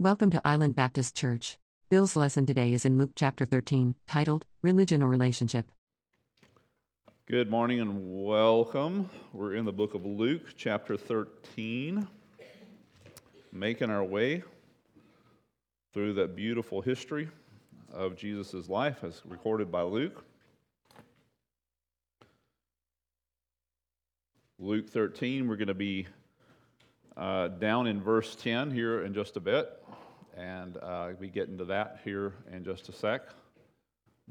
Welcome 0.00 0.30
to 0.30 0.40
Island 0.44 0.76
Baptist 0.76 1.16
Church. 1.16 1.58
Bill's 1.88 2.14
lesson 2.14 2.46
today 2.46 2.72
is 2.72 2.84
in 2.84 2.98
Luke 2.98 3.10
chapter 3.16 3.44
13, 3.44 3.96
titled 4.06 4.44
Religion 4.62 5.02
or 5.02 5.08
Relationship. 5.08 5.72
Good 7.26 7.50
morning 7.50 7.80
and 7.80 8.24
welcome. 8.24 9.10
We're 9.32 9.56
in 9.56 9.64
the 9.64 9.72
book 9.72 9.94
of 9.94 10.06
Luke, 10.06 10.54
chapter 10.56 10.96
13, 10.96 12.06
making 13.50 13.90
our 13.90 14.04
way 14.04 14.44
through 15.92 16.12
that 16.12 16.36
beautiful 16.36 16.80
history 16.80 17.28
of 17.92 18.16
Jesus' 18.16 18.68
life 18.68 19.02
as 19.02 19.20
recorded 19.24 19.72
by 19.72 19.82
Luke. 19.82 20.24
Luke 24.60 24.88
13, 24.88 25.48
we're 25.48 25.56
going 25.56 25.66
to 25.66 25.74
be 25.74 26.06
uh, 27.18 27.48
down 27.48 27.88
in 27.88 28.00
verse 28.00 28.36
10 28.36 28.70
here 28.70 29.02
in 29.04 29.12
just 29.12 29.36
a 29.36 29.40
bit, 29.40 29.82
and 30.36 30.76
uh, 30.76 31.08
we 31.18 31.28
get 31.28 31.48
into 31.48 31.64
that 31.64 31.98
here 32.04 32.32
in 32.52 32.64
just 32.64 32.88
a 32.88 32.92
sec. 32.92 33.22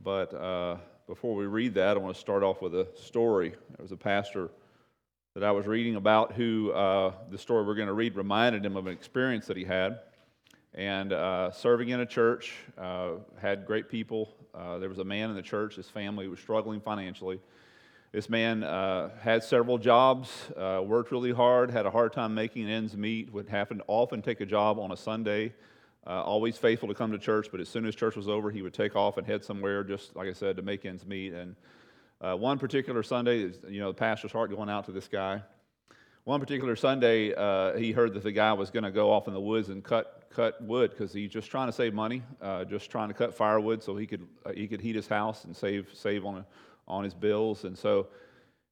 But 0.01 0.33
uh, 0.33 0.77
before 1.05 1.35
we 1.35 1.45
read 1.47 1.73
that, 1.73 1.97
I 1.97 1.99
want 1.99 2.15
to 2.15 2.19
start 2.19 2.43
off 2.43 2.61
with 2.61 2.73
a 2.75 2.87
story. 2.95 3.49
There 3.49 3.83
was 3.83 3.91
a 3.91 3.97
pastor 3.97 4.49
that 5.33 5.43
I 5.43 5.51
was 5.51 5.67
reading 5.67 5.97
about 5.97 6.31
who 6.31 6.71
uh, 6.71 7.11
the 7.29 7.37
story 7.37 7.65
we're 7.65 7.75
going 7.75 7.87
to 7.87 7.93
read 7.93 8.15
reminded 8.15 8.65
him 8.65 8.77
of 8.77 8.87
an 8.87 8.93
experience 8.93 9.47
that 9.47 9.57
he 9.57 9.65
had. 9.65 9.99
And 10.73 11.11
uh, 11.11 11.51
serving 11.51 11.89
in 11.89 11.99
a 11.99 12.05
church, 12.05 12.53
uh, 12.77 13.15
had 13.41 13.65
great 13.65 13.89
people. 13.89 14.33
There 14.79 14.89
was 14.89 14.99
a 14.99 15.03
man 15.03 15.29
in 15.29 15.35
the 15.35 15.41
church, 15.41 15.75
his 15.75 15.89
family 15.89 16.27
was 16.27 16.39
struggling 16.39 16.79
financially. 16.79 17.39
This 18.13 18.29
man 18.29 18.63
uh, 18.63 19.09
had 19.19 19.43
several 19.43 19.77
jobs, 19.77 20.29
uh, 20.55 20.81
worked 20.83 21.11
really 21.11 21.33
hard, 21.33 21.69
had 21.69 21.85
a 21.85 21.91
hard 21.91 22.13
time 22.13 22.33
making 22.33 22.69
ends 22.69 22.95
meet, 22.95 23.33
would 23.33 23.49
happen 23.49 23.81
often 23.87 24.21
take 24.21 24.39
a 24.39 24.45
job 24.45 24.79
on 24.79 24.93
a 24.93 24.97
Sunday, 24.97 25.53
uh, 26.05 26.23
always 26.23 26.57
faithful 26.57 26.87
to 26.87 26.93
come 26.93 27.11
to 27.11 27.19
church, 27.19 27.49
but 27.51 27.59
as 27.59 27.67
soon 27.67 27.85
as 27.85 27.95
church 27.95 28.15
was 28.15 28.29
over, 28.29 28.49
he 28.49 28.61
would 28.61 28.73
take 28.73 28.95
off 28.95 29.17
and 29.17 29.27
head 29.27 29.43
somewhere, 29.43 29.83
just 29.83 30.15
like 30.15 30.29
I 30.29 30.33
said, 30.33 30.55
to 30.55 30.61
make 30.61 30.85
ends 30.85 31.05
meet. 31.05 31.33
And 31.33 31.57
uh, 32.21 32.35
one 32.35 32.57
particular 32.57 33.03
Sunday, 33.03 33.51
you 33.67 33.81
know, 33.81 33.91
the 33.91 33.97
pastor's 33.97 34.31
heart 34.31 34.51
going 34.51 34.69
out 34.69 34.85
to 34.85 34.93
this 34.93 35.09
guy. 35.09 35.41
One 36.23 36.39
particular 36.39 36.77
Sunday, 36.77 37.33
uh, 37.33 37.77
he 37.77 37.91
heard 37.91 38.13
that 38.13 38.23
the 38.23 38.31
guy 38.31 38.53
was 38.53 38.69
going 38.69 38.83
to 38.83 38.91
go 38.91 39.11
off 39.11 39.27
in 39.27 39.33
the 39.33 39.41
woods 39.41 39.67
and 39.67 39.83
cut 39.83 40.13
cut 40.29 40.61
wood 40.61 40.91
because 40.91 41.13
he's 41.13 41.31
just 41.31 41.49
trying 41.49 41.67
to 41.67 41.73
save 41.73 41.93
money, 41.93 42.21
uh, 42.41 42.63
just 42.63 42.91
trying 42.91 43.07
to 43.07 43.13
cut 43.13 43.33
firewood 43.33 43.81
so 43.81 43.95
he 43.95 44.05
could 44.05 44.27
he 44.53 44.67
could 44.67 44.81
heat 44.81 44.95
his 44.95 45.07
house 45.07 45.45
and 45.45 45.55
save 45.55 45.87
save 45.93 46.25
on 46.25 46.37
a 46.39 46.45
on 46.87 47.03
his 47.03 47.13
bills. 47.13 47.63
And 47.63 47.77
so 47.77 48.07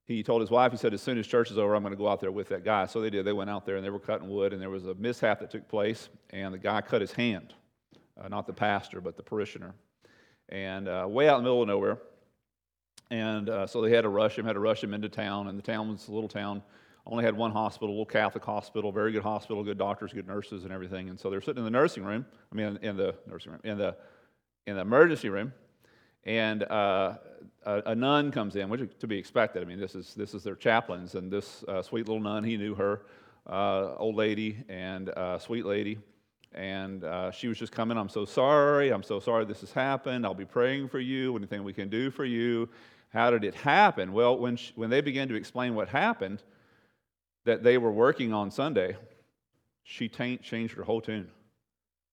he 0.06 0.22
told 0.24 0.42
his 0.42 0.52
wife, 0.52 0.72
he 0.72 0.78
said, 0.78 0.94
as 0.94 1.02
soon 1.02 1.18
as 1.18 1.26
church 1.26 1.52
is 1.52 1.58
over, 1.58 1.76
I'm 1.76 1.82
going 1.82 1.94
to 1.94 1.98
go 1.98 2.08
out 2.08 2.20
there 2.20 2.32
with 2.32 2.50
that 2.50 2.64
guy. 2.64 2.86
So 2.86 3.02
they 3.02 3.10
did. 3.10 3.26
They 3.26 3.34
went 3.34 3.50
out 3.50 3.66
there 3.66 3.76
and 3.76 3.86
they 3.86 3.90
were 3.90 4.00
cutting 4.00 4.30
wood, 4.30 4.54
and 4.54 4.62
there 4.62 4.70
was 4.70 4.86
a 4.86 4.94
mishap 4.96 5.40
that 5.40 5.50
took 5.50 5.68
place, 5.68 6.10
and 6.30 6.54
the 6.54 6.60
guy 6.60 6.82
cut 6.82 7.02
his 7.02 7.12
hand. 7.12 7.54
Uh, 8.20 8.28
not 8.28 8.48
the 8.48 8.54
pastor, 8.54 9.02
but 9.02 9.18
the 9.18 9.24
parishioner. 9.24 9.74
And 10.50 10.88
uh, 10.88 11.06
way 11.10 11.28
out 11.28 11.40
in 11.40 11.44
the 11.44 11.50
middle 11.50 11.64
of 11.64 11.68
nowhere. 11.68 11.98
And 13.12 13.50
uh, 13.50 13.68
so 13.68 13.82
they 13.82 13.92
had 13.92 14.02
to 14.02 14.10
rush 14.10 14.38
him, 14.38 14.46
had 14.46 14.54
to 14.54 14.60
rush 14.60 14.84
him 14.84 14.94
into 14.94 15.10
town, 15.10 15.48
and 15.48 15.58
the 15.58 15.64
town 15.64 15.90
was 15.90 16.08
a 16.08 16.12
little 16.12 16.30
town. 16.30 16.62
Only 17.08 17.24
had 17.24 17.36
one 17.38 17.52
hospital, 17.52 17.90
a 17.90 17.92
little 17.92 18.06
Catholic 18.06 18.44
hospital, 18.44 18.92
very 18.92 19.12
good 19.12 19.22
hospital, 19.22 19.64
good 19.64 19.78
doctors, 19.78 20.12
good 20.12 20.28
nurses, 20.28 20.64
and 20.64 20.74
everything. 20.74 21.10
And 21.10 21.20
so 21.20 21.30
they're 21.30 21.42
sitting 21.42 21.60
in 21.60 21.66
the 21.66 21.70
nursing 21.70 22.04
room. 22.04 22.26
I 22.52 22.56
mean, 22.56 22.80
in 22.82 22.98
the 22.98 23.14
nursing 23.28 23.52
room, 23.52 23.62
in 23.64 23.78
the 23.78 23.96
in 24.66 24.76
the 24.76 24.82
emergency 24.82 25.30
room, 25.30 25.54
and 26.24 26.64
uh, 26.64 27.18
a, 27.66 27.82
a, 27.88 27.96
nun 27.96 28.32
comes 28.32 28.56
in, 28.56 28.70
which 28.70 28.82
is 28.82 28.90
to 29.00 29.08
be 29.08 29.18
expected. 29.18 29.62
I 29.62 29.66
mean, 29.66 29.80
this 29.80 29.96
is, 29.96 30.14
this 30.14 30.34
is 30.34 30.44
their 30.44 30.56
chaplains, 30.56 31.16
and 31.16 31.32
this 31.32 31.64
uh, 31.68 31.82
sweet 31.82 32.08
little 32.08 32.22
nun, 32.22 32.44
he 32.44 32.58
knew 32.58 32.76
her, 32.76 33.02
uh, 33.48 33.96
old 33.98 34.16
lady 34.16 34.64
and 34.70 35.10
uh, 35.10 35.40
sweet 35.40 35.66
lady, 35.66 35.98
and 36.54 37.04
uh, 37.04 37.32
she 37.32 37.48
was 37.48 37.58
just 37.58 37.72
coming. 37.72 37.98
I'm 37.98 38.10
so 38.10 38.26
sorry. 38.26 38.92
I'm 38.92 39.04
so 39.04 39.20
sorry 39.20 39.46
this 39.46 39.62
has 39.62 39.72
happened. 39.72 40.26
I'll 40.26 40.34
be 40.34 40.46
praying 40.46 40.90
for 40.90 41.00
you. 41.00 41.36
Anything 41.36 41.64
we 41.64 41.74
can 41.74 41.90
do 41.90 42.10
for 42.12 42.26
you. 42.26 42.70
How 43.10 43.30
did 43.32 43.44
it 43.44 43.56
happen? 43.56 44.14
Well, 44.14 44.38
when, 44.38 44.56
she, 44.58 44.72
when 44.76 44.90
they 44.90 45.02
began 45.02 45.28
to 45.30 45.36
explain 45.36 45.76
what 45.76 45.90
happened, 45.90 46.44
that 47.46 47.64
they 47.64 47.78
were 47.78 47.92
working 47.92 48.34
on 48.34 48.52
Sunday, 48.52 48.98
she 49.84 50.10
changed 50.10 50.74
her 50.74 50.84
whole 50.84 51.02
tune. 51.02 51.30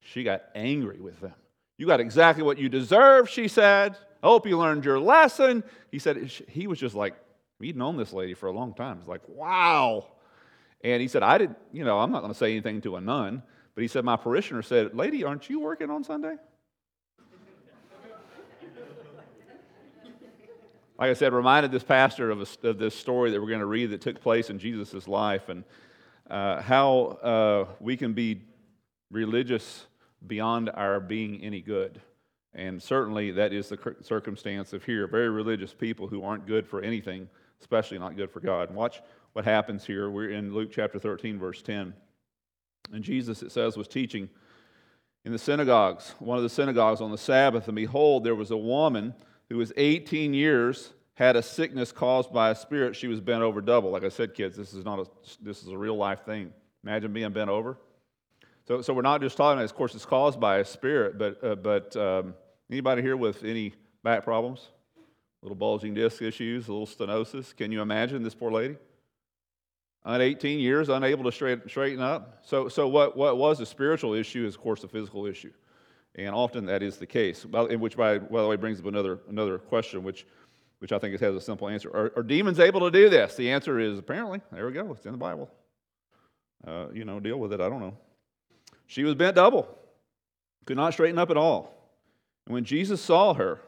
She 0.01 0.25
got 0.25 0.45
angry 0.55 1.01
with 1.01 1.21
them. 1.21 1.35
You 1.79 1.87
got 1.87 2.01
exactly 2.01 2.43
what 2.43 2.59
you 2.59 2.69
deserve, 2.69 3.29
she 3.29 3.49
said. 3.49 3.97
I 4.23 4.29
hope 4.29 4.47
you 4.47 4.57
learned 4.59 4.85
your 4.85 5.01
lesson. 5.01 5.65
He 5.91 5.99
said, 5.99 6.17
he 6.49 6.67
was 6.67 6.79
just 6.79 6.95
like, 6.95 7.15
he'd 7.61 7.77
known 7.77 7.97
this 7.97 8.13
lady 8.13 8.35
for 8.35 8.47
a 8.47 8.53
long 8.53 8.75
time. 8.75 8.99
It's 8.99 9.09
like, 9.09 9.29
wow. 9.29 10.07
And 10.85 11.01
he 11.01 11.09
said, 11.09 11.23
I 11.23 11.39
didn't, 11.39 11.59
you 11.73 11.85
know, 11.85 11.99
I'm 11.99 12.13
not 12.13 12.21
going 12.21 12.33
to 12.33 12.39
say 12.39 12.53
anything 12.53 12.81
to 12.83 12.97
a 12.97 13.01
nun, 13.01 13.43
but 13.75 13.83
he 13.83 13.89
said, 13.89 14.05
my 14.05 14.17
parishioner 14.17 14.63
said, 14.63 14.95
Lady, 14.95 15.25
aren't 15.25 15.49
you 15.49 15.61
working 15.61 15.91
on 15.91 16.05
Sunday? 16.05 16.37
like 20.99 21.11
I 21.11 21.15
said, 21.15 21.33
reminded 21.33 21.73
this 21.73 21.83
pastor 21.83 22.31
of, 22.31 22.41
a, 22.41 22.69
of, 22.69 22.79
this 22.79 22.95
story 22.95 23.33
that 23.33 23.41
we're 23.41 23.49
going 23.49 23.61
to 23.61 23.67
read 23.67 23.91
that 23.91 24.01
took 24.01 24.21
place 24.21 24.51
in 24.51 24.59
Jesus' 24.59 25.09
life 25.09 25.49
and 25.49 25.65
uh, 26.31 26.63
how 26.63 27.07
uh, 27.23 27.65
we 27.81 27.97
can 27.97 28.13
be 28.13 28.43
religious 29.11 29.87
beyond 30.25 30.71
our 30.73 31.01
being 31.01 31.43
any 31.43 31.61
good. 31.61 32.01
And 32.55 32.83
certainly 32.83 33.31
that 33.33 33.53
is 33.53 33.69
the 33.69 33.97
circumstance 34.03 34.73
of 34.73 34.85
here. 34.85 35.07
Very 35.07 35.31
religious 35.31 35.73
people 35.73 36.07
who 36.07 36.23
aren't 36.23 36.47
good 36.47 36.67
for 36.67 36.83
anything, 36.83 37.29
especially 37.61 37.99
not 37.99 38.17
good 38.17 38.31
for 38.31 38.41
God. 38.41 38.69
And 38.69 38.77
watch 38.77 39.01
what 39.33 39.45
happens 39.45 39.87
here. 39.87 40.11
We're 40.11 40.31
in 40.31 40.55
Luke 40.55 40.71
chapter 40.73 40.99
13, 40.99 41.39
verse 41.39 41.63
10. 41.63 41.95
And 42.93 43.03
Jesus, 43.03 43.43
it 43.43 43.53
says, 43.53 43.77
was 43.77 43.89
teaching 43.89 44.29
in 45.25 45.33
the 45.33 45.39
synagogues, 45.39 46.15
one 46.19 46.37
of 46.37 46.43
the 46.43 46.51
synagogues 46.51 47.01
on 47.01 47.11
the 47.11 47.19
Sabbath. 47.19 47.69
And 47.69 47.77
behold, 47.77 48.25
there 48.25 48.35
was 48.35 48.51
a 48.51 48.57
woman 48.57 49.15
who 49.49 49.57
was 49.57 49.73
18 49.77 50.35
years, 50.35 50.93
had 51.15 51.37
a 51.37 51.43
sickness 51.43 51.93
caused 51.93 52.33
by 52.33 52.51
a 52.51 52.55
spirit. 52.55 52.97
She 52.97 53.07
was 53.07 53.21
bent 53.21 53.43
over 53.43 53.61
double. 53.61 53.91
Like 53.91 54.05
I 54.05 54.09
said, 54.09 54.35
kids, 54.35 54.57
this 54.57 54.75
is 54.75 54.85
not 54.85 54.99
a, 54.99 55.07
this 55.41 55.63
is 55.63 55.69
a 55.69 55.77
real 55.77 55.97
life 55.97 56.25
thing. 56.25 56.53
Imagine 56.85 57.13
being 57.13 57.33
bent 57.33 57.51
over. 57.51 57.79
So, 58.73 58.81
so 58.81 58.95
we're 58.95 59.03
not 59.03 59.21
just 59.21 59.37
talking, 59.37 59.63
of 59.63 59.75
course, 59.75 59.95
it's 59.95 60.07
caused 60.07 60.41
by 60.41 60.57
a 60.57 60.65
spirit, 60.65 61.19
but, 61.19 61.45
uh, 61.45 61.57
but 61.57 61.95
um, 61.95 62.33
anybody 62.71 63.03
here 63.03 63.19
with 63.19 63.45
any 63.45 63.75
back 64.03 64.25
problems? 64.25 64.71
Little 65.43 65.57
bulging 65.57 65.93
disc 65.93 66.23
issues, 66.23 66.69
a 66.69 66.73
little 66.73 66.87
stenosis. 66.87 67.55
Can 67.55 67.71
you 67.71 67.83
imagine 67.83 68.23
this 68.23 68.33
poor 68.33 68.51
lady? 68.51 68.77
On 70.07 70.23
18 70.23 70.59
years, 70.59 70.89
unable 70.89 71.23
to 71.25 71.33
straight, 71.33 71.69
straighten 71.69 72.01
up. 72.01 72.39
So, 72.47 72.71
so 72.71 72.89
what, 72.89 73.15
what 73.15 73.37
was 73.37 73.61
a 73.61 73.67
spiritual 73.67 74.15
issue 74.15 74.47
is, 74.47 74.55
of 74.55 74.63
course, 74.63 74.83
a 74.85 74.89
physical 74.89 75.27
issue. 75.27 75.53
And 76.15 76.35
often 76.35 76.65
that 76.65 76.83
is 76.83 76.97
the 76.97 77.07
case. 77.07 77.45
Which, 77.45 77.95
by, 77.95 78.21
by 78.21 78.41
the 78.41 78.49
way, 78.49 78.57
brings 78.57 78.81
up 78.81 78.87
another, 78.87 79.19
another 79.29 79.59
question, 79.59 80.03
which, 80.03 80.27
which 80.79 80.93
I 80.93 80.99
think 80.99 81.21
has 81.21 81.37
a 81.37 81.43
simple 81.43 81.69
answer. 81.69 81.91
Are, 81.91 82.11
are 82.17 82.23
demons 82.23 82.59
able 82.59 82.81
to 82.81 82.91
do 82.91 83.11
this? 83.11 83.37
The 83.37 83.51
answer 83.51 83.79
is 83.79 83.99
apparently. 83.99 84.41
There 84.51 84.65
we 84.65 84.73
go. 84.73 84.93
It's 84.93 85.05
in 85.05 85.13
the 85.13 85.19
Bible. 85.19 85.51
Uh, 86.67 86.87
you 86.95 87.05
know, 87.05 87.21
deal 87.21 87.37
with 87.37 87.53
it. 87.53 87.61
I 87.61 87.69
don't 87.69 87.81
know. 87.81 87.99
She 88.93 89.05
was 89.05 89.15
bent 89.15 89.37
double, 89.37 89.67
could 90.67 90.77
not 90.77 90.93
straighten 90.93 91.19
up 91.19 91.31
at 91.31 91.39
all. 91.39 91.73
And 92.45 92.53
when 92.53 92.67
Jesus 92.67 93.01
saw 93.01 93.33
her, 93.33 93.59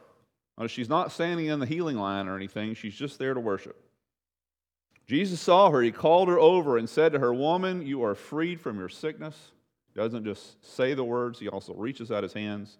she's 0.67 0.87
not 0.87 1.11
standing 1.11 1.47
in 1.47 1.59
the 1.59 1.65
healing 1.65 1.97
line 1.97 2.27
or 2.27 2.35
anything, 2.35 2.75
she's 2.75 2.93
just 2.93 3.17
there 3.17 3.33
to 3.33 3.39
worship. 3.39 3.75
Jesus 5.07 5.41
saw 5.41 5.71
her, 5.71 5.81
he 5.81 5.91
called 5.91 6.27
her 6.27 6.37
over 6.37 6.77
and 6.77 6.87
said 6.87 7.11
to 7.13 7.17
her, 7.17 7.33
Woman, 7.33 7.87
you 7.87 8.03
are 8.03 8.13
freed 8.13 8.61
from 8.61 8.77
your 8.77 8.87
sickness. 8.87 9.35
He 9.91 9.99
doesn't 9.99 10.25
just 10.25 10.63
say 10.63 10.93
the 10.93 11.03
words, 11.03 11.39
he 11.39 11.47
also 11.47 11.73
reaches 11.73 12.11
out 12.11 12.21
his 12.21 12.33
hands, 12.33 12.77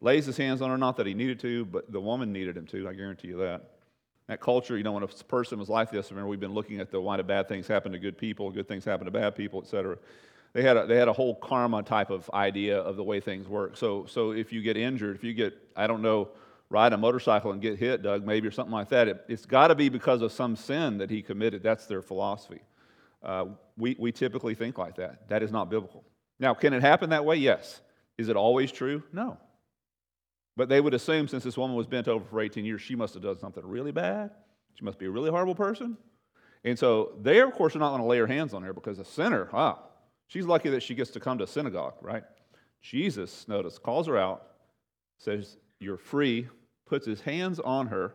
lays 0.00 0.26
his 0.26 0.36
hands 0.36 0.62
on 0.62 0.70
her, 0.70 0.78
not 0.78 0.96
that 0.96 1.06
he 1.06 1.14
needed 1.14 1.38
to, 1.40 1.64
but 1.64 1.92
the 1.92 2.00
woman 2.00 2.32
needed 2.32 2.56
him 2.56 2.66
to, 2.66 2.88
I 2.88 2.94
guarantee 2.94 3.28
you 3.28 3.36
that. 3.36 3.70
That 4.26 4.40
culture, 4.40 4.76
you 4.76 4.82
know, 4.82 4.90
when 4.90 5.04
a 5.04 5.06
person 5.06 5.60
was 5.60 5.68
like 5.68 5.92
this, 5.92 6.10
remember 6.10 6.28
we've 6.28 6.40
been 6.40 6.54
looking 6.54 6.80
at 6.80 6.90
the 6.90 7.00
why 7.00 7.18
do 7.18 7.22
bad 7.22 7.46
things 7.46 7.68
happen 7.68 7.92
to 7.92 8.00
good 8.00 8.18
people, 8.18 8.50
good 8.50 8.66
things 8.66 8.84
happen 8.84 9.04
to 9.04 9.12
bad 9.12 9.36
people, 9.36 9.62
etc 9.62 9.96
they 10.54 10.62
had 10.62 10.76
a, 10.76 10.86
they 10.86 10.96
had 10.96 11.08
a 11.08 11.12
whole 11.12 11.34
karma 11.34 11.82
type 11.82 12.10
of 12.10 12.30
idea 12.32 12.78
of 12.78 12.96
the 12.96 13.02
way 13.02 13.20
things 13.20 13.48
work. 13.48 13.76
So, 13.76 14.06
so 14.06 14.30
if 14.30 14.52
you 14.52 14.62
get 14.62 14.76
injured, 14.76 15.16
if 15.16 15.24
you 15.24 15.34
get, 15.34 15.52
I 15.76 15.88
don't 15.88 16.00
know, 16.00 16.28
ride 16.70 16.92
a 16.92 16.96
motorcycle 16.96 17.50
and 17.50 17.60
get 17.60 17.76
hit, 17.76 18.02
Doug, 18.02 18.24
maybe 18.24 18.46
or 18.46 18.52
something 18.52 18.72
like 18.72 18.88
that, 18.90 19.08
it, 19.08 19.24
has 19.28 19.44
got 19.46 19.68
to 19.68 19.74
be 19.74 19.88
because 19.88 20.22
of 20.22 20.30
some 20.30 20.54
sin 20.54 20.98
that 20.98 21.10
he 21.10 21.22
committed. 21.22 21.62
That's 21.62 21.86
their 21.86 22.02
philosophy. 22.02 22.60
Uh, 23.22 23.46
we, 23.76 23.96
we 23.98 24.12
typically 24.12 24.54
think 24.54 24.78
like 24.78 24.96
that. 24.96 25.28
That 25.28 25.42
is 25.42 25.50
not 25.50 25.70
biblical. 25.70 26.04
Now, 26.38 26.54
can 26.54 26.72
it 26.72 26.82
happen 26.82 27.10
that 27.10 27.24
way? 27.24 27.36
Yes. 27.36 27.80
Is 28.16 28.28
it 28.28 28.36
always 28.36 28.70
true? 28.70 29.02
No. 29.12 29.38
But 30.56 30.68
they 30.68 30.80
would 30.80 30.94
assume 30.94 31.26
since 31.26 31.42
this 31.42 31.56
woman 31.56 31.76
was 31.76 31.88
bent 31.88 32.06
over 32.06 32.24
for 32.24 32.40
18 32.40 32.64
years, 32.64 32.80
she 32.80 32.94
must 32.94 33.14
have 33.14 33.24
done 33.24 33.40
something 33.40 33.66
really 33.66 33.90
bad. 33.90 34.30
She 34.74 34.84
must 34.84 35.00
be 35.00 35.06
a 35.06 35.10
really 35.10 35.30
horrible 35.30 35.56
person. 35.56 35.96
And 36.62 36.78
so 36.78 37.14
they, 37.20 37.40
of 37.40 37.52
course, 37.52 37.74
are 37.74 37.80
not 37.80 37.90
going 37.90 38.02
to 38.02 38.06
lay 38.06 38.18
their 38.18 38.28
hands 38.28 38.54
on 38.54 38.62
her 38.62 38.72
because 38.72 39.00
a 39.00 39.04
sinner, 39.04 39.48
ah, 39.52 39.78
She's 40.26 40.46
lucky 40.46 40.70
that 40.70 40.82
she 40.82 40.94
gets 40.94 41.10
to 41.12 41.20
come 41.20 41.38
to 41.38 41.46
synagogue, 41.46 41.94
right? 42.00 42.24
Jesus, 42.80 43.46
notice, 43.48 43.78
calls 43.78 44.06
her 44.06 44.16
out, 44.16 44.46
says, 45.18 45.56
You're 45.80 45.96
free, 45.96 46.48
puts 46.86 47.06
his 47.06 47.20
hands 47.20 47.60
on 47.60 47.86
her, 47.88 48.12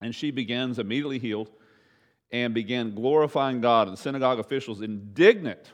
and 0.00 0.14
she 0.14 0.30
begins 0.30 0.78
immediately 0.78 1.18
healed 1.18 1.50
and 2.30 2.54
began 2.54 2.94
glorifying 2.94 3.60
God. 3.60 3.88
And 3.88 3.96
the 3.96 4.00
synagogue 4.00 4.38
officials, 4.38 4.80
indignant, 4.80 5.72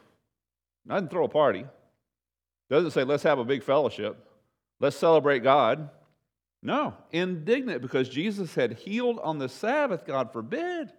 didn't 0.86 1.10
throw 1.10 1.24
a 1.24 1.28
party. 1.28 1.64
Doesn't 2.70 2.90
say, 2.90 3.04
let's 3.04 3.22
have 3.22 3.38
a 3.38 3.44
big 3.44 3.62
fellowship. 3.62 4.16
Let's 4.80 4.96
celebrate 4.96 5.40
God. 5.40 5.90
No, 6.62 6.94
indignant 7.12 7.82
because 7.82 8.08
Jesus 8.08 8.54
had 8.54 8.72
healed 8.72 9.18
on 9.20 9.38
the 9.38 9.48
Sabbath. 9.48 10.04
God 10.04 10.32
forbid 10.32 10.92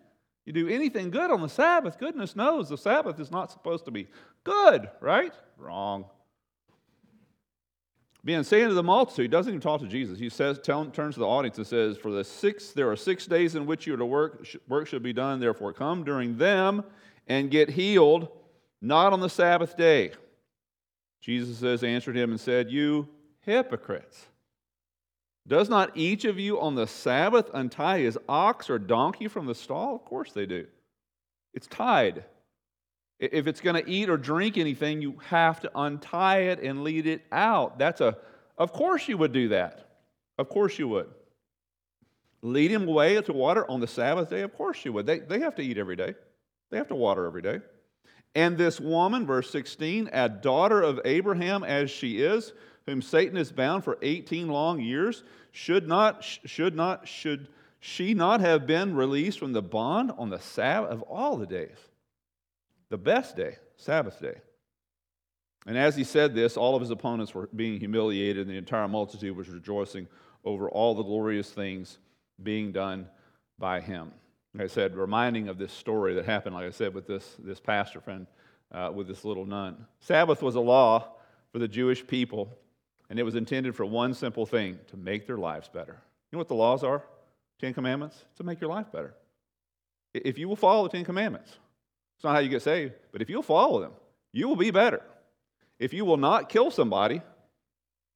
you 0.45 0.53
do 0.53 0.68
anything 0.68 1.12
good 1.12 1.31
on 1.31 1.41
the 1.41 1.50
Sabbath. 1.50 2.00
Goodness 2.00 2.36
knows 2.36 2.69
the 2.69 2.77
Sabbath 2.77 3.19
is 3.19 3.31
not 3.31 3.51
supposed 3.51 3.86
to 3.86 3.91
be 3.91 4.07
good, 4.44 4.89
right? 5.00 5.33
Wrong. 5.57 6.06
Being 8.25 8.44
saying 8.44 8.68
to 8.68 8.74
the 8.74 8.83
multitude, 8.83 9.24
he 9.24 9.27
doesn't 9.30 9.51
even 9.51 9.62
talk 9.62 9.80
to 9.81 9.88
Jesus. 9.88 10.19
He 10.19 10.30
says, 10.30 10.59
tell, 10.59 10.86
turns 10.88 11.15
to 11.15 11.21
the 11.21 11.27
audience 11.27 11.57
and 11.57 11.65
says, 11.65 11.97
For 11.97 12.12
the 12.12 12.24
six, 12.24 12.71
there 12.71 12.91
are 12.91 12.95
six 12.95 13.25
days 13.25 13.56
in 13.56 13.65
which 13.65 13.88
you 13.88 13.94
are 13.94 13.97
to 13.97 14.06
work, 14.06 14.45
work 14.68 14.88
should 14.88 15.03
be 15.03 15.13
done, 15.13 15.39
therefore 15.39 15.71
come 15.71 16.03
during 16.03 16.38
them 16.38 16.83
and 17.27 17.50
get 17.50 17.69
healed, 17.69 18.27
not 18.81 19.13
on 19.13 19.21
the 19.21 19.30
Sabbath 19.30 19.77
day. 19.77 20.12
Jesus 21.21 21.59
says, 21.59 21.83
answered 21.83 22.18
him 22.18 22.31
and 22.31 22.39
said, 22.39 22.71
You 22.71 23.07
hypocrites. 23.41 24.28
Does 25.50 25.68
not 25.68 25.98
each 25.98 26.25
of 26.25 26.40
you 26.40 26.62
on 26.62 26.75
the 26.75 26.86
Sabbath 26.86 27.50
untie 27.56 28.00
his 28.00 28.19
ox 28.30 28.69
or 28.69 28.78
donkey 28.78 29.28
from 29.28 29.48
the 29.48 29.56
stall? 29.56 29.96
Of 29.96 30.06
course 30.06 30.31
they 30.31 30.46
do. 30.46 30.68
It's 31.56 31.66
tied. 31.66 32.24
If 33.19 33.48
it's 33.48 33.60
going 33.60 33.84
to 33.84 33.90
eat 33.90 34.10
or 34.10 34.16
drink 34.16 34.60
anything, 34.60 35.01
you 35.01 35.18
have 35.28 35.60
to 35.62 35.72
untie 35.74 36.42
it 36.42 36.62
and 36.62 36.84
lead 36.84 37.07
it 37.07 37.24
out. 37.31 37.80
That's 37.80 38.00
a, 38.00 38.16
of 38.60 38.72
course 38.72 39.07
you 39.07 39.18
would 39.18 39.34
do 39.34 39.50
that. 39.50 39.90
Of 40.38 40.50
course 40.50 40.78
you 40.78 40.88
would. 40.90 41.10
Lead 42.44 42.72
him 42.72 42.88
away 42.88 43.19
to 43.19 43.34
water 43.34 43.69
on 43.69 43.80
the 43.80 43.88
Sabbath 43.88 44.30
day? 44.30 44.42
Of 44.42 44.54
course 44.54 44.86
you 44.86 44.94
would. 44.94 45.07
They, 45.07 45.19
they 45.19 45.40
have 45.40 45.56
to 45.56 45.63
eat 45.63 45.80
every 45.80 45.96
day, 45.96 46.13
they 46.69 46.78
have 46.78 46.88
to 46.90 46.96
water 46.96 47.25
every 47.25 47.42
day. 47.42 47.60
And 48.36 48.56
this 48.56 48.80
woman, 48.80 49.25
verse 49.25 49.50
16, 49.50 50.12
a 50.13 50.30
daughter 50.30 50.84
of 50.84 51.00
Abraham 51.04 51.63
as 51.63 51.90
she 51.90 52.22
is, 52.22 52.54
whom 52.89 53.01
Satan 53.01 53.36
has 53.38 53.51
bound 53.51 53.83
for 53.83 53.97
18 54.01 54.47
long 54.47 54.80
years, 54.80 55.24
should 55.51 55.88
not, 55.88 56.24
should 56.24 56.75
not, 56.75 57.07
should 57.07 57.47
she 57.80 58.13
not 58.13 58.41
have 58.41 58.68
been 58.68 58.95
released 58.95 59.39
from 59.39 59.53
the 59.53 59.62
bond 59.62 60.12
on 60.18 60.30
the 60.30 60.39
Sabbath 60.39 60.91
of 60.91 61.01
all 61.03 61.38
the 61.38 61.45
days? 61.45 61.77
The 62.89 62.97
best 62.97 63.36
day, 63.36 63.57
Sabbath 63.77 64.19
day. 64.19 64.41
And 65.68 65.77
as 65.77 65.95
he 65.95 66.03
said 66.03 66.33
this, 66.33 66.57
all 66.57 66.75
of 66.75 66.81
his 66.81 66.89
opponents 66.89 67.33
were 67.33 67.50
being 67.56 67.80
humiliated, 67.80 68.47
and 68.47 68.50
the 68.50 68.57
entire 68.57 68.88
multitude 68.88 69.36
was 69.36 69.50
rejoicing 69.50 70.07
over 70.44 70.69
all 70.69 70.95
the 70.95 71.03
glorious 71.03 71.51
things 71.51 72.00
being 72.41 72.71
done 72.71 73.07
by 73.57 73.81
him. 73.81 74.12
Like 74.56 74.63
I 74.63 74.68
said, 74.68 74.95
reminding 74.95 75.47
of 75.47 75.57
this 75.57 75.71
story 75.71 76.15
that 76.15 76.25
happened, 76.25 76.56
like 76.56 76.65
I 76.65 76.71
said, 76.71 76.94
with 76.94 77.06
this, 77.06 77.36
this 77.38 77.59
pastor 77.59 78.01
friend, 78.01 78.25
uh, 78.71 78.91
with 78.94 79.07
this 79.07 79.25
little 79.25 79.45
nun. 79.45 79.86
Sabbath 80.00 80.41
was 80.41 80.56
a 80.56 80.59
law 80.59 81.06
for 81.51 81.59
the 81.59 81.68
Jewish 81.68 82.06
people, 82.06 82.57
and 83.09 83.19
it 83.19 83.23
was 83.23 83.35
intended 83.35 83.75
for 83.75 83.85
one 83.85 84.13
simple 84.13 84.45
thing 84.45 84.79
to 84.88 84.97
make 84.97 85.25
their 85.25 85.38
lives 85.38 85.69
better. 85.69 85.94
You 85.94 86.35
know 86.35 86.39
what 86.39 86.47
the 86.47 86.56
laws 86.56 86.83
are? 86.83 87.03
Ten 87.59 87.73
Commandments? 87.73 88.23
To 88.38 88.44
make 88.44 88.61
your 88.61 88.69
life 88.69 88.91
better. 88.91 89.13
If 90.13 90.38
you 90.38 90.47
will 90.47 90.56
follow 90.56 90.83
the 90.83 90.89
Ten 90.89 91.06
Commandments, 91.06 91.51
it's 92.15 92.23
not 92.23 92.33
how 92.33 92.39
you 92.39 92.50
get 92.50 92.61
saved, 92.61 92.94
but 93.11 93.21
if 93.21 93.29
you'll 93.29 93.44
follow 93.44 93.81
them, 93.81 93.91
you 94.31 94.47
will 94.47 94.56
be 94.56 94.71
better. 94.71 95.01
If 95.79 95.94
you 95.94 96.06
will 96.06 96.17
not 96.17 96.50
kill 96.50 96.71
somebody, 96.71 97.21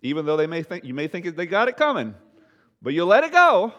even 0.02 0.26
though 0.26 0.38
they 0.38 0.48
may 0.48 0.64
think 0.64 0.84
you 0.84 0.94
may 0.94 1.08
think 1.08 1.36
they 1.36 1.46
got 1.46 1.68
it 1.70 1.78
coming, 1.78 2.14
but 2.82 2.94
you 2.94 3.06
let 3.06 3.24
it 3.24 3.32
go, 3.32 3.74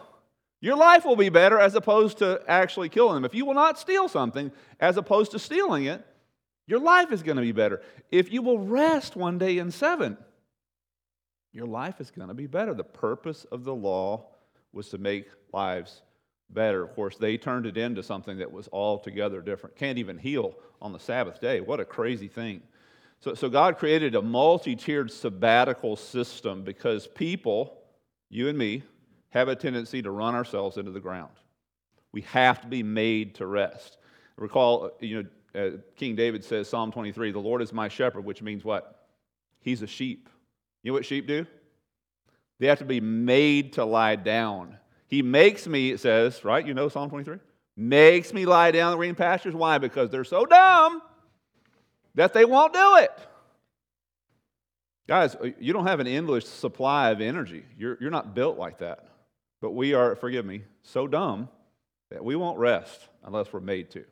your 0.61 0.77
life 0.77 1.05
will 1.05 1.17
be 1.17 1.29
better 1.29 1.61
as 1.61 1.75
opposed 1.75 2.19
to 2.19 2.43
actually 2.49 2.89
killing 2.89 3.17
them. 3.17 3.25
If 3.27 3.35
you 3.35 3.45
will 3.45 3.55
not 3.55 3.79
steal 3.79 4.09
something 4.09 4.51
as 4.81 4.97
opposed 4.97 5.33
to 5.33 5.39
stealing 5.39 5.85
it, 5.85 6.05
your 6.67 6.79
life 6.79 7.13
is 7.13 7.23
going 7.23 7.37
to 7.37 7.43
be 7.43 7.53
better. 7.53 7.83
If 8.11 8.33
you 8.33 8.41
will 8.41 8.59
rest 8.59 9.17
one 9.17 9.37
day 9.37 9.59
in 9.59 9.71
seven, 9.71 10.17
your 11.55 11.67
life 11.67 12.01
is 12.01 12.11
going 12.11 12.29
to 12.29 12.35
be 12.35 12.49
better. 12.49 12.75
The 12.75 12.85
purpose 12.85 13.45
of 13.45 13.65
the 13.65 13.75
law 13.75 14.27
was 14.73 14.89
to 14.91 14.99
make 14.99 15.29
lives 15.53 16.03
better. 16.51 16.83
Of 16.83 16.95
course, 16.95 17.17
they 17.17 17.39
turned 17.39 17.65
it 17.65 17.79
into 17.79 18.03
something 18.03 18.39
that 18.39 18.51
was 18.51 18.69
altogether 18.73 19.41
different. 19.41 19.77
Can't 19.77 19.99
even 19.99 20.19
heal 20.19 20.57
on 20.83 20.93
the 20.93 20.99
Sabbath 20.99 21.41
day. 21.41 21.61
What 21.61 21.81
a 21.81 21.85
crazy 21.85 22.29
thing. 22.29 22.61
So, 23.21 23.35
so 23.35 23.49
God 23.49 23.79
created 23.79 24.17
a 24.17 24.21
multi 24.21 24.75
tiered 24.75 25.11
sabbatical 25.11 25.97
system 25.97 26.65
because 26.65 27.07
people, 27.07 27.79
you 28.29 28.49
and 28.49 28.59
me, 28.59 28.83
have 29.31 29.49
a 29.49 29.57
tendency 29.57 30.03
to 30.03 30.11
run 30.11 30.35
ourselves 30.35 30.77
into 30.77 30.91
the 30.91 31.01
ground. 31.01 31.33
We 32.13 32.23
have 32.23 32.61
to 32.63 32.69
be 32.69 32.83
made 32.83 33.37
to 33.37 33.47
rest. 33.47 33.97
Recall, 34.37 34.91
you 35.01 35.23
know, 35.23 35.29
uh, 35.61 35.71
King 35.97 36.17
David 36.17 36.45
says, 36.45 36.69
Psalm 36.69 36.91
23, 36.91 37.31
the 37.31 37.39
Lord 37.39 37.63
is 37.63 37.73
my 37.73 37.89
shepherd, 37.89 38.25
which 38.25 38.43
means 38.43 38.65
what? 38.65 39.07
He's 39.61 39.83
a 39.83 39.87
sheep. 39.87 40.29
You 40.85 40.93
know 40.93 40.95
what 40.95 41.07
sheep 41.07 41.27
do? 41.27 41.47
They 42.61 42.69
have 42.69 42.79
to 42.79 42.85
be 42.85 43.01
made 43.01 43.73
to 43.73 43.85
lie 43.85 44.17
down. 44.17 44.77
He 45.09 45.23
makes 45.23 45.67
me, 45.67 45.91
it 45.91 46.01
says, 46.01 46.45
right? 46.45 46.65
You 46.65 46.75
know 46.75 46.89
Psalm 46.89 47.09
23? 47.09 47.39
Makes 47.77 48.33
me 48.33 48.47
lie 48.47 48.71
down 48.71 48.89
in 48.89 48.91
the 48.93 48.99
green 48.99 49.15
pastures. 49.17 49.55
Why? 49.55 49.79
Because 49.79 50.11
they're 50.11 50.23
so 50.23 50.47
dumb 50.47 51.03
that 52.15 52.33
they 52.33 52.45
won't 52.45 52.73
do 52.73 52.97
it. 52.99 53.11
Guys, 55.09 55.35
uh, 55.35 55.51
you 55.59 55.73
don't 55.73 55.87
have 55.87 56.01
an 56.01 56.07
endless 56.07 56.49
supply 56.49 57.11
of 57.11 57.21
energy. 57.21 57.65
You're, 57.77 57.99
you're 58.01 58.11
not 58.11 58.35
built 58.35 58.59
like 58.59 58.79
that. 58.79 59.09
But 59.61 59.73
we 59.73 59.95
are, 59.95 60.15
forgive 60.17 60.45
me, 60.45 60.65
so 60.83 61.07
dumb 61.07 61.49
that 62.11 62.25
we 62.25 62.37
won't 62.37 62.59
rest 62.59 63.09
unless 63.25 63.53
we're 63.53 63.61
made 63.61 63.91
to. 63.93 64.05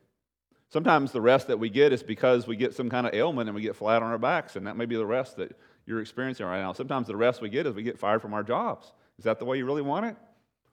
Sometimes 0.69 1.11
the 1.11 1.21
rest 1.21 1.47
that 1.47 1.59
we 1.59 1.69
get 1.69 1.93
is 1.93 2.01
because 2.01 2.47
we 2.47 2.55
get 2.55 2.73
some 2.73 2.89
kind 2.89 3.05
of 3.05 3.13
ailment 3.13 3.47
and 3.47 3.55
we 3.55 3.61
get 3.61 3.75
flat 3.75 4.01
on 4.01 4.11
our 4.11 4.17
backs, 4.17 4.55
and 4.55 4.65
that 4.65 4.75
may 4.75 4.85
be 4.85 4.95
the 4.95 5.05
rest 5.05 5.37
that 5.37 5.55
you're 5.85 6.01
experiencing 6.01 6.45
right 6.45 6.61
now. 6.61 6.73
Sometimes 6.73 7.07
the 7.07 7.15
rest 7.15 7.41
we 7.41 7.49
get 7.49 7.65
is 7.65 7.73
we 7.73 7.83
get 7.83 7.99
fired 7.99 8.21
from 8.21 8.33
our 8.33 8.43
jobs. 8.43 8.91
Is 9.17 9.25
that 9.25 9.39
the 9.39 9.45
way 9.45 9.57
you 9.57 9.65
really 9.65 9.81
want 9.81 10.05
it? 10.05 10.15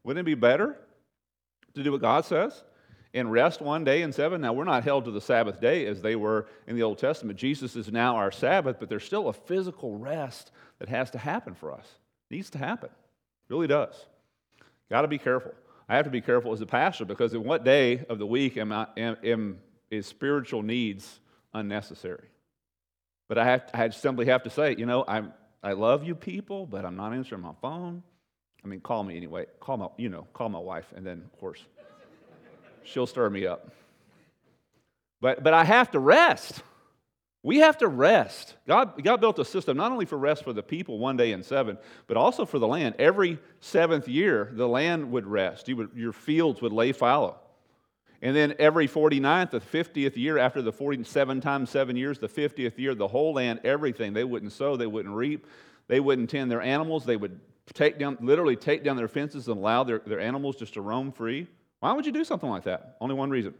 Wouldn't 0.05 0.21
it 0.21 0.31
be 0.31 0.35
better 0.35 0.77
to 1.75 1.83
do 1.83 1.93
what 1.93 2.01
God 2.01 2.25
says 2.25 2.63
and 3.13 3.31
rest 3.31 3.61
one 3.61 3.85
day 3.85 4.03
in 4.03 4.13
seven? 4.13 4.41
Now, 4.41 4.53
we're 4.53 4.65
not 4.65 4.85
held 4.85 5.05
to 5.07 5.11
the 5.11 5.21
Sabbath 5.21 5.61
day 5.61 5.87
as 5.87 6.01
they 6.01 6.17
were 6.17 6.47
in 6.67 6.77
the 6.77 6.83
Old 6.83 6.99
Testament. 6.99 7.39
Jesus 7.39 7.77
is 7.77 7.91
now 7.91 8.17
our 8.17 8.31
Sabbath, 8.31 8.77
but 8.79 8.89
there's 8.89 9.05
still 9.05 9.29
a 9.29 9.33
physical 9.33 9.99
rest 9.99 10.53
that 10.79 10.89
has 10.89 11.11
to 11.11 11.19
happen 11.19 11.55
for 11.55 11.73
us. 11.73 11.87
It 12.31 12.35
needs 12.35 12.51
to 12.51 12.59
happen. 12.59 12.89
It 12.89 13.53
really 13.53 13.67
does. 13.67 14.07
Got 14.89 15.03
to 15.03 15.09
be 15.09 15.19
careful. 15.19 15.53
I 15.89 15.97
have 15.97 16.05
to 16.05 16.11
be 16.11 16.21
careful 16.21 16.53
as 16.53 16.61
a 16.61 16.67
pastor 16.67 17.05
because 17.05 17.35
in 17.35 17.43
what 17.43 17.65
day 17.65 18.05
of 18.09 18.19
the 18.19 18.27
week 18.27 18.57
am, 18.57 18.73
I, 18.73 18.87
am, 18.97 19.17
am 19.25 19.59
is 19.91 20.07
spiritual 20.07 20.63
needs 20.63 21.19
unnecessary? 21.53 22.29
But 23.31 23.39
I, 23.39 23.45
have, 23.45 23.71
I 23.73 23.89
simply 23.91 24.27
have 24.27 24.43
to 24.43 24.51
say, 24.51 24.75
you 24.77 24.87
know, 24.87 25.05
I'm, 25.07 25.33
I 25.63 25.75
love 25.75 26.03
you 26.03 26.17
people, 26.17 26.67
but 26.67 26.85
I'm 26.85 26.97
not 26.97 27.13
answering 27.13 27.43
my 27.43 27.53
phone. 27.63 28.03
I 28.65 28.67
mean, 28.67 28.81
call 28.81 29.05
me 29.05 29.17
anyway. 29.17 29.47
Call 29.61 29.77
my, 29.77 29.87
you 29.97 30.09
know, 30.09 30.27
call 30.33 30.49
my 30.49 30.59
wife, 30.59 30.87
and 30.97 31.07
then, 31.07 31.23
of 31.33 31.39
course, 31.39 31.65
she'll 32.83 33.07
stir 33.07 33.31
me 33.31 33.47
up. 33.47 33.71
But, 35.21 35.45
but 35.45 35.55
I 35.55 35.63
have 35.63 35.93
to 35.93 36.01
rest. 36.01 36.61
We 37.45 37.59
have 37.59 37.79
to 37.79 37.87
rest. 37.87 38.57
God, 38.67 39.01
God 39.05 39.21
built 39.21 39.39
a 39.39 39.45
system 39.45 39.77
not 39.77 39.93
only 39.93 40.07
for 40.07 40.19
rest 40.19 40.43
for 40.43 40.53
the 40.53 40.65
people 40.65 40.99
one 40.99 41.17
day 41.17 41.31
in 41.31 41.45
seven, 41.45 41.79
but 42.09 42.17
also 42.17 42.45
for 42.45 42.59
the 42.59 42.67
land. 42.67 42.97
Every 42.99 43.39
seventh 43.61 44.09
year, 44.09 44.51
the 44.55 44.67
land 44.67 45.13
would 45.13 45.25
rest. 45.25 45.69
You 45.69 45.77
would, 45.77 45.91
your 45.95 46.13
fields 46.13 46.61
would 46.63 46.73
lay 46.73 46.91
fallow. 46.91 47.39
And 48.23 48.37
then 48.37 48.55
every 48.59 48.87
49th, 48.87 49.51
the 49.51 49.61
50th 49.61 50.17
year, 50.17 50.37
after 50.37 50.61
the 50.61 50.73
47 50.73 51.41
times 51.41 51.71
seven 51.71 51.97
years, 51.97 52.19
the 52.19 52.29
50th 52.29 52.77
year, 52.79 52.95
the 52.95 53.09
whole 53.09 53.35
land, 53.35 53.61
everything, 53.65 54.13
they 54.13 54.25
wouldn't 54.25 54.53
sow, 54.53 54.77
they 54.77 54.87
wouldn't 54.87 55.15
reap, 55.15 55.47
they 55.89 56.01
wouldn't 56.01 56.29
tend 56.29 56.51
their 56.51 56.61
animals, 56.61 57.07
they 57.07 57.17
would 57.17 57.41
take 57.73 57.99
down, 57.99 58.19
literally 58.21 58.57
take 58.57 58.85
down 58.85 58.97
their 58.97 59.09
fences 59.09 59.49
and 59.49 59.57
allow 59.57 59.85
their, 59.85 60.01
their 60.01 60.21
animals 60.21 60.57
just 60.57 60.75
to 60.75 60.83
roam 60.83 61.13
free. 61.13 61.47
Why 61.81 61.93
would 61.93 62.05
you 62.05 62.13
do 62.13 62.25
something 62.25 62.49
like 62.49 62.65
that? 62.65 62.97
Only 63.01 63.15
one 63.15 63.31
reason. 63.31 63.55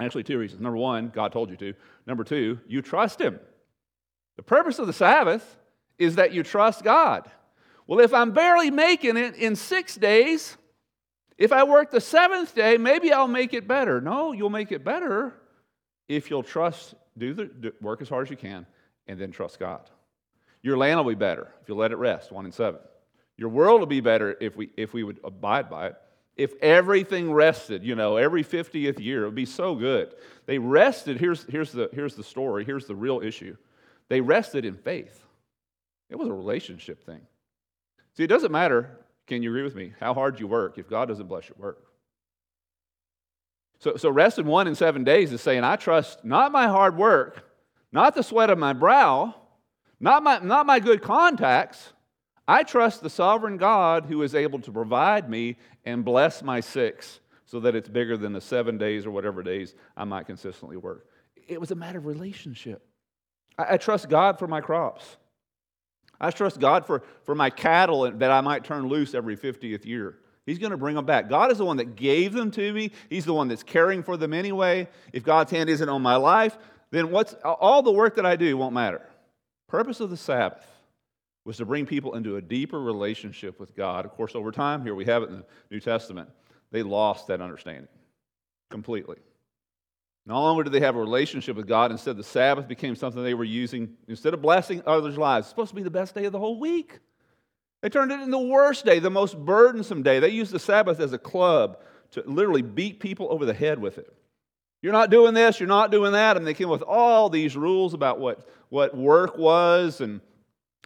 Actually, 0.00 0.24
two 0.24 0.38
reasons. 0.38 0.60
Number 0.60 0.78
one, 0.78 1.10
God 1.10 1.32
told 1.32 1.50
you 1.50 1.56
to. 1.56 1.74
Number 2.06 2.24
two, 2.24 2.58
you 2.66 2.80
trust 2.80 3.20
Him. 3.20 3.38
The 4.36 4.42
purpose 4.42 4.78
of 4.78 4.86
the 4.86 4.92
Sabbath 4.92 5.56
is 5.98 6.16
that 6.16 6.32
you 6.32 6.42
trust 6.42 6.82
God. 6.82 7.30
Well, 7.86 8.00
if 8.00 8.14
I'm 8.14 8.32
barely 8.32 8.70
making 8.70 9.16
it 9.16 9.36
in 9.36 9.56
six 9.56 9.94
days, 9.94 10.56
if 11.36 11.52
I 11.52 11.64
work 11.64 11.90
the 11.90 12.00
seventh 12.00 12.54
day, 12.54 12.76
maybe 12.76 13.12
I'll 13.12 13.28
make 13.28 13.54
it 13.54 13.66
better. 13.66 14.00
No, 14.00 14.32
you'll 14.32 14.50
make 14.50 14.72
it 14.72 14.84
better 14.84 15.34
if 16.08 16.30
you'll 16.30 16.42
trust, 16.42 16.94
do 17.18 17.34
the 17.34 17.46
do, 17.46 17.72
work 17.80 18.02
as 18.02 18.08
hard 18.08 18.26
as 18.26 18.30
you 18.30 18.36
can, 18.36 18.66
and 19.06 19.18
then 19.18 19.32
trust 19.32 19.58
God. 19.58 19.90
Your 20.62 20.76
land 20.76 20.98
will 20.98 21.10
be 21.10 21.14
better 21.14 21.48
if 21.62 21.68
you 21.68 21.74
let 21.74 21.92
it 21.92 21.96
rest, 21.96 22.32
one 22.32 22.44
and 22.44 22.54
seven. 22.54 22.80
Your 23.36 23.48
world 23.48 23.80
will 23.80 23.86
be 23.86 24.00
better 24.00 24.36
if 24.40 24.56
we 24.56 24.70
if 24.76 24.94
we 24.94 25.02
would 25.02 25.18
abide 25.24 25.68
by 25.68 25.88
it. 25.88 25.96
If 26.36 26.54
everything 26.60 27.32
rested, 27.32 27.84
you 27.84 27.94
know, 27.94 28.16
every 28.16 28.42
50th 28.42 28.98
year, 28.98 29.22
it 29.22 29.26
would 29.26 29.34
be 29.36 29.46
so 29.46 29.76
good. 29.76 30.14
They 30.46 30.58
rested, 30.58 31.18
here's, 31.18 31.44
here's, 31.44 31.70
the, 31.70 31.88
here's 31.92 32.16
the 32.16 32.24
story, 32.24 32.64
here's 32.64 32.86
the 32.86 32.94
real 32.96 33.20
issue. 33.20 33.56
They 34.08 34.20
rested 34.20 34.64
in 34.64 34.74
faith. 34.74 35.24
It 36.10 36.16
was 36.16 36.28
a 36.28 36.32
relationship 36.32 37.04
thing. 37.04 37.20
See, 38.16 38.24
it 38.24 38.28
doesn't 38.28 38.50
matter, 38.50 38.98
can 39.26 39.42
you 39.42 39.50
agree 39.50 39.62
with 39.62 39.74
me, 39.74 39.92
how 40.00 40.14
hard 40.14 40.38
you 40.38 40.46
work 40.46 40.78
if 40.78 40.88
God 40.88 41.08
doesn't 41.08 41.26
bless 41.26 41.48
your 41.48 41.56
work. 41.58 41.84
So, 43.78 43.96
so 43.96 44.10
rest 44.10 44.38
in 44.38 44.46
one 44.46 44.66
in 44.66 44.74
seven 44.74 45.04
days 45.04 45.32
is 45.32 45.40
saying, 45.40 45.64
I 45.64 45.76
trust 45.76 46.24
not 46.24 46.52
my 46.52 46.68
hard 46.68 46.96
work, 46.96 47.50
not 47.92 48.14
the 48.14 48.22
sweat 48.22 48.50
of 48.50 48.58
my 48.58 48.72
brow, 48.72 49.34
not 50.00 50.22
my, 50.22 50.38
not 50.38 50.66
my 50.66 50.80
good 50.80 51.02
contacts. 51.02 51.92
I 52.46 52.62
trust 52.62 53.02
the 53.02 53.10
sovereign 53.10 53.56
God 53.56 54.06
who 54.06 54.22
is 54.22 54.34
able 54.34 54.58
to 54.60 54.72
provide 54.72 55.30
me 55.30 55.56
and 55.84 56.04
bless 56.04 56.42
my 56.42 56.60
six 56.60 57.20
so 57.46 57.60
that 57.60 57.74
it's 57.74 57.88
bigger 57.88 58.16
than 58.16 58.32
the 58.32 58.40
seven 58.40 58.78
days 58.78 59.06
or 59.06 59.10
whatever 59.10 59.42
days 59.42 59.74
I 59.96 60.04
might 60.04 60.26
consistently 60.26 60.76
work. 60.76 61.06
It 61.46 61.60
was 61.60 61.70
a 61.70 61.74
matter 61.74 61.98
of 61.98 62.06
relationship. 62.06 62.86
I, 63.58 63.74
I 63.74 63.76
trust 63.76 64.08
God 64.08 64.38
for 64.38 64.46
my 64.46 64.60
crops. 64.60 65.16
I 66.24 66.30
trust 66.30 66.58
God 66.58 66.86
for, 66.86 67.02
for 67.24 67.34
my 67.34 67.50
cattle 67.50 68.10
that 68.10 68.30
I 68.30 68.40
might 68.40 68.64
turn 68.64 68.88
loose 68.88 69.14
every 69.14 69.36
50th 69.36 69.84
year. 69.84 70.16
He's 70.46 70.58
going 70.58 70.72
to 70.72 70.76
bring 70.76 70.94
them 70.94 71.06
back. 71.06 71.28
God 71.28 71.50
is 71.52 71.58
the 71.58 71.64
one 71.64 71.78
that 71.78 71.96
gave 71.96 72.32
them 72.32 72.50
to 72.52 72.72
me. 72.72 72.90
He's 73.08 73.24
the 73.24 73.34
one 73.34 73.48
that's 73.48 73.62
caring 73.62 74.02
for 74.02 74.16
them 74.16 74.34
anyway. 74.34 74.88
If 75.12 75.22
God's 75.22 75.50
hand 75.50 75.70
isn't 75.70 75.88
on 75.88 76.02
my 76.02 76.16
life, 76.16 76.58
then 76.90 77.10
what's 77.10 77.34
all 77.44 77.82
the 77.82 77.92
work 77.92 78.16
that 78.16 78.26
I 78.26 78.36
do 78.36 78.56
won't 78.56 78.74
matter. 78.74 79.00
Purpose 79.68 80.00
of 80.00 80.10
the 80.10 80.16
Sabbath 80.16 80.66
was 81.44 81.56
to 81.58 81.64
bring 81.64 81.86
people 81.86 82.14
into 82.14 82.36
a 82.36 82.42
deeper 82.42 82.80
relationship 82.80 83.58
with 83.58 83.74
God. 83.74 84.04
Of 84.04 84.12
course, 84.12 84.34
over 84.34 84.50
time, 84.50 84.82
here 84.82 84.94
we 84.94 85.04
have 85.06 85.22
it 85.22 85.30
in 85.30 85.36
the 85.38 85.44
New 85.70 85.80
Testament, 85.80 86.28
they 86.70 86.82
lost 86.82 87.26
that 87.28 87.40
understanding 87.40 87.88
completely. 88.70 89.18
No 90.26 90.40
longer 90.40 90.62
did 90.62 90.72
they 90.72 90.80
have 90.80 90.96
a 90.96 91.00
relationship 91.00 91.56
with 91.56 91.66
God. 91.66 91.90
Instead, 91.90 92.16
the 92.16 92.24
Sabbath 92.24 92.66
became 92.66 92.96
something 92.96 93.22
they 93.22 93.34
were 93.34 93.44
using. 93.44 93.94
Instead 94.08 94.32
of 94.32 94.40
blessing 94.40 94.82
others' 94.86 95.18
lives, 95.18 95.44
it's 95.44 95.50
supposed 95.50 95.70
to 95.70 95.76
be 95.76 95.82
the 95.82 95.90
best 95.90 96.14
day 96.14 96.24
of 96.24 96.32
the 96.32 96.38
whole 96.38 96.58
week. 96.58 97.00
They 97.82 97.90
turned 97.90 98.10
it 98.10 98.20
into 98.20 98.30
the 98.30 98.38
worst 98.38 98.86
day, 98.86 98.98
the 98.98 99.10
most 99.10 99.38
burdensome 99.38 100.02
day. 100.02 100.18
They 100.18 100.30
used 100.30 100.52
the 100.52 100.58
Sabbath 100.58 101.00
as 101.00 101.12
a 101.12 101.18
club 101.18 101.80
to 102.12 102.22
literally 102.24 102.62
beat 102.62 103.00
people 103.00 103.26
over 103.30 103.44
the 103.44 103.52
head 103.52 103.78
with 103.78 103.98
it. 103.98 104.10
You're 104.80 104.92
not 104.92 105.10
doing 105.10 105.34
this, 105.34 105.60
you're 105.60 105.68
not 105.68 105.90
doing 105.90 106.12
that. 106.12 106.38
And 106.38 106.46
they 106.46 106.54
came 106.54 106.70
with 106.70 106.82
all 106.82 107.28
these 107.28 107.56
rules 107.56 107.92
about 107.92 108.20
what, 108.20 108.48
what 108.70 108.96
work 108.96 109.36
was 109.36 110.00
and 110.00 110.22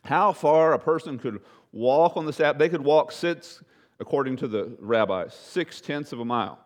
how 0.05 0.33
far 0.33 0.73
a 0.73 0.79
person 0.79 1.19
could 1.19 1.41
walk 1.71 2.17
on 2.17 2.27
the 2.27 2.33
Sabbath. 2.33 2.59
They 2.59 2.69
could 2.69 2.85
walk 2.85 3.13
six, 3.13 3.63
according 4.01 4.37
to 4.37 4.49
the 4.49 4.77
rabbis, 4.81 5.35
six 5.35 5.81
tenths 5.81 6.13
of 6.13 6.19
a 6.19 6.25
mile. 6.25 6.59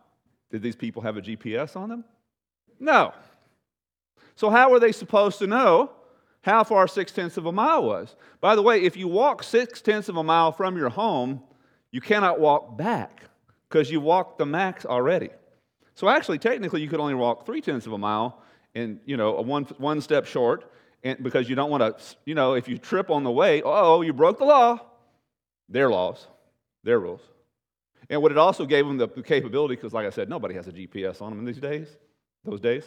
Did 0.49 0.63
these 0.63 0.75
people 0.75 1.03
have 1.03 1.17
a 1.17 1.21
GPS 1.21 1.75
on 1.75 1.89
them? 1.89 2.03
No. 2.79 3.13
So, 4.35 4.49
how 4.49 4.71
were 4.71 4.79
they 4.79 4.91
supposed 4.91 5.39
to 5.39 5.47
know 5.47 5.91
how 6.43 6.63
far 6.63 6.87
six 6.87 7.11
tenths 7.11 7.37
of 7.37 7.45
a 7.45 7.51
mile 7.51 7.83
was. 7.83 8.15
By 8.41 8.55
the 8.55 8.61
way, 8.61 8.81
if 8.83 8.95
you 8.95 9.07
walk 9.07 9.43
six 9.43 9.81
tenths 9.81 10.09
of 10.09 10.17
a 10.17 10.23
mile 10.23 10.51
from 10.51 10.77
your 10.77 10.89
home, 10.89 11.41
you 11.91 12.01
cannot 12.01 12.39
walk 12.39 12.77
back 12.77 13.23
because 13.67 13.89
you 13.89 14.01
walked 14.01 14.37
the 14.37 14.45
max 14.45 14.85
already. 14.85 15.29
So 15.95 16.09
actually, 16.09 16.39
technically, 16.39 16.81
you 16.81 16.89
could 16.89 16.99
only 16.99 17.13
walk 17.13 17.45
three 17.45 17.61
tenths 17.61 17.87
of 17.87 17.93
a 17.93 17.97
mile 17.97 18.41
and 18.75 18.99
you 19.05 19.15
know 19.17 19.33
one 19.41 19.63
one 19.77 20.01
step 20.01 20.25
short, 20.25 20.69
and 21.03 21.21
because 21.23 21.47
you 21.47 21.55
don't 21.55 21.69
want 21.69 21.97
to, 21.97 22.15
you 22.25 22.35
know, 22.35 22.55
if 22.55 22.67
you 22.67 22.77
trip 22.77 23.09
on 23.09 23.23
the 23.23 23.31
way, 23.31 23.61
oh, 23.63 24.01
you 24.01 24.13
broke 24.13 24.37
the 24.37 24.45
law. 24.45 24.79
Their 25.69 25.89
laws, 25.89 26.27
their 26.83 26.99
rules. 26.99 27.21
And 28.09 28.21
what 28.21 28.31
it 28.31 28.37
also 28.37 28.65
gave 28.65 28.85
them 28.85 28.97
the 28.97 29.07
capability, 29.07 29.75
because 29.75 29.93
like 29.93 30.05
I 30.05 30.09
said, 30.09 30.29
nobody 30.29 30.55
has 30.55 30.67
a 30.67 30.73
GPS 30.73 31.21
on 31.21 31.35
them 31.35 31.45
these 31.45 31.59
days, 31.59 31.87
those 32.45 32.59
days 32.59 32.83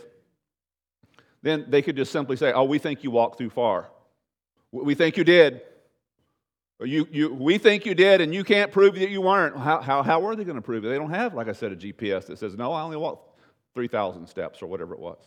then 1.46 1.64
they 1.68 1.80
could 1.80 1.96
just 1.96 2.12
simply 2.12 2.36
say, 2.36 2.52
Oh, 2.52 2.64
we 2.64 2.78
think 2.78 3.04
you 3.04 3.10
walked 3.10 3.38
too 3.38 3.50
far. 3.50 3.88
We 4.72 4.94
think 4.94 5.16
you 5.16 5.24
did. 5.24 5.62
You, 6.80 7.08
you, 7.10 7.32
we 7.32 7.56
think 7.56 7.86
you 7.86 7.94
did, 7.94 8.20
and 8.20 8.34
you 8.34 8.44
can't 8.44 8.70
prove 8.70 8.96
that 8.96 9.08
you 9.08 9.22
weren't. 9.22 9.56
How, 9.56 9.80
how, 9.80 10.02
how 10.02 10.20
were 10.20 10.36
they 10.36 10.44
going 10.44 10.56
to 10.56 10.62
prove 10.62 10.84
it? 10.84 10.88
They 10.88 10.98
don't 10.98 11.10
have, 11.10 11.32
like 11.32 11.48
I 11.48 11.52
said, 11.52 11.72
a 11.72 11.76
GPS 11.76 12.26
that 12.26 12.38
says, 12.38 12.54
No, 12.56 12.72
I 12.72 12.82
only 12.82 12.96
walked 12.96 13.38
3,000 13.74 14.26
steps 14.26 14.60
or 14.60 14.66
whatever 14.66 14.92
it 14.92 15.00
was. 15.00 15.18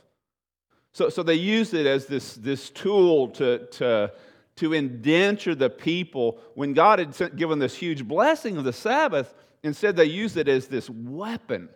So, 0.91 1.09
so 1.09 1.23
they 1.23 1.35
used 1.35 1.73
it 1.73 1.85
as 1.85 2.05
this, 2.05 2.35
this 2.35 2.69
tool 2.69 3.29
to, 3.29 3.65
to, 3.67 4.11
to 4.57 4.73
indenture 4.73 5.55
the 5.55 5.69
people. 5.69 6.39
When 6.53 6.73
God 6.73 6.99
had 6.99 7.35
given 7.35 7.59
this 7.59 7.75
huge 7.75 8.07
blessing 8.07 8.57
of 8.57 8.63
the 8.63 8.73
Sabbath, 8.73 9.33
instead 9.63 9.95
they 9.95 10.05
used 10.05 10.35
it 10.37 10.47
as 10.47 10.67
this 10.67 10.89
weapon 10.89 11.69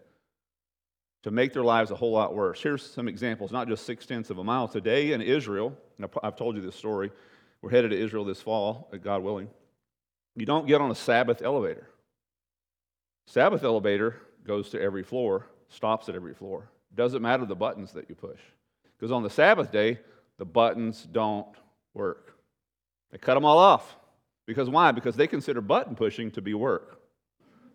to 1.23 1.31
make 1.31 1.53
their 1.53 1.63
lives 1.63 1.89
a 1.89 1.95
whole 1.95 2.11
lot 2.11 2.35
worse. 2.35 2.61
Here's 2.61 2.85
some 2.85 3.07
examples, 3.07 3.51
not 3.51 3.67
just 3.67 3.85
six 3.85 4.05
tenths 4.05 4.29
of 4.29 4.37
a 4.37 4.43
mile. 4.43 4.67
Today 4.67 5.13
in 5.13 5.21
Israel, 5.21 5.75
I've 6.21 6.35
told 6.35 6.55
you 6.55 6.61
this 6.61 6.75
story. 6.75 7.11
We're 7.61 7.71
headed 7.71 7.91
to 7.91 7.97
Israel 7.97 8.25
this 8.25 8.41
fall, 8.41 8.89
uh, 8.93 8.97
God 8.97 9.23
willing. 9.23 9.49
You 10.35 10.45
don't 10.45 10.67
get 10.67 10.81
on 10.81 10.91
a 10.91 10.95
Sabbath 10.95 11.41
elevator. 11.41 11.87
Sabbath 13.25 13.63
elevator 13.63 14.17
goes 14.43 14.69
to 14.71 14.81
every 14.81 15.03
floor, 15.03 15.47
stops 15.69 16.09
at 16.09 16.15
every 16.15 16.33
floor. 16.33 16.69
Doesn't 16.93 17.21
matter 17.21 17.45
the 17.45 17.55
buttons 17.55 17.93
that 17.93 18.09
you 18.09 18.15
push. 18.15 18.39
Because 18.97 19.11
on 19.11 19.23
the 19.23 19.29
Sabbath 19.29 19.71
day, 19.71 19.99
the 20.37 20.45
buttons 20.45 21.07
don't 21.09 21.47
work. 21.93 22.35
They 23.11 23.17
cut 23.17 23.35
them 23.35 23.45
all 23.45 23.59
off. 23.59 23.95
Because 24.45 24.69
why? 24.69 24.91
Because 24.91 25.15
they 25.15 25.27
consider 25.27 25.61
button 25.61 25.95
pushing 25.95 26.31
to 26.31 26.41
be 26.41 26.53
work. 26.53 26.99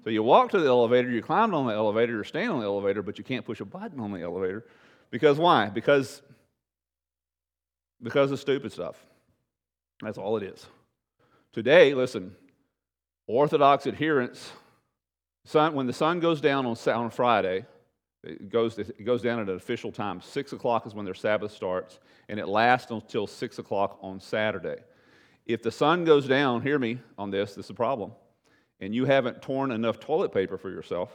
So 0.04 0.10
you 0.10 0.22
walk 0.22 0.50
to 0.52 0.60
the 0.60 0.68
elevator, 0.68 1.10
you 1.10 1.22
climb 1.22 1.54
on 1.54 1.66
the 1.66 1.74
elevator, 1.74 2.12
you're 2.12 2.24
staying 2.24 2.48
on 2.48 2.60
the 2.60 2.66
elevator, 2.66 3.02
but 3.02 3.18
you 3.18 3.24
can't 3.24 3.44
push 3.44 3.60
a 3.60 3.64
button 3.64 4.00
on 4.00 4.12
the 4.12 4.20
elevator. 4.20 4.64
Because 5.10 5.38
why? 5.38 5.68
Because, 5.68 6.22
because 8.02 8.30
of 8.30 8.38
stupid 8.38 8.72
stuff. 8.72 8.96
That's 10.00 10.18
all 10.18 10.36
it 10.36 10.44
is. 10.44 10.66
Today, 11.52 11.94
listen, 11.94 12.34
Orthodox 13.26 13.86
adherents, 13.86 14.52
sun, 15.44 15.74
when 15.74 15.86
the 15.86 15.92
sun 15.92 16.20
goes 16.20 16.40
down 16.40 16.66
on, 16.66 16.76
on 16.86 17.10
Friday, 17.10 17.66
it 18.22 18.50
goes, 18.50 18.78
it 18.78 19.04
goes 19.04 19.22
down 19.22 19.40
at 19.40 19.48
an 19.48 19.56
official 19.56 19.90
time. 19.90 20.20
Six 20.20 20.52
o'clock 20.52 20.86
is 20.86 20.94
when 20.94 21.04
their 21.04 21.14
Sabbath 21.14 21.52
starts, 21.52 21.98
and 22.28 22.38
it 22.38 22.46
lasts 22.46 22.90
until 22.90 23.26
six 23.26 23.58
o'clock 23.58 23.98
on 24.02 24.20
Saturday. 24.20 24.76
If 25.46 25.62
the 25.62 25.70
sun 25.70 26.04
goes 26.04 26.28
down, 26.28 26.62
hear 26.62 26.78
me 26.78 27.00
on 27.16 27.30
this, 27.30 27.54
this 27.54 27.66
is 27.66 27.70
a 27.70 27.74
problem 27.74 28.12
and 28.80 28.94
you 28.94 29.04
haven't 29.04 29.42
torn 29.42 29.70
enough 29.70 29.98
toilet 30.00 30.32
paper 30.32 30.56
for 30.58 30.70
yourself 30.70 31.10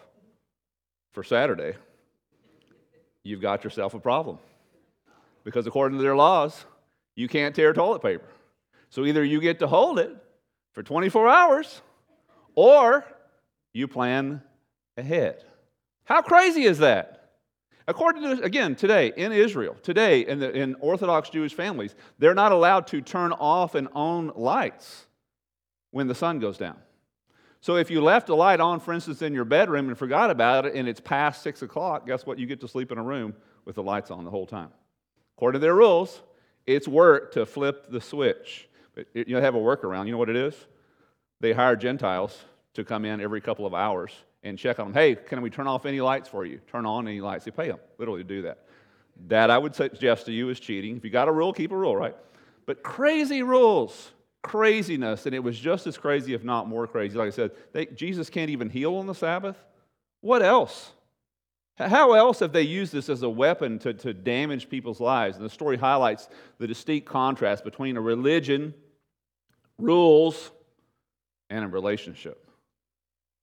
for 1.12 1.24
Saturday, 1.24 1.76
you've 3.24 3.42
got 3.42 3.64
yourself 3.64 3.94
a 3.94 4.00
problem. 4.00 4.38
Because 5.44 5.68
according 5.68 5.98
to 5.98 6.04
their 6.04 6.16
laws, 6.16 6.66
you 7.16 7.28
can't 7.28 7.56
tear 7.56 7.74
toilet 7.74 8.02
paper. 8.02 8.28
So 8.90 9.06
either 9.06 9.24
you 9.24 9.40
get 9.42 9.60
to 9.60 9.68
hold 9.68 10.00
it 10.00 10.16
for 10.74 10.84
24 10.84 11.30
hours 11.30 11.82
or 12.56 13.06
you 13.74 13.88
plan 13.88 14.42
ahead. 14.98 15.44
How 16.06 16.22
crazy 16.22 16.64
is 16.64 16.80
that? 16.80 17.32
According 17.88 18.24
to, 18.24 18.44
again, 18.44 18.76
today 18.76 19.12
in 19.16 19.32
Israel, 19.32 19.76
today 19.84 20.22
in, 20.26 20.40
the, 20.40 20.52
in 20.52 20.76
Orthodox 20.76 21.30
Jewish 21.30 21.54
families, 21.54 21.96
they're 22.18 22.34
not 22.34 22.52
allowed 22.52 22.88
to 22.88 23.02
turn 23.02 23.34
off 23.34 23.76
and 23.76 23.90
on 23.94 24.32
lights 24.36 25.06
when 25.92 26.08
the 26.08 26.16
sun 26.16 26.40
goes 26.40 26.58
down. 26.58 26.78
So 27.64 27.78
if 27.78 27.90
you 27.90 28.02
left 28.02 28.28
a 28.28 28.36
light 28.36 28.60
on, 28.60 28.82
for 28.82 28.94
instance, 28.94 29.22
in 29.22 29.34
your 29.34 29.46
bedroom 29.46 29.88
and 29.88 29.98
forgot 29.98 30.30
about 30.30 30.66
it 30.66 30.76
and 30.76 30.86
it's 30.86 31.00
past 31.00 31.42
six 31.42 31.62
o'clock, 31.62 32.06
guess 32.06 32.26
what? 32.26 32.38
You 32.38 32.46
get 32.46 32.60
to 32.60 32.68
sleep 32.68 32.92
in 32.92 32.98
a 32.98 33.04
room 33.04 33.34
with 33.64 33.76
the 33.76 33.84
lights 33.84 34.12
on 34.12 34.26
the 34.26 34.30
whole 34.30 34.46
time. 34.46 34.68
According 35.38 35.62
to 35.62 35.66
their 35.66 35.74
rules, 35.74 36.22
it's 36.68 36.90
work 36.90 37.32
to 37.36 37.46
flip 37.46 37.88
the 37.90 38.02
switch. 38.02 38.68
But 38.96 39.08
you 39.14 39.38
have 39.38 39.56
a 39.56 39.60
workaround. 39.60 40.08
You 40.08 40.12
know 40.12 40.18
what 40.18 40.30
it 40.30 40.36
is? 40.36 40.54
They 41.40 41.54
hire 41.54 41.78
Gentiles 41.78 42.38
to 42.74 42.84
come 42.84 43.06
in 43.06 43.22
every 43.22 43.40
couple 43.40 43.66
of 43.66 43.74
hours 43.74 44.12
and 44.44 44.60
check 44.60 44.78
on 44.78 44.88
them. 44.88 44.94
Hey, 44.94 45.16
can 45.16 45.42
we 45.42 45.50
turn 45.50 45.66
off 45.66 45.86
any 45.86 46.02
lights 46.02 46.28
for 46.28 46.46
you? 46.46 46.60
Turn 46.70 46.86
on 46.86 47.08
any 47.08 47.22
lights. 47.22 47.46
They 47.46 47.52
pay 47.52 47.70
them 47.70 47.80
literally 47.98 48.24
to 48.24 48.28
do 48.28 48.42
that. 48.42 48.66
That 49.30 49.50
I 49.50 49.58
would 49.58 49.74
suggest 49.74 50.26
to 50.26 50.34
you 50.34 50.50
is 50.50 50.60
cheating. 50.60 50.98
If 50.98 51.06
you 51.06 51.12
got 51.12 51.30
a 51.30 51.32
rule, 51.32 51.54
keep 51.54 51.72
a 51.72 51.78
rule, 51.78 51.96
right? 51.96 52.18
But 52.66 52.84
crazy 52.84 53.42
rules 53.42 54.12
craziness, 54.44 55.26
and 55.26 55.34
it 55.34 55.40
was 55.40 55.60
just 55.60 55.88
as 55.88 55.98
crazy, 55.98 56.34
if 56.34 56.44
not 56.44 56.68
more 56.68 56.86
crazy. 56.86 57.18
Like 57.18 57.28
I 57.28 57.32
said, 57.32 57.52
they, 57.72 57.88
Jesus 57.88 58.30
can't 58.30 58.52
even 58.52 58.70
heal 58.70 58.96
on 58.96 59.08
the 59.08 59.16
Sabbath. 59.16 59.58
What 60.22 60.44
else? 60.44 60.92
How 61.76 62.14
else 62.14 62.40
have 62.40 62.54
they 62.54 62.62
used 62.62 62.94
this 62.94 63.10
as 63.10 63.24
a 63.24 63.30
weapon 63.30 63.80
to, 63.80 63.94
to 63.96 64.14
damage 64.14 64.70
people's 64.70 65.00
lives? 65.00 65.38
And 65.38 65.46
the 65.46 65.50
story 65.50 65.76
highlights 65.76 66.30
the 66.60 66.68
distinct 66.68 67.08
contrast 67.08 67.64
between 67.64 67.98
a 67.98 68.02
religion, 68.02 68.76
rules, 69.80 70.52
and 71.50 71.66
a 71.66 71.68
relationship. 71.68 72.48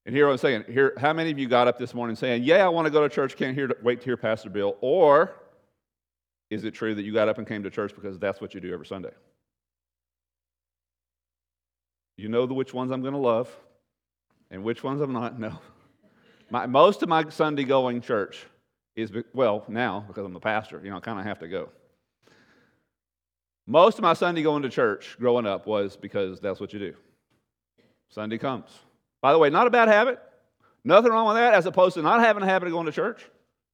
And 0.06 0.14
here 0.14 0.28
I'm 0.28 0.38
saying, 0.38 0.64
here, 0.68 0.94
how 0.96 1.12
many 1.12 1.30
of 1.30 1.38
you 1.38 1.48
got 1.48 1.66
up 1.66 1.78
this 1.78 1.92
morning 1.92 2.14
saying, 2.14 2.44
Yeah, 2.44 2.64
I 2.64 2.68
want 2.68 2.86
to 2.86 2.90
go 2.90 3.06
to 3.06 3.12
church, 3.12 3.36
can't 3.36 3.54
hear, 3.54 3.70
wait 3.82 4.00
to 4.00 4.04
hear 4.04 4.16
Pastor 4.16 4.48
Bill? 4.48 4.76
Or 4.80 5.34
is 6.50 6.64
it 6.64 6.72
true 6.72 6.94
that 6.94 7.02
you 7.02 7.12
got 7.12 7.28
up 7.28 7.38
and 7.38 7.46
came 7.46 7.62
to 7.64 7.70
church 7.70 7.94
because 7.94 8.18
that's 8.18 8.40
what 8.40 8.54
you 8.54 8.60
do 8.60 8.72
every 8.72 8.86
Sunday? 8.86 9.12
You 12.20 12.28
know 12.28 12.44
the 12.44 12.52
which 12.52 12.74
ones 12.74 12.90
I'm 12.90 13.00
going 13.00 13.14
to 13.14 13.18
love 13.18 13.48
and 14.50 14.62
which 14.62 14.84
ones 14.84 15.00
I'm 15.00 15.12
not? 15.12 15.38
No. 15.38 15.58
My, 16.52 16.66
most 16.66 17.02
of 17.04 17.08
my 17.08 17.28
Sunday 17.30 17.62
going 17.62 18.00
church 18.00 18.44
is, 18.96 19.12
well, 19.32 19.64
now, 19.68 20.04
because 20.06 20.26
I'm 20.26 20.32
the 20.32 20.40
pastor, 20.40 20.80
you 20.82 20.90
know, 20.90 20.96
I 20.96 21.00
kind 21.00 21.20
of 21.20 21.24
have 21.24 21.38
to 21.38 21.48
go. 21.48 21.68
Most 23.68 23.98
of 23.98 24.02
my 24.02 24.14
Sunday 24.14 24.42
going 24.42 24.62
to 24.62 24.68
church 24.68 25.16
growing 25.20 25.46
up 25.46 25.68
was 25.68 25.96
because 25.96 26.40
that's 26.40 26.58
what 26.58 26.72
you 26.72 26.80
do. 26.80 26.94
Sunday 28.08 28.36
comes. 28.36 28.68
By 29.22 29.32
the 29.32 29.38
way, 29.38 29.48
not 29.48 29.68
a 29.68 29.70
bad 29.70 29.86
habit. 29.86 30.20
Nothing 30.82 31.12
wrong 31.12 31.28
with 31.28 31.36
that 31.36 31.54
as 31.54 31.66
opposed 31.66 31.94
to 31.94 32.02
not 32.02 32.20
having 32.20 32.42
a 32.42 32.46
habit 32.46 32.66
of 32.66 32.72
going 32.72 32.86
to 32.86 32.92
church. 32.92 33.24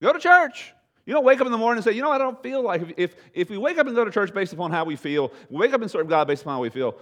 Go 0.03 0.13
to 0.13 0.19
church. 0.19 0.75
You 1.07 1.15
don't 1.15 1.25
wake 1.25 1.41
up 1.41 1.47
in 1.47 1.53
the 1.53 1.59
morning 1.59 1.79
and 1.79 1.85
say, 1.85 1.93
you 1.93 2.03
know, 2.03 2.13
I 2.13 2.19
don't 2.19 2.41
feel 2.43 2.63
like, 2.63 2.95
if, 2.99 3.17
if 3.33 3.49
we 3.49 3.57
wake 3.57 3.79
up 3.79 3.87
and 3.87 3.97
go 3.97 4.05
to 4.05 4.11
church 4.11 4.35
based 4.35 4.53
upon 4.53 4.71
how 4.71 4.85
we 4.85 4.97
feel, 4.97 5.33
we 5.49 5.57
wake 5.57 5.73
up 5.73 5.81
and 5.81 5.91
serve 5.91 6.09
God 6.09 6.29
based 6.29 6.43
upon 6.43 6.57
how 6.57 6.61
we 6.61 6.69
feel, 6.69 6.97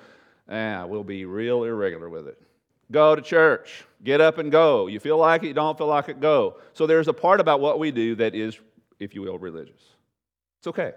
eh, 0.48 0.84
we'll 0.84 1.04
be 1.04 1.24
real 1.24 1.64
irregular 1.64 2.08
with 2.08 2.28
it. 2.28 2.40
Go 2.90 3.14
to 3.14 3.22
church. 3.22 3.84
Get 4.02 4.20
up 4.20 4.38
and 4.38 4.52
go. 4.52 4.86
You 4.86 5.00
feel 5.00 5.18
like 5.18 5.42
it, 5.42 5.48
you 5.48 5.54
don't 5.54 5.76
feel 5.78 5.86
like 5.86 6.08
it, 6.08 6.20
go. 6.20 6.58
So 6.74 6.86
there's 6.86 7.08
a 7.08 7.12
part 7.12 7.40
about 7.40 7.60
what 7.60 7.78
we 7.78 7.90
do 7.90 8.14
that 8.16 8.34
is, 8.34 8.58
if 8.98 9.14
you 9.14 9.22
will, 9.22 9.38
religious. 9.38 9.82
It's 10.60 10.66
okay. 10.66 10.92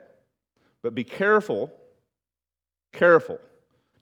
But 0.82 0.94
be 0.94 1.04
careful, 1.04 1.72
careful, 2.94 3.40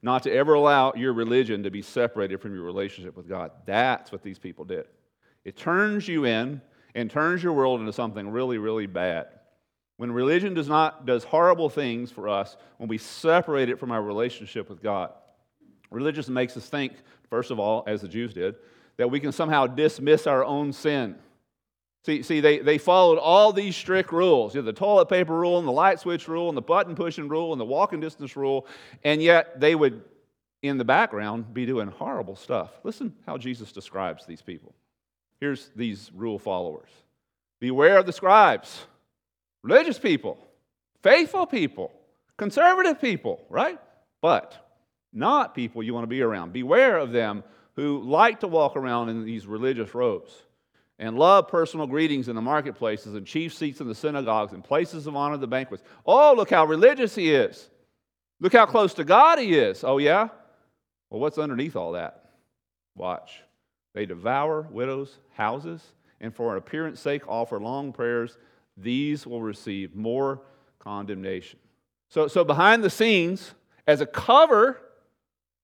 not 0.02 0.24
to 0.24 0.32
ever 0.32 0.54
allow 0.54 0.94
your 0.96 1.14
religion 1.14 1.64
to 1.64 1.72
be 1.72 1.82
separated 1.82 2.42
from 2.42 2.54
your 2.54 2.64
relationship 2.64 3.16
with 3.16 3.28
God. 3.28 3.52
That's 3.66 4.12
what 4.12 4.24
these 4.24 4.40
people 4.40 4.66
did. 4.66 4.86
It 5.44 5.58
turns 5.58 6.08
you 6.08 6.26
in 6.26 6.62
and 6.96 7.10
turns 7.10 7.44
your 7.44 7.54
world 7.54 7.80
into 7.80 7.94
something 7.94 8.30
really, 8.30 8.58
really 8.58 8.88
bad. 8.88 9.28
When 9.98 10.12
religion 10.12 10.54
does 10.54 10.68
not 10.68 11.06
does 11.06 11.24
horrible 11.24 11.70
things 11.70 12.12
for 12.12 12.28
us, 12.28 12.58
when 12.78 12.90
we 12.90 12.98
separate 12.98 13.70
it 13.70 13.80
from 13.80 13.92
our 13.92 14.02
relationship 14.02 14.70
with 14.70 14.84
God, 14.84 15.14
religion 15.96 16.34
makes 16.34 16.56
us 16.58 16.68
think, 16.68 16.94
first 17.30 17.50
of 17.50 17.60
all, 17.60 17.84
as 17.88 18.02
the 18.02 18.08
Jews 18.08 18.34
did, 18.34 18.56
that 18.98 19.10
we 19.10 19.20
can 19.20 19.32
somehow 19.32 19.66
dismiss 19.66 20.28
our 20.28 20.44
own 20.44 20.74
sin. 20.74 21.16
See, 22.06 22.22
see 22.22 22.40
they, 22.40 22.60
they 22.60 22.78
followed 22.78 23.18
all 23.18 23.52
these 23.52 23.76
strict 23.76 24.12
rules 24.12 24.54
you 24.54 24.62
know, 24.62 24.66
the 24.66 24.74
toilet 24.74 25.10
paper 25.10 25.34
rule, 25.34 25.58
and 25.58 25.68
the 25.68 25.72
light 25.72 26.00
switch 26.00 26.28
rule, 26.28 26.50
and 26.50 26.58
the 26.58 26.62
button 26.62 26.96
pushing 26.96 27.28
rule, 27.28 27.52
and 27.52 27.60
the 27.60 27.66
walking 27.66 28.00
distance 28.00 28.36
rule, 28.36 28.68
and 29.04 29.22
yet 29.22 29.60
they 29.60 29.74
would, 29.74 30.04
in 30.62 30.78
the 30.78 30.86
background, 30.86 31.54
be 31.54 31.66
doing 31.66 31.88
horrible 31.88 32.36
stuff. 32.36 32.72
Listen 32.84 33.14
how 33.26 33.38
Jesus 33.38 33.72
describes 33.72 34.26
these 34.26 34.42
people. 34.42 34.76
Here's 35.40 35.72
these 35.76 36.12
rule 36.14 36.38
followers 36.38 36.90
Beware 37.60 37.98
of 37.98 38.06
the 38.06 38.14
scribes, 38.14 38.86
religious 39.64 39.98
people, 39.98 40.38
faithful 41.02 41.46
people, 41.46 41.92
conservative 42.38 43.02
people, 43.02 43.44
right? 43.50 43.80
But 44.22 44.65
not 45.16 45.56
people 45.56 45.82
you 45.82 45.94
want 45.94 46.04
to 46.04 46.08
be 46.08 46.22
around. 46.22 46.54
Beware 46.54 46.98
of 46.98 47.12
them 47.12 47.44
who 47.76 48.02
like 48.04 48.42
to 48.42 48.48
walk 48.48 48.76
around 48.76 49.10
in 49.10 49.26
these 49.26 49.48
religious 49.48 49.94
robes 49.96 50.32
and 51.00 51.18
love 51.18 51.48
personal 51.48 51.88
greetings 51.88 52.28
in 52.30 52.36
the 52.36 52.42
marketplaces 52.42 53.16
and 53.16 53.26
chief 53.26 53.54
seats 53.54 53.82
in 53.82 53.88
the 53.88 53.96
synagogues 53.96 54.54
and 54.54 54.64
places 54.64 55.08
of 55.08 55.16
honor 55.16 55.36
at 55.36 55.42
the 55.42 55.48
banquets. 55.48 55.84
Oh, 56.06 56.34
look 56.36 56.50
how 56.50 56.66
religious 56.66 57.16
he 57.16 57.34
is. 57.34 57.70
Look 58.40 58.54
how 58.54 58.66
close 58.66 58.94
to 58.96 59.04
God 59.04 59.40
he 59.40 59.58
is. 59.58 59.84
Oh, 59.84 59.98
yeah? 59.98 60.30
Well, 61.10 61.20
what's 61.20 61.38
underneath 61.38 61.76
all 61.76 61.94
that? 61.94 62.30
Watch. 62.96 63.42
They 63.94 64.06
devour 64.06 64.68
widows' 64.70 65.18
houses 65.34 65.82
and 66.22 66.34
for 66.34 66.52
an 66.52 66.58
appearance 66.58 67.00
sake 67.00 67.28
offer 67.28 67.60
long 67.60 67.92
prayers. 67.92 68.38
These 68.78 69.26
will 69.26 69.42
receive 69.42 69.96
more 69.96 70.42
condemnation. 70.80 71.60
So, 72.10 72.28
so 72.28 72.44
behind 72.44 72.84
the 72.84 72.90
scenes, 72.90 73.54
as 73.88 74.02
a 74.02 74.06
cover 74.06 74.82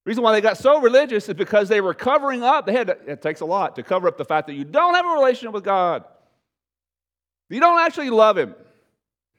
reason 0.05 0.23
why 0.23 0.31
they 0.31 0.41
got 0.41 0.57
so 0.57 0.81
religious 0.81 1.29
is 1.29 1.35
because 1.35 1.69
they 1.69 1.81
were 1.81 1.93
covering 1.93 2.43
up. 2.43 2.65
They 2.65 2.73
had 2.73 2.87
to, 2.87 2.97
it 3.07 3.21
takes 3.21 3.41
a 3.41 3.45
lot 3.45 3.75
to 3.75 3.83
cover 3.83 4.07
up 4.07 4.17
the 4.17 4.25
fact 4.25 4.47
that 4.47 4.53
you 4.53 4.63
don't 4.63 4.95
have 4.95 5.05
a 5.05 5.09
relationship 5.09 5.53
with 5.53 5.63
God. 5.63 6.03
You 7.49 7.59
don't 7.59 7.79
actually 7.79 8.09
love 8.09 8.37
Him. 8.37 8.55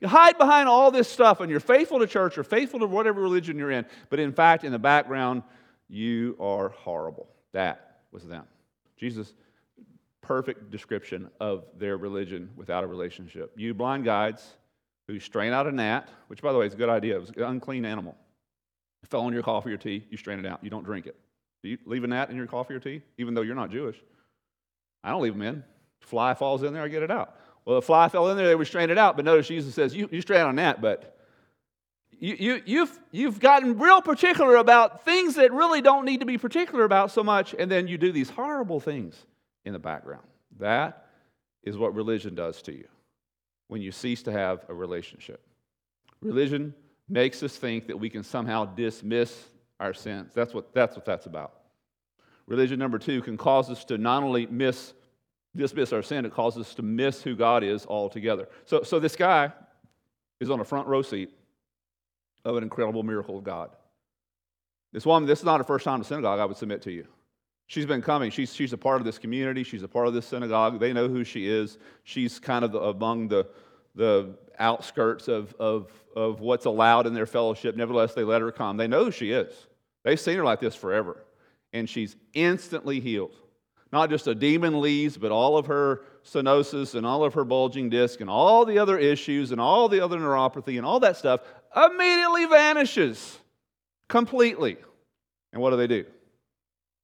You 0.00 0.08
hide 0.08 0.36
behind 0.36 0.68
all 0.68 0.90
this 0.90 1.08
stuff 1.08 1.40
and 1.40 1.50
you're 1.50 1.60
faithful 1.60 2.00
to 2.00 2.06
church 2.06 2.36
or 2.36 2.44
faithful 2.44 2.80
to 2.80 2.86
whatever 2.86 3.20
religion 3.20 3.56
you're 3.56 3.70
in, 3.70 3.86
but 4.10 4.18
in 4.18 4.32
fact, 4.32 4.64
in 4.64 4.72
the 4.72 4.78
background, 4.78 5.42
you 5.88 6.36
are 6.40 6.70
horrible. 6.70 7.28
That 7.52 7.98
was 8.10 8.26
them. 8.26 8.44
Jesus' 8.96 9.32
perfect 10.20 10.70
description 10.70 11.28
of 11.40 11.64
their 11.76 11.96
religion 11.96 12.50
without 12.56 12.84
a 12.84 12.86
relationship. 12.86 13.52
You 13.56 13.74
blind 13.74 14.04
guides 14.04 14.46
who 15.06 15.18
strain 15.18 15.52
out 15.52 15.66
a 15.66 15.72
gnat, 15.72 16.08
which, 16.28 16.42
by 16.42 16.52
the 16.52 16.58
way, 16.58 16.66
is 16.66 16.74
a 16.74 16.76
good 16.76 16.88
idea. 16.88 17.16
It 17.16 17.20
was 17.20 17.30
an 17.30 17.42
unclean 17.42 17.84
animal. 17.84 18.16
Fell 19.04 19.26
in 19.28 19.34
your 19.34 19.42
coffee 19.42 19.72
or 19.72 19.76
tea, 19.76 20.04
you 20.10 20.16
strain 20.16 20.38
it 20.38 20.46
out. 20.46 20.62
You 20.62 20.70
don't 20.70 20.84
drink 20.84 21.06
it. 21.06 21.16
Do 21.62 21.68
you 21.68 21.78
leave 21.86 22.04
a 22.04 22.06
gnat 22.06 22.30
in 22.30 22.36
your 22.36 22.46
coffee 22.46 22.74
or 22.74 22.80
tea, 22.80 23.02
even 23.18 23.34
though 23.34 23.42
you're 23.42 23.54
not 23.54 23.70
Jewish? 23.70 23.96
I 25.04 25.10
don't 25.10 25.22
leave 25.22 25.34
them 25.34 25.42
in. 25.42 25.64
Fly 26.00 26.34
falls 26.34 26.62
in 26.62 26.72
there, 26.72 26.82
I 26.82 26.88
get 26.88 27.02
it 27.02 27.10
out. 27.10 27.36
Well, 27.64 27.76
the 27.76 27.82
fly 27.82 28.08
fell 28.08 28.28
in 28.30 28.36
there, 28.36 28.46
they 28.46 28.54
would 28.54 28.66
strain 28.66 28.90
it 28.90 28.98
out. 28.98 29.16
But 29.16 29.24
notice 29.24 29.46
Jesus 29.46 29.74
says, 29.74 29.94
You, 29.94 30.08
you 30.10 30.20
strain 30.20 30.42
on 30.42 30.56
that, 30.56 30.80
but 30.80 31.16
you, 32.18 32.36
you, 32.38 32.62
you've, 32.64 32.98
you've 33.10 33.40
gotten 33.40 33.78
real 33.78 34.00
particular 34.00 34.56
about 34.56 35.04
things 35.04 35.34
that 35.36 35.52
really 35.52 35.80
don't 35.80 36.04
need 36.04 36.20
to 36.20 36.26
be 36.26 36.38
particular 36.38 36.84
about 36.84 37.10
so 37.10 37.22
much, 37.22 37.54
and 37.58 37.70
then 37.70 37.88
you 37.88 37.98
do 37.98 38.12
these 38.12 38.30
horrible 38.30 38.80
things 38.80 39.16
in 39.64 39.72
the 39.72 39.78
background. 39.78 40.26
That 40.58 41.06
is 41.62 41.76
what 41.76 41.94
religion 41.94 42.34
does 42.34 42.62
to 42.62 42.72
you 42.72 42.86
when 43.68 43.82
you 43.82 43.92
cease 43.92 44.22
to 44.24 44.32
have 44.32 44.64
a 44.68 44.74
relationship. 44.74 45.40
Religion 46.20 46.74
makes 47.08 47.42
us 47.42 47.56
think 47.56 47.86
that 47.86 47.96
we 47.96 48.08
can 48.08 48.22
somehow 48.22 48.64
dismiss 48.64 49.48
our 49.80 49.92
sins. 49.94 50.32
That's 50.34 50.54
what 50.54 50.72
that's, 50.72 50.96
what 50.96 51.04
that's 51.04 51.26
about. 51.26 51.54
Religion 52.46 52.78
number 52.78 52.98
two 52.98 53.22
can 53.22 53.36
cause 53.36 53.70
us 53.70 53.84
to 53.86 53.98
not 53.98 54.22
only 54.22 54.46
miss, 54.46 54.94
dismiss 55.54 55.92
our 55.92 56.02
sin, 56.02 56.24
it 56.24 56.32
causes 56.32 56.66
us 56.66 56.74
to 56.74 56.82
miss 56.82 57.22
who 57.22 57.36
God 57.36 57.62
is 57.62 57.86
altogether. 57.86 58.48
So, 58.64 58.82
so 58.82 58.98
this 58.98 59.16
guy 59.16 59.52
is 60.40 60.50
on 60.50 60.60
a 60.60 60.64
front 60.64 60.88
row 60.88 61.02
seat 61.02 61.30
of 62.44 62.56
an 62.56 62.62
incredible 62.62 63.02
miracle 63.02 63.38
of 63.38 63.44
God. 63.44 63.70
This 64.92 65.06
woman, 65.06 65.26
this 65.26 65.38
is 65.38 65.44
not 65.44 65.58
her 65.58 65.64
first 65.64 65.84
time 65.84 66.00
to 66.00 66.04
synagogue, 66.06 66.40
I 66.40 66.44
would 66.44 66.56
submit 66.56 66.82
to 66.82 66.92
you. 66.92 67.06
She's 67.66 67.86
been 67.86 68.02
coming. 68.02 68.30
She's, 68.30 68.54
she's 68.54 68.74
a 68.74 68.78
part 68.78 69.00
of 69.00 69.06
this 69.06 69.18
community. 69.18 69.62
She's 69.62 69.82
a 69.82 69.88
part 69.88 70.06
of 70.06 70.12
this 70.12 70.26
synagogue. 70.26 70.78
They 70.78 70.92
know 70.92 71.08
who 71.08 71.24
she 71.24 71.48
is. 71.48 71.78
She's 72.04 72.38
kind 72.38 72.64
of 72.64 72.74
among 72.74 73.28
the, 73.28 73.46
the 73.94 74.36
outskirts 74.58 75.28
of, 75.28 75.54
of, 75.58 75.90
of 76.14 76.40
what's 76.40 76.66
allowed 76.66 77.06
in 77.06 77.14
their 77.14 77.26
fellowship. 77.26 77.76
Nevertheless, 77.76 78.14
they 78.14 78.24
let 78.24 78.40
her 78.40 78.52
come. 78.52 78.76
They 78.76 78.88
know 78.88 79.04
who 79.04 79.10
she 79.10 79.30
is. 79.30 79.52
They've 80.04 80.20
seen 80.20 80.36
her 80.36 80.44
like 80.44 80.60
this 80.60 80.74
forever. 80.74 81.24
And 81.72 81.88
she's 81.88 82.16
instantly 82.34 83.00
healed. 83.00 83.34
Not 83.92 84.10
just 84.10 84.26
a 84.26 84.34
demon 84.34 84.80
leaves, 84.80 85.16
but 85.16 85.32
all 85.32 85.58
of 85.58 85.66
her 85.66 86.02
stenosis 86.24 86.94
and 86.94 87.06
all 87.06 87.24
of 87.24 87.34
her 87.34 87.44
bulging 87.44 87.90
disc 87.90 88.20
and 88.20 88.30
all 88.30 88.64
the 88.64 88.78
other 88.78 88.98
issues 88.98 89.52
and 89.52 89.60
all 89.60 89.88
the 89.88 90.00
other 90.00 90.18
neuropathy 90.18 90.76
and 90.78 90.86
all 90.86 91.00
that 91.00 91.16
stuff 91.16 91.40
immediately 91.76 92.46
vanishes 92.46 93.38
completely. 94.08 94.76
And 95.52 95.60
what 95.60 95.70
do 95.70 95.76
they 95.76 95.86
do? 95.86 96.04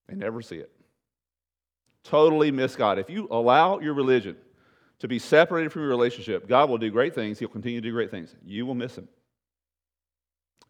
They 0.09 0.15
never 0.15 0.41
see 0.41 0.57
it. 0.57 0.71
Totally 2.05 2.51
miss 2.51 2.75
God. 2.75 2.99
If 2.99 3.11
you 3.11 3.29
allow 3.31 3.81
your 3.81 3.93
religion 3.93 4.37
to 5.01 5.09
be 5.09 5.19
separated 5.19 5.73
from 5.73 5.83
your 5.83 5.91
relationship, 5.91 6.49
God 6.49 6.69
will 6.69 6.79
do 6.79 6.91
great 6.91 7.15
things. 7.15 7.39
He'll 7.39 7.49
continue 7.49 7.81
to 7.81 7.89
do 7.89 7.93
great 7.93 8.11
things. 8.11 8.35
You 8.45 8.67
will 8.67 8.75
miss 8.75 8.97
him. 8.97 9.09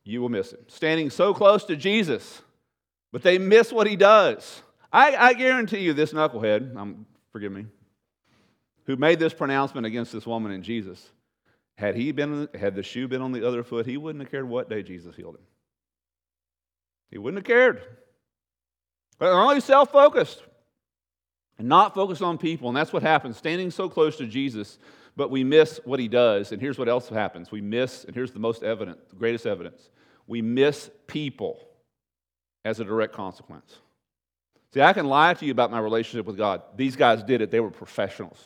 You 0.04 0.20
will 0.20 0.28
miss 0.28 0.52
him. 0.52 0.60
Standing 0.68 1.10
so 1.10 1.34
close 1.34 1.64
to 1.64 1.76
Jesus, 1.76 2.42
but 3.12 3.22
they 3.22 3.38
miss 3.38 3.72
what 3.72 3.86
he 3.86 3.96
does. 3.96 4.62
I, 4.92 5.16
I 5.16 5.34
guarantee 5.34 5.80
you, 5.80 5.92
this 5.92 6.12
knucklehead, 6.12 6.76
um, 6.76 7.06
forgive 7.32 7.52
me, 7.52 7.66
who 8.86 8.96
made 8.96 9.18
this 9.18 9.34
pronouncement 9.34 9.86
against 9.86 10.12
this 10.12 10.26
woman 10.26 10.52
and 10.52 10.64
Jesus, 10.64 11.10
had 11.76 11.94
he 11.94 12.10
been, 12.12 12.48
had 12.58 12.74
the 12.74 12.82
shoe 12.82 13.06
been 13.06 13.22
on 13.22 13.32
the 13.32 13.46
other 13.46 13.62
foot, 13.62 13.86
he 13.86 13.96
wouldn't 13.96 14.22
have 14.22 14.30
cared 14.30 14.48
what 14.48 14.68
day 14.68 14.82
Jesus 14.82 15.14
healed 15.14 15.36
him. 15.36 15.42
He 17.10 17.18
wouldn't 17.18 17.38
have 17.38 17.46
cared. 17.46 17.82
But 19.18 19.26
they're 19.26 19.40
only 19.40 19.60
self 19.60 19.92
focused 19.92 20.42
and 20.42 20.48
not 21.58 21.94
focused 21.94 22.22
on 22.22 22.38
people. 22.38 22.68
And 22.68 22.76
that's 22.76 22.92
what 22.92 23.02
happens, 23.02 23.36
standing 23.36 23.70
so 23.70 23.88
close 23.88 24.16
to 24.18 24.26
Jesus, 24.26 24.78
but 25.16 25.30
we 25.30 25.42
miss 25.42 25.80
what 25.84 25.98
he 25.98 26.08
does. 26.08 26.52
And 26.52 26.60
here's 26.60 26.78
what 26.78 26.88
else 26.88 27.08
happens 27.08 27.50
we 27.50 27.60
miss, 27.60 28.04
and 28.04 28.14
here's 28.14 28.32
the 28.32 28.38
most 28.38 28.62
evident, 28.62 29.08
the 29.08 29.16
greatest 29.16 29.46
evidence 29.46 29.90
we 30.28 30.42
miss 30.42 30.90
people 31.06 31.58
as 32.64 32.78
a 32.78 32.84
direct 32.84 33.14
consequence. 33.14 33.78
See, 34.72 34.82
I 34.82 34.92
can 34.92 35.06
lie 35.06 35.34
to 35.34 35.46
you 35.46 35.50
about 35.50 35.70
my 35.70 35.80
relationship 35.80 36.26
with 36.26 36.36
God. 36.36 36.62
These 36.76 36.94
guys 36.94 37.22
did 37.22 37.40
it, 37.40 37.50
they 37.50 37.60
were 37.60 37.70
professionals. 37.70 38.38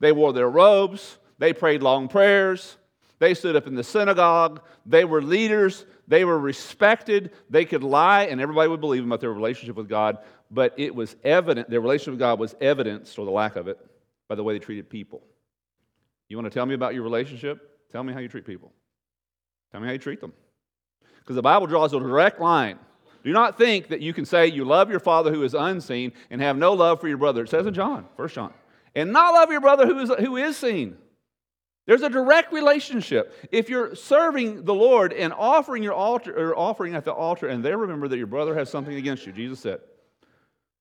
They 0.00 0.12
wore 0.12 0.32
their 0.32 0.50
robes, 0.50 1.16
they 1.38 1.52
prayed 1.52 1.82
long 1.82 2.08
prayers, 2.08 2.76
they 3.18 3.34
stood 3.34 3.56
up 3.56 3.66
in 3.66 3.74
the 3.74 3.84
synagogue, 3.84 4.60
they 4.86 5.04
were 5.04 5.22
leaders, 5.22 5.86
they 6.08 6.24
were 6.24 6.38
respected, 6.38 7.30
they 7.48 7.64
could 7.64 7.82
lie, 7.82 8.24
and 8.24 8.40
everybody 8.40 8.68
would 8.68 8.80
believe 8.80 9.02
them 9.02 9.10
about 9.10 9.20
their 9.20 9.32
relationship 9.32 9.76
with 9.76 9.88
God 9.88 10.18
but 10.54 10.72
it 10.76 10.94
was 10.94 11.16
evident, 11.24 11.68
their 11.68 11.80
relationship 11.80 12.12
with 12.12 12.20
God 12.20 12.38
was 12.38 12.54
evidenced, 12.60 13.18
or 13.18 13.24
the 13.24 13.32
lack 13.32 13.56
of 13.56 13.68
it, 13.68 13.78
by 14.28 14.36
the 14.36 14.44
way 14.44 14.54
they 14.54 14.60
treated 14.60 14.88
people. 14.88 15.22
You 16.28 16.36
want 16.36 16.46
to 16.46 16.50
tell 16.50 16.64
me 16.64 16.74
about 16.74 16.94
your 16.94 17.02
relationship? 17.02 17.90
Tell 17.90 18.02
me 18.02 18.12
how 18.12 18.20
you 18.20 18.28
treat 18.28 18.46
people. 18.46 18.72
Tell 19.72 19.80
me 19.80 19.88
how 19.88 19.92
you 19.92 19.98
treat 19.98 20.20
them. 20.20 20.32
Because 21.18 21.36
the 21.36 21.42
Bible 21.42 21.66
draws 21.66 21.92
a 21.92 21.98
direct 21.98 22.40
line. 22.40 22.78
Do 23.24 23.32
not 23.32 23.58
think 23.58 23.88
that 23.88 24.00
you 24.00 24.12
can 24.12 24.24
say 24.24 24.46
you 24.46 24.64
love 24.64 24.90
your 24.90 25.00
father 25.00 25.32
who 25.32 25.42
is 25.42 25.54
unseen 25.54 26.12
and 26.30 26.40
have 26.40 26.56
no 26.56 26.72
love 26.72 27.00
for 27.00 27.08
your 27.08 27.16
brother. 27.16 27.42
It 27.42 27.48
says 27.48 27.66
in 27.66 27.74
John, 27.74 28.06
1 28.16 28.28
John. 28.28 28.52
And 28.94 29.12
not 29.12 29.34
love 29.34 29.50
your 29.50 29.60
brother 29.60 29.86
who 29.86 29.98
is, 29.98 30.10
who 30.20 30.36
is 30.36 30.56
seen. 30.56 30.98
There's 31.86 32.02
a 32.02 32.08
direct 32.08 32.52
relationship. 32.52 33.48
If 33.52 33.68
you're 33.68 33.94
serving 33.94 34.64
the 34.64 34.74
Lord 34.74 35.12
and 35.12 35.32
offering 35.32 35.82
your 35.82 35.92
altar 35.92 36.34
or 36.34 36.56
offering 36.56 36.94
at 36.94 37.04
the 37.04 37.12
altar, 37.12 37.48
and 37.48 37.62
they 37.62 37.74
remember 37.74 38.08
that 38.08 38.16
your 38.16 38.26
brother 38.26 38.54
has 38.54 38.70
something 38.70 38.94
against 38.94 39.26
you, 39.26 39.32
Jesus 39.32 39.60
said, 39.60 39.80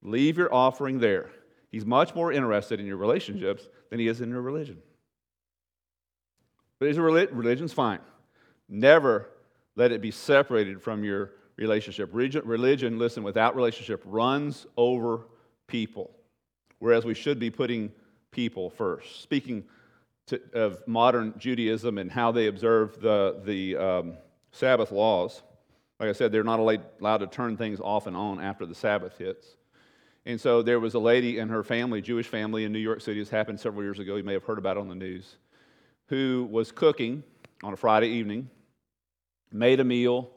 Leave 0.01 0.37
your 0.37 0.53
offering 0.53 0.99
there. 0.99 1.29
He's 1.71 1.85
much 1.85 2.13
more 2.13 2.31
interested 2.31 2.79
in 2.79 2.85
your 2.85 2.97
relationships 2.97 3.67
than 3.89 3.99
he 3.99 4.07
is 4.07 4.21
in 4.21 4.29
your 4.29 4.41
religion. 4.41 4.77
But 6.79 6.89
is 6.89 6.99
religion's 6.99 7.73
fine. 7.73 7.99
Never 8.67 9.29
let 9.75 9.91
it 9.91 10.01
be 10.01 10.11
separated 10.11 10.81
from 10.81 11.03
your 11.03 11.31
relationship. 11.55 12.09
Religion, 12.13 12.99
listen, 12.99 13.23
without 13.23 13.55
relationship 13.55 14.01
runs 14.05 14.65
over 14.75 15.21
people, 15.67 16.11
whereas 16.79 17.05
we 17.05 17.13
should 17.13 17.39
be 17.39 17.49
putting 17.49 17.91
people 18.31 18.69
first. 18.69 19.21
Speaking 19.21 19.63
to, 20.27 20.41
of 20.53 20.87
modern 20.87 21.33
Judaism 21.37 21.97
and 21.97 22.11
how 22.11 22.31
they 22.31 22.47
observe 22.47 22.99
the, 23.01 23.41
the 23.43 23.75
um, 23.75 24.17
Sabbath 24.51 24.91
laws, 24.91 25.43
like 25.99 26.09
I 26.09 26.13
said, 26.13 26.31
they're 26.31 26.43
not 26.43 26.59
allowed 26.59 27.17
to 27.19 27.27
turn 27.27 27.57
things 27.57 27.79
off 27.79 28.07
and 28.07 28.15
on 28.15 28.41
after 28.41 28.65
the 28.65 28.75
Sabbath 28.75 29.17
hits. 29.17 29.55
And 30.25 30.39
so 30.39 30.61
there 30.61 30.79
was 30.79 30.93
a 30.93 30.99
lady 30.99 31.39
and 31.39 31.51
her 31.51 31.63
family, 31.63 32.01
Jewish 32.01 32.27
family 32.27 32.63
in 32.63 32.71
New 32.71 32.79
York 32.79 33.01
City, 33.01 33.19
this 33.19 33.29
happened 33.29 33.59
several 33.59 33.83
years 33.83 33.99
ago, 33.99 34.15
you 34.15 34.23
may 34.23 34.33
have 34.33 34.43
heard 34.43 34.57
about 34.57 34.77
it 34.77 34.79
on 34.79 34.87
the 34.87 34.95
news, 34.95 35.35
who 36.07 36.47
was 36.49 36.71
cooking 36.71 37.23
on 37.61 37.73
a 37.73 37.77
Friday 37.77 38.07
evening, 38.07 38.49
made 39.51 39.79
a 39.79 39.83
meal. 39.83 40.29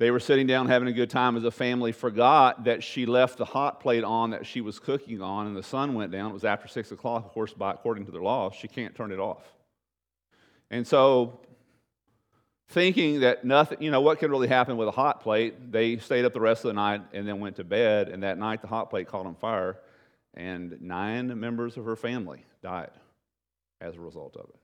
They 0.00 0.10
were 0.10 0.18
sitting 0.18 0.46
down 0.46 0.66
having 0.66 0.88
a 0.88 0.94
good 0.94 1.10
time 1.10 1.36
as 1.36 1.44
a 1.44 1.50
family, 1.50 1.92
forgot 1.92 2.64
that 2.64 2.82
she 2.82 3.04
left 3.04 3.36
the 3.36 3.44
hot 3.44 3.80
plate 3.80 4.02
on 4.02 4.30
that 4.30 4.46
she 4.46 4.62
was 4.62 4.78
cooking 4.78 5.20
on, 5.20 5.46
and 5.46 5.54
the 5.54 5.62
sun 5.62 5.92
went 5.92 6.10
down. 6.10 6.30
It 6.30 6.32
was 6.32 6.46
after 6.46 6.68
six 6.68 6.90
o'clock, 6.90 7.26
of 7.26 7.32
course, 7.32 7.52
by, 7.52 7.72
according 7.72 8.06
to 8.06 8.10
their 8.10 8.22
laws, 8.22 8.54
she 8.54 8.66
can't 8.66 8.94
turn 8.94 9.12
it 9.12 9.20
off. 9.20 9.44
And 10.70 10.86
so 10.86 11.38
thinking 12.70 13.20
that 13.20 13.44
nothing, 13.44 13.82
you 13.82 13.90
know, 13.90 14.00
what 14.00 14.18
could 14.18 14.30
really 14.30 14.48
happen 14.48 14.78
with 14.78 14.88
a 14.88 14.92
hot 14.92 15.20
plate, 15.20 15.70
they 15.70 15.98
stayed 15.98 16.24
up 16.24 16.32
the 16.32 16.40
rest 16.40 16.64
of 16.64 16.70
the 16.70 16.74
night 16.74 17.02
and 17.12 17.28
then 17.28 17.38
went 17.38 17.56
to 17.56 17.64
bed. 17.64 18.08
And 18.08 18.22
that 18.22 18.38
night, 18.38 18.62
the 18.62 18.68
hot 18.68 18.88
plate 18.88 19.06
caught 19.06 19.26
on 19.26 19.34
fire, 19.34 19.76
and 20.32 20.80
nine 20.80 21.38
members 21.38 21.76
of 21.76 21.84
her 21.84 21.94
family 21.94 22.46
died 22.62 22.92
as 23.82 23.96
a 23.96 24.00
result 24.00 24.34
of 24.36 24.48
it. 24.48 24.60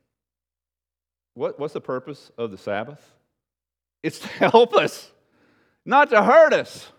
What, 1.35 1.61
what's 1.61 1.75
the 1.75 1.81
purpose 1.83 2.33
of 2.39 2.51
the 2.51 2.57
Sabbath? 2.57 3.07
It's 4.03 4.21
to 4.21 4.29
help 4.29 4.73
us, 4.73 5.11
not 5.87 6.11
to 6.11 6.23
hurt 6.23 6.53
us. 6.53 6.91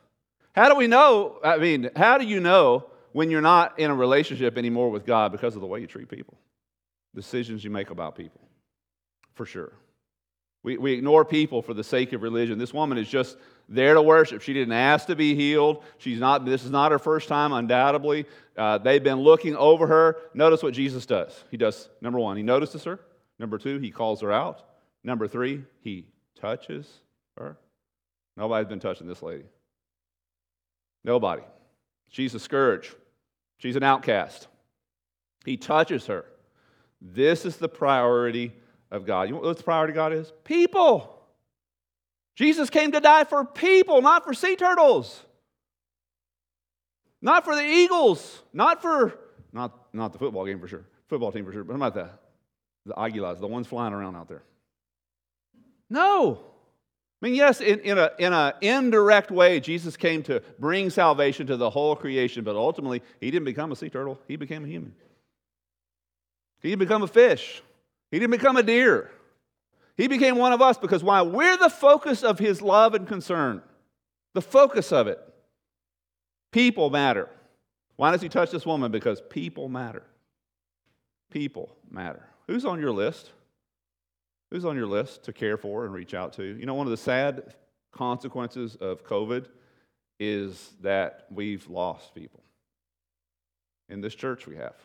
How 0.53 0.69
do 0.69 0.75
we 0.75 0.87
know? 0.87 1.39
I 1.43 1.57
mean, 1.57 1.91
how 1.95 2.17
do 2.17 2.25
you 2.25 2.39
know 2.39 2.87
when 3.11 3.29
you're 3.29 3.41
not 3.41 3.77
in 3.79 3.91
a 3.91 3.95
relationship 3.95 4.57
anymore 4.57 4.89
with 4.89 5.05
God 5.05 5.31
because 5.31 5.55
of 5.55 5.61
the 5.61 5.67
way 5.67 5.79
you 5.79 5.87
treat 5.87 6.09
people? 6.09 6.37
Decisions 7.13 7.63
you 7.63 7.69
make 7.69 7.89
about 7.89 8.15
people, 8.15 8.41
for 9.35 9.45
sure. 9.45 9.73
We, 10.63 10.77
we 10.77 10.93
ignore 10.93 11.23
people 11.23 11.61
for 11.61 11.73
the 11.73 11.83
sake 11.83 12.13
of 12.13 12.23
religion. 12.23 12.57
This 12.57 12.73
woman 12.73 12.97
is 12.97 13.07
just 13.07 13.37
there 13.69 13.93
to 13.93 14.01
worship. 14.01 14.41
She 14.41 14.53
didn't 14.53 14.73
ask 14.73 15.07
to 15.07 15.15
be 15.15 15.35
healed. 15.35 15.83
She's 15.97 16.19
not, 16.19 16.45
this 16.45 16.65
is 16.65 16.71
not 16.71 16.91
her 16.91 16.99
first 16.99 17.27
time, 17.27 17.53
undoubtedly. 17.53 18.25
Uh, 18.57 18.77
they've 18.77 19.03
been 19.03 19.19
looking 19.19 19.55
over 19.55 19.87
her. 19.87 20.17
Notice 20.33 20.63
what 20.63 20.73
Jesus 20.73 21.05
does. 21.05 21.43
He 21.51 21.57
does, 21.57 21.89
number 22.01 22.19
one, 22.19 22.37
he 22.37 22.43
notices 22.43 22.83
her. 22.83 22.99
Number 23.39 23.57
two, 23.57 23.77
he 23.79 23.91
calls 23.91 24.21
her 24.21 24.31
out. 24.31 24.63
Number 25.03 25.27
three, 25.27 25.63
he 25.81 26.07
touches 26.39 26.87
her. 27.37 27.57
Nobody's 28.37 28.69
been 28.69 28.79
touching 28.79 29.07
this 29.07 29.23
lady. 29.23 29.45
Nobody. 31.03 31.41
She's 32.09 32.35
a 32.35 32.39
scourge. 32.39 32.93
She's 33.57 33.75
an 33.75 33.83
outcast. 33.83 34.47
He 35.43 35.57
touches 35.57 36.05
her. 36.05 36.25
This 37.01 37.45
is 37.45 37.57
the 37.57 37.67
priority 37.67 38.53
of 38.91 39.05
God. 39.05 39.23
You 39.27 39.35
know 39.35 39.41
what 39.41 39.57
the 39.57 39.63
priority 39.63 39.91
of 39.91 39.95
God 39.95 40.13
is? 40.13 40.31
People. 40.43 41.13
Jesus 42.35 42.69
came 42.69 42.91
to 42.91 42.99
die 42.99 43.23
for 43.23 43.43
people, 43.43 44.01
not 44.01 44.23
for 44.23 44.33
sea 44.33 44.55
turtles. 44.55 45.23
Not 47.21 47.43
for 47.43 47.55
the 47.55 47.65
Eagles. 47.65 48.43
Not 48.53 48.81
for, 48.81 49.17
not, 49.51 49.87
not 49.93 50.13
the 50.13 50.19
football 50.19 50.45
game 50.45 50.59
for 50.59 50.67
sure. 50.67 50.85
Football 51.07 51.31
team 51.31 51.45
for 51.45 51.51
sure. 51.51 51.63
But 51.63 51.73
how 51.73 51.77
about 51.77 51.95
that? 51.95 52.21
The 52.85 52.93
Aguilas, 52.93 53.39
the 53.39 53.47
ones 53.47 53.65
flying 53.65 53.93
around 53.93 54.15
out 54.15 54.27
there. 54.27 54.43
No. 55.89 56.43
I 57.21 57.25
mean, 57.25 57.35
yes, 57.35 57.61
in, 57.61 57.79
in 57.79 57.97
an 57.97 58.09
in 58.19 58.31
a 58.31 58.53
indirect 58.61 59.31
way, 59.31 59.59
Jesus 59.59 59.97
came 59.97 60.21
to 60.23 60.41
bring 60.59 60.89
salvation 60.91 61.47
to 61.47 61.57
the 61.57 61.69
whole 61.69 61.95
creation, 61.95 62.43
but 62.43 62.55
ultimately, 62.55 63.01
he 63.19 63.31
didn't 63.31 63.45
become 63.45 63.71
a 63.71 63.75
sea 63.75 63.89
turtle, 63.89 64.19
he 64.27 64.35
became 64.35 64.63
a 64.63 64.67
human. 64.67 64.93
He 66.61 66.69
didn't 66.69 66.79
become 66.79 67.03
a 67.03 67.07
fish. 67.07 67.61
He 68.11 68.19
didn't 68.19 68.31
become 68.31 68.57
a 68.57 68.63
deer. 68.63 69.11
He 69.95 70.07
became 70.07 70.37
one 70.37 70.53
of 70.53 70.61
us 70.61 70.77
because 70.77 71.03
why? 71.03 71.21
We're 71.23 71.57
the 71.57 71.69
focus 71.69 72.23
of 72.23 72.39
his 72.39 72.61
love 72.61 72.93
and 72.93 73.07
concern. 73.07 73.61
The 74.33 74.41
focus 74.41 74.91
of 74.91 75.07
it. 75.07 75.19
People 76.51 76.89
matter. 76.89 77.29
Why 77.95 78.11
does 78.11 78.21
he 78.21 78.29
touch 78.29 78.51
this 78.51 78.65
woman? 78.65 78.91
Because 78.91 79.21
people 79.29 79.69
matter. 79.69 80.03
People 81.31 81.75
matter. 81.89 82.23
Who's 82.47 82.63
on 82.63 82.79
your 82.79 82.91
list? 82.91 83.31
Who's 84.51 84.65
on 84.65 84.75
your 84.75 84.87
list 84.87 85.23
to 85.23 85.33
care 85.33 85.57
for 85.57 85.85
and 85.85 85.93
reach 85.93 86.13
out 86.13 86.33
to? 86.33 86.43
You 86.43 86.65
know, 86.65 86.73
one 86.73 86.87
of 86.87 86.91
the 86.91 86.97
sad 86.97 87.53
consequences 87.91 88.75
of 88.75 89.03
COVID 89.03 89.47
is 90.19 90.71
that 90.81 91.27
we've 91.29 91.67
lost 91.69 92.15
people. 92.15 92.41
In 93.89 94.01
this 94.01 94.15
church, 94.15 94.47
we 94.47 94.55
have 94.55 94.75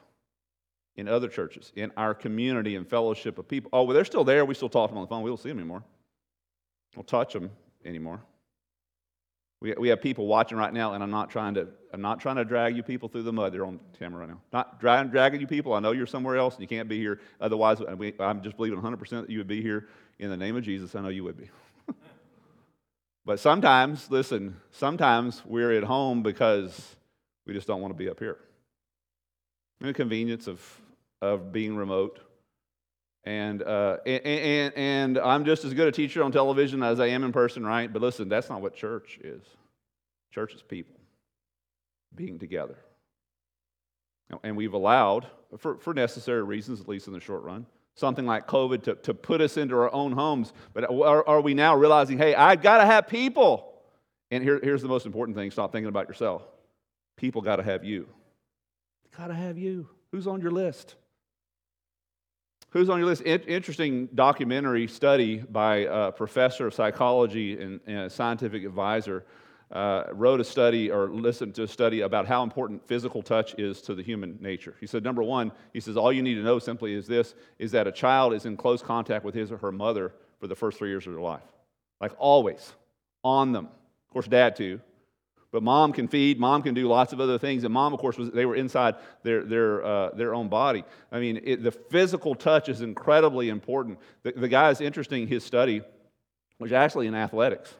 in 0.97 1.09
other 1.09 1.29
churches, 1.29 1.73
in 1.75 1.91
our 1.97 2.15
community 2.15 2.77
and 2.77 2.87
fellowship 2.87 3.39
of 3.39 3.49
people. 3.49 3.71
Oh, 3.73 3.85
well, 3.85 3.95
they're 3.95 4.05
still 4.05 4.25
there. 4.25 4.45
We 4.45 4.55
still 4.55 4.69
talk 4.69 4.91
to 4.91 4.93
them 4.93 4.99
on 4.99 5.05
the 5.05 5.09
phone. 5.09 5.23
We 5.23 5.31
don't 5.31 5.41
see 5.41 5.49
them 5.49 5.59
anymore. 5.59 5.83
We 6.91 6.97
don't 6.97 7.09
touch 7.09 7.33
them 7.33 7.51
anymore. 7.85 8.21
We, 9.63 9.73
we 9.79 9.89
have 9.91 10.03
people 10.03 10.27
watching 10.27 10.59
right 10.59 10.73
now, 10.73 10.95
and 10.95 11.03
I'm 11.03 11.13
not 11.13 11.31
trying 11.31 11.55
to 11.55 11.69
I'm 11.93 12.01
not 12.01 12.21
trying 12.21 12.37
to 12.37 12.45
drag 12.45 12.77
you 12.77 12.83
people 12.83 13.09
through 13.09 13.23
the 13.23 13.33
mud. 13.33 13.53
They're 13.53 13.65
on 13.65 13.79
camera 13.99 14.21
right 14.21 14.29
now. 14.29 14.41
Not 14.53 14.81
drag, 14.81 15.13
dragging 15.13 15.41
you 15.41 15.47
people. 15.47 15.73
I 15.75 15.79
know 15.79 15.93
you're 15.93 16.07
somewhere 16.07 16.37
else 16.37 16.55
and 16.55 16.63
you 16.63 16.67
can't 16.67 16.89
be 16.89 16.99
here. 16.99 17.21
Otherwise, 17.41 17.81
we, 17.97 18.15
I'm 18.19 18.43
just 18.43 18.57
believing 18.57 18.81
100% 18.81 19.09
that 19.09 19.31
you 19.31 19.39
would 19.39 19.47
be 19.47 19.61
here 19.63 19.89
in 20.19 20.31
the 20.31 20.37
name 20.37 20.57
of 20.57 20.65
Jesus. 20.65 20.95
I 20.95 21.03
know 21.03 21.11
you 21.11 21.23
would 21.25 21.37
be. 21.37 21.51
but 23.27 23.39
sometimes, 23.39 24.11
listen, 24.11 24.57
sometimes 24.71 25.43
we're 25.45 25.73
at 25.73 25.85
home 25.85 26.23
because 26.23 26.97
we 27.47 27.53
just 27.53 27.67
don't 27.67 27.83
want 27.83 27.93
to 27.93 27.99
be 27.99 28.09
up 28.09 28.19
here. 28.19 28.39
The 29.81 29.93
convenience 29.93 30.47
of 30.47 30.61
of 31.21 31.53
being 31.53 31.77
remote. 31.77 32.19
And, 33.25 33.63
uh, 33.63 33.99
and, 34.05 34.27
and, 34.27 34.75
and 34.77 35.19
I'm 35.19 35.45
just 35.45 35.65
as 35.65 35.75
good 35.75 35.87
a 35.87 35.93
teacher 35.93 36.23
on 36.25 36.33
television 36.33 36.83
as 36.83 36.99
I 36.99 37.07
am 37.07 37.23
in 37.23 37.33
person, 37.33 37.65
right? 37.65 37.93
But 37.93 38.03
listen, 38.03 38.29
that's 38.29 38.49
not 38.49 38.61
what 38.61 38.75
church 38.75 39.19
is. 39.23 39.43
Church 40.33 40.55
is 40.55 40.63
people 40.63 40.97
being 42.15 42.39
together. 42.39 42.77
And 44.43 44.57
we've 44.57 44.73
allowed, 44.73 45.27
for, 45.59 45.77
for 45.77 45.93
necessary 45.93 46.43
reasons, 46.43 46.81
at 46.81 46.89
least 46.89 47.07
in 47.07 47.13
the 47.13 47.21
short 47.21 47.43
run, 47.43 47.67
something 47.95 48.25
like 48.25 48.47
COVID 48.47 48.83
to, 48.85 48.95
to 48.97 49.15
put 49.15 49.41
us 49.41 49.57
into 49.57 49.75
our 49.75 49.93
own 49.93 50.13
homes. 50.13 50.53
But 50.73 50.91
are, 50.91 51.27
are 51.29 51.41
we 51.41 51.55
now 51.55 51.77
realizing, 51.77 52.19
hey, 52.19 52.35
I've 52.35 52.63
got 52.63 52.79
to 52.79 52.87
have 52.87 53.09
people? 53.09 53.75
And 54.31 54.43
here, 54.43 54.59
here's 54.63 54.81
the 54.81 54.89
most 54.89 55.05
important 55.05 55.37
thing 55.37 55.51
stop 55.51 55.71
thinking 55.71 55.89
about 55.89 56.09
yourself. 56.09 56.43
People 57.17 57.43
got 57.43 57.57
to 57.57 57.63
have 57.63 57.85
you. 57.85 58.09
Got 59.17 59.27
to 59.27 59.35
have 59.35 59.59
you. 59.59 59.89
Who's 60.11 60.27
on 60.27 60.41
your 60.41 60.51
list? 60.51 60.95
Who's 62.73 62.89
on 62.89 62.99
your 62.99 63.07
list? 63.07 63.23
interesting 63.27 64.09
documentary 64.15 64.87
study 64.87 65.37
by 65.37 65.87
a 65.91 66.11
professor 66.11 66.67
of 66.67 66.73
psychology 66.73 67.61
and, 67.61 67.81
and 67.87 67.99
a 67.99 68.11
scientific 68.11 68.65
advisor. 68.65 69.25
Uh, 69.71 70.05
wrote 70.13 70.39
a 70.39 70.45
study 70.45 70.91
or 70.91 71.09
listened 71.09 71.55
to 71.55 71.63
a 71.63 71.69
study 71.69 72.03
about 72.03 72.27
how 72.27 72.43
important 72.43 72.87
physical 72.87 73.23
touch 73.23 73.55
is 73.57 73.81
to 73.81 73.95
the 73.95 74.03
human 74.03 74.37
nature. 74.39 74.75
He 74.81 74.87
said, 74.87 75.03
number 75.03 75.23
one, 75.23 75.51
he 75.73 75.81
says, 75.81 75.97
all 75.97 76.13
you 76.13 76.23
need 76.23 76.35
to 76.35 76.43
know 76.43 76.59
simply 76.59 76.93
is 76.93 77.07
this 77.07 77.35
is 77.59 77.73
that 77.73 77.87
a 77.87 77.93
child 77.93 78.35
is 78.35 78.45
in 78.45 78.59
close 78.59 78.83
contact 78.83 79.25
with 79.25 79.35
his 79.35 79.51
or 79.51 79.57
her 79.59 79.73
mother 79.73 80.13
for 80.41 80.47
the 80.47 80.55
first 80.55 80.77
three 80.77 80.91
years 80.91 81.07
of 81.07 81.15
their 81.15 81.23
life. 81.23 81.43
Like 82.03 82.13
always, 82.19 82.73
on 83.25 83.53
them. 83.53 83.65
Of 83.65 84.13
course, 84.13 84.29
dad 84.29 84.57
too. 84.57 84.81
But 85.53 85.63
mom 85.63 85.93
can 85.93 86.09
feed, 86.09 86.41
mom 86.41 86.63
can 86.63 86.73
do 86.73 86.89
lots 86.89 87.13
of 87.13 87.21
other 87.21 87.39
things. 87.39 87.63
And 87.65 87.75
mom, 87.75 87.93
of 87.93 88.01
course, 88.01 88.17
was, 88.17 88.31
they 88.31 88.47
were 88.47 88.57
inside 88.57 88.97
their, 89.23 89.45
their, 89.45 89.85
uh, 89.85 90.11
their 90.15 90.35
own 90.35 90.49
body. 90.49 90.83
I 91.13 91.21
mean, 91.21 91.41
it, 91.45 91.63
the 91.63 91.71
physical 91.71 92.35
touch 92.35 92.71
is 92.71 92.81
incredibly 92.81 93.51
important. 93.51 93.99
The, 94.23 94.33
the 94.33 94.49
guy 94.49 94.71
is 94.71 94.81
interesting, 94.81 95.29
his 95.29 95.45
study 95.45 95.83
was 96.59 96.73
actually 96.73 97.07
in 97.07 97.15
athletics. 97.15 97.75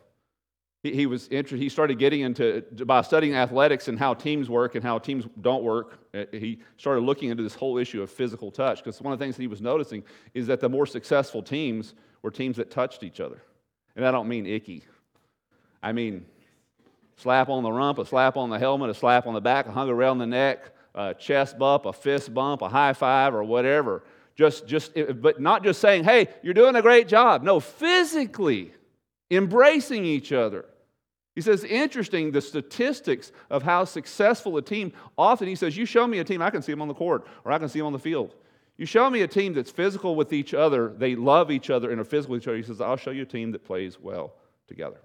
He, 0.83 0.95
he 0.95 1.07
was 1.07 1.29
interested, 1.29 1.63
he 1.63 1.71
started 1.71 1.99
getting 1.99 2.21
into, 2.21 2.63
by 2.85 3.01
studying 3.01 3.35
athletics 3.35 3.89
and 3.89 3.99
how 3.99 4.13
teams 4.13 4.51
work 4.51 4.75
and 4.75 4.85
how 4.85 4.99
teams 4.99 5.25
don't 5.41 5.63
work, 5.63 5.99
uh, 6.13 6.25
he 6.31 6.59
started 6.77 7.01
looking 7.01 7.31
into 7.31 7.43
this 7.43 7.55
whole 7.55 7.79
issue 7.79 8.03
of 8.03 8.11
physical 8.11 8.51
touch. 8.51 8.85
Because 8.85 9.01
one 9.01 9.15
of 9.15 9.19
the 9.19 9.25
things 9.25 9.37
that 9.37 9.43
he 9.43 9.49
was 9.49 9.63
noticing 9.63 10.03
is 10.35 10.47
that 10.49 10.61
the 10.61 10.69
more 10.69 10.85
successful 10.85 11.43
teams 11.43 11.95
were 12.21 12.31
teams 12.31 12.59
that 12.59 12.71
touched 12.71 13.03
each 13.03 13.19
other. 13.19 13.41
And 13.97 14.05
I 14.05 14.11
don't 14.11 14.29
mean 14.29 14.45
icky. 14.45 14.85
I 15.83 15.93
mean, 15.93 16.27
slap 17.17 17.49
on 17.49 17.63
the 17.63 17.73
rump, 17.73 17.99
a 17.99 18.07
slap 18.07 18.37
on 18.37 18.51
the 18.51 18.59
helmet, 18.59 18.91
a 18.91 18.95
slap 18.95 19.27
on 19.27 19.35
the 19.35 19.41
back, 19.41 19.67
a 19.67 19.73
hug 19.73 19.89
around 19.89 20.19
the 20.19 20.27
neck, 20.27 20.71
a 20.95 21.15
chest 21.15 21.59
bump, 21.59 21.87
a 21.87 21.93
fist 21.93 22.33
bump, 22.33 22.63
a 22.63 22.69
high 22.69 22.93
five, 22.93 23.35
or 23.35 23.45
whatever. 23.45 24.03
Just, 24.35 24.67
just, 24.67 24.93
but 25.21 25.41
not 25.41 25.63
just 25.63 25.81
saying, 25.81 26.05
hey, 26.05 26.29
you're 26.43 26.55
doing 26.55 26.75
a 26.75 26.83
great 26.83 27.07
job. 27.07 27.43
No, 27.43 27.61
physically 27.61 28.73
embracing 29.31 30.05
each 30.05 30.33
other. 30.33 30.67
He 31.35 31.41
says, 31.41 31.65
interesting, 31.65 32.31
the 32.31 32.43
statistics 32.43 33.33
of 33.51 33.63
how 33.63 33.85
successful 33.85 34.57
a 34.59 34.63
team, 34.63 34.93
often 35.17 35.49
he 35.49 35.55
says, 35.55 35.77
you 35.77 35.87
show 35.87 36.07
me 36.07 36.19
a 36.19 36.25
team, 36.25 36.43
I 36.43 36.51
can 36.51 36.61
see 36.61 36.73
them 36.73 36.83
on 36.83 36.89
the 36.89 36.95
court 36.95 37.27
or 37.45 37.53
I 37.53 37.59
can 37.59 37.69
see 37.69 37.79
them 37.79 37.87
on 37.87 37.93
the 37.93 37.99
field. 37.99 38.35
You 38.77 38.87
show 38.87 39.09
me 39.09 39.23
a 39.23 39.29
team 39.29 39.55
that's 39.55 39.71
physical 39.71 40.15
with 40.15 40.33
each 40.33 40.55
other, 40.55 40.89
they 40.89 41.15
love 41.15 41.51
each 41.51 41.71
other 41.71 41.91
and 41.91 42.01
are 42.01 42.05
physical 42.05 42.33
with 42.33 42.43
each 42.43 42.49
other. 42.49 42.57
He 42.57 42.63
says, 42.63 42.81
I'll 42.81 42.97
show 42.97 43.11
you 43.11 43.23
a 43.23 43.27
team 43.27 43.53
that 43.53 43.65
plays 43.65 43.99
well 43.99 44.35
together. 44.67 45.01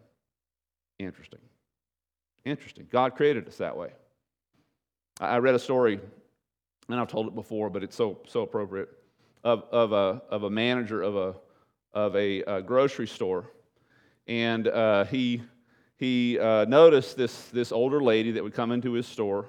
Interesting. 1.00 1.40
Interesting. 2.48 2.88
God 2.90 3.16
created 3.16 3.46
us 3.48 3.58
that 3.58 3.76
way. 3.76 3.90
I 5.20 5.38
read 5.38 5.54
a 5.54 5.60
story, 5.60 6.00
and 6.88 7.00
I've 7.00 7.10
told 7.10 7.28
it 7.28 7.36
before, 7.36 7.70
but 7.70 7.84
it's 7.84 7.96
so, 7.96 8.20
so 8.26 8.42
appropriate, 8.42 8.90
of, 9.44 9.64
of, 9.72 9.92
a, 9.92 10.22
of 10.30 10.44
a 10.44 10.50
manager 10.50 11.02
of 11.02 11.18
a, 11.18 11.36
of 11.94 12.16
a, 12.16 12.42
a 12.44 12.62
grocery 12.62 13.08
store. 13.08 13.52
And 14.28 14.68
uh, 14.68 15.04
he, 15.06 15.42
he 15.98 16.40
uh, 16.40 16.66
noticed 16.66 17.18
this, 17.18 17.48
this 17.50 17.74
older 17.74 18.02
lady 18.02 18.32
that 18.32 18.44
would 18.44 18.54
come 18.54 18.72
into 18.72 18.94
his 18.94 19.08
store 19.08 19.48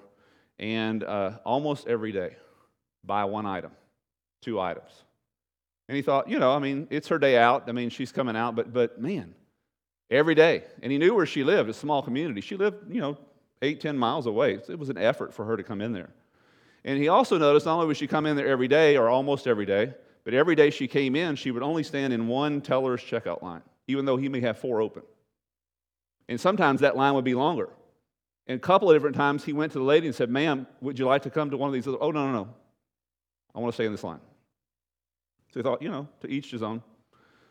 and 0.59 1.05
uh, 1.05 1.39
almost 1.45 1.87
every 1.87 2.11
day 2.11 2.37
buy 3.05 3.25
one 3.27 3.47
item, 3.47 3.71
two 4.43 4.59
items. 4.59 4.91
And 5.89 5.95
he 5.95 6.03
thought, 6.03 6.29
you 6.29 6.41
know, 6.41 6.53
I 6.53 6.59
mean, 6.59 6.89
it's 6.91 7.09
her 7.09 7.19
day 7.19 7.39
out. 7.39 7.69
I 7.69 7.73
mean, 7.73 7.91
she's 7.91 8.11
coming 8.11 8.35
out, 8.35 8.57
but, 8.57 8.73
but 8.73 9.01
man, 9.01 9.35
every 10.11 10.35
day. 10.35 10.65
And 10.83 10.91
he 10.91 10.99
knew 10.99 11.15
where 11.15 11.27
she 11.27 11.45
lived, 11.45 11.69
a 11.69 11.75
small 11.75 12.03
community. 12.03 12.41
She 12.41 12.57
lived, 12.57 12.93
you 12.93 13.01
know, 13.01 13.19
eight, 13.63 13.81
ten 13.81 13.99
miles 13.99 14.27
away. 14.27 14.59
It 14.69 14.79
was 14.79 14.89
an 14.89 14.99
effort 14.99 15.35
for 15.35 15.45
her 15.45 15.57
to 15.57 15.63
come 15.63 15.81
in 15.81 15.93
there. 15.93 16.11
And 16.85 16.99
he 16.99 17.09
also 17.09 17.39
noticed 17.39 17.67
not 17.67 17.75
only 17.75 17.87
would 17.87 17.97
she 17.97 18.07
come 18.07 18.27
in 18.27 18.37
there 18.37 18.47
every 18.47 18.69
day 18.69 18.97
or 18.97 19.09
almost 19.09 19.47
every 19.47 19.67
day, 19.67 19.93
but 20.25 20.35
every 20.35 20.55
day 20.55 20.71
she 20.71 20.87
came 20.87 21.17
in, 21.17 21.37
she 21.37 21.51
would 21.51 21.63
only 21.63 21.83
stand 21.83 22.13
in 22.13 22.29
one 22.29 22.61
teller's 22.61 23.01
checkout 23.01 23.43
line, 23.43 23.63
even 23.87 24.05
though 24.05 24.17
he 24.17 24.29
may 24.29 24.41
have 24.41 24.59
four 24.59 24.81
open. 24.81 25.03
And 26.29 26.41
sometimes 26.41 26.81
that 26.81 26.97
line 26.97 27.15
would 27.15 27.25
be 27.25 27.35
longer. 27.35 27.71
And 28.47 28.57
a 28.57 28.61
couple 28.61 28.91
of 28.91 28.95
different 28.95 29.17
times 29.17 29.45
he 29.45 29.53
went 29.53 29.73
to 29.73 29.79
the 29.79 29.85
lady 29.85 30.07
and 30.07 30.15
said, 30.15 30.31
Ma'am, 30.31 30.67
would 30.81 30.99
you 30.99 31.07
like 31.07 31.23
to 31.23 31.31
come 31.31 31.51
to 31.51 31.57
one 31.57 31.69
of 31.69 31.75
these? 31.75 31.87
Other? 31.87 31.99
Oh, 32.01 32.11
no, 32.11 32.27
no, 32.27 32.33
no. 32.33 32.49
I 33.55 33.61
want 33.61 33.73
to 33.73 33.77
stay 33.77 33.87
in 33.87 33.93
this 33.93 34.05
line. 34.05 34.21
So 35.53 35.61
he 35.61 35.63
thought, 35.63 35.83
you 35.83 35.91
know, 35.91 36.09
to 36.21 36.29
each 36.29 36.51
his 36.51 36.63
own. 36.63 36.83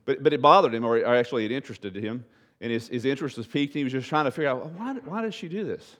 But, 0.06 0.24
but 0.24 0.34
it 0.34 0.42
bothered 0.42 0.74
him, 0.74 0.86
or 0.86 1.04
actually 1.06 1.46
it 1.46 1.52
interested 1.52 1.96
him 1.96 2.24
and 2.62 2.72
his, 2.72 2.88
his 2.88 3.06
interest 3.06 3.38
was 3.38 3.48
piqued, 3.48 3.74
and 3.74 3.80
he 3.80 3.84
was 3.84 3.94
just 3.94 4.10
trying 4.10 4.26
to 4.26 4.32
figure 4.32 4.50
out 4.50 4.72
why, 4.72 4.94
why 5.06 5.22
did 5.22 5.34
she 5.34 5.48
do 5.48 5.64
this? 5.64 5.98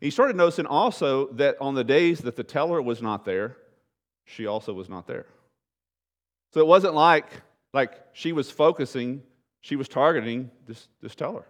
he 0.00 0.10
started 0.10 0.34
noticing 0.34 0.66
also 0.66 1.28
that 1.34 1.56
on 1.60 1.76
the 1.76 1.84
days 1.84 2.20
that 2.22 2.34
the 2.34 2.42
teller 2.42 2.82
was 2.82 3.00
not 3.00 3.24
there, 3.24 3.56
she 4.24 4.46
also 4.46 4.72
was 4.72 4.88
not 4.88 5.06
there. 5.06 5.26
So 6.52 6.60
it 6.60 6.66
wasn't 6.66 6.94
like, 6.94 7.26
like 7.72 7.92
she 8.12 8.32
was 8.32 8.50
focusing, 8.50 9.22
she 9.60 9.76
was 9.76 9.88
targeting 9.88 10.50
this, 10.66 10.88
this 11.00 11.14
teller. 11.14 11.44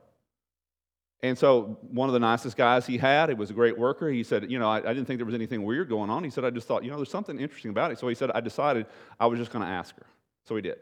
And 1.23 1.39
so 1.39 1.79
one 1.81 2.11
of 2.11 2.13
the 2.13 2.21
nicest 2.21 2.59
guys 2.59 2.85
he 2.85 2.99
had, 2.99 3.31
he 3.31 3.35
was 3.35 3.49
a 3.49 3.55
great 3.55 3.79
worker. 3.79 4.11
He 4.11 4.23
said, 4.23 4.51
you 4.51 4.59
know, 4.59 4.69
I, 4.69 4.79
I, 4.79 4.93
didn't 4.93 5.07
think 5.07 5.19
there 5.19 5.27
was 5.27 5.35
anything 5.35 5.63
weird 5.63 5.89
going 5.89 6.11
on. 6.11 6.23
He 6.23 6.31
said, 6.31 6.45
I 6.45 6.51
just 6.51 6.69
thought, 6.69 6.85
you 6.85 6.91
know, 6.91 6.97
there's 6.97 7.11
something 7.11 7.39
interesting 7.39 7.71
about 7.71 7.91
it. 7.91 7.99
So 7.99 8.09
he 8.09 8.15
said, 8.15 8.31
I 8.33 8.41
decided 8.41 8.87
I 9.19 9.27
was 9.27 9.39
just 9.39 9.51
going 9.51 9.65
to 9.65 9.71
ask 9.71 9.97
her. 9.97 10.07
So 10.45 10.57
he 10.57 10.63
did. 10.63 10.77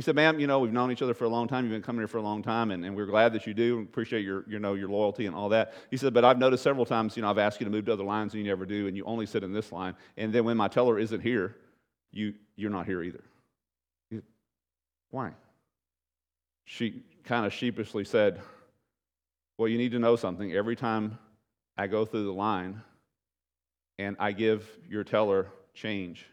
He 0.00 0.02
said, 0.02 0.14
ma'am, 0.14 0.40
you 0.40 0.46
know, 0.46 0.60
we've 0.60 0.72
known 0.72 0.90
each 0.90 1.02
other 1.02 1.12
for 1.12 1.24
a 1.24 1.28
long 1.28 1.46
time. 1.46 1.62
You've 1.62 1.72
been 1.72 1.82
coming 1.82 2.00
here 2.00 2.08
for 2.08 2.16
a 2.16 2.22
long 2.22 2.42
time, 2.42 2.70
and, 2.70 2.86
and 2.86 2.96
we're 2.96 3.04
glad 3.04 3.34
that 3.34 3.46
you 3.46 3.52
do. 3.52 3.80
and 3.80 3.86
Appreciate 3.86 4.24
your, 4.24 4.46
you 4.48 4.58
know, 4.58 4.72
your 4.72 4.88
loyalty 4.88 5.26
and 5.26 5.36
all 5.36 5.50
that. 5.50 5.74
He 5.90 5.98
said, 5.98 6.14
but 6.14 6.24
I've 6.24 6.38
noticed 6.38 6.62
several 6.62 6.86
times, 6.86 7.18
you 7.18 7.22
know, 7.22 7.28
I've 7.28 7.36
asked 7.36 7.60
you 7.60 7.66
to 7.66 7.70
move 7.70 7.84
to 7.84 7.92
other 7.92 8.02
lines 8.02 8.32
and 8.32 8.42
you 8.42 8.48
never 8.48 8.64
do, 8.64 8.86
and 8.86 8.96
you 8.96 9.04
only 9.04 9.26
sit 9.26 9.44
in 9.44 9.52
this 9.52 9.72
line. 9.72 9.94
And 10.16 10.32
then 10.32 10.46
when 10.46 10.56
my 10.56 10.68
teller 10.68 10.98
isn't 10.98 11.20
here, 11.20 11.54
you, 12.12 12.32
you're 12.56 12.70
not 12.70 12.86
here 12.86 13.02
either. 13.02 13.22
Said, 14.10 14.22
Why? 15.10 15.32
She 16.64 17.02
kind 17.24 17.44
of 17.44 17.52
sheepishly 17.52 18.06
said, 18.06 18.40
well, 19.58 19.68
you 19.68 19.76
need 19.76 19.92
to 19.92 19.98
know 19.98 20.16
something. 20.16 20.50
Every 20.50 20.76
time 20.76 21.18
I 21.76 21.88
go 21.88 22.06
through 22.06 22.24
the 22.24 22.32
line 22.32 22.80
and 23.98 24.16
I 24.18 24.32
give 24.32 24.66
your 24.88 25.04
teller 25.04 25.48
change, 25.74 26.24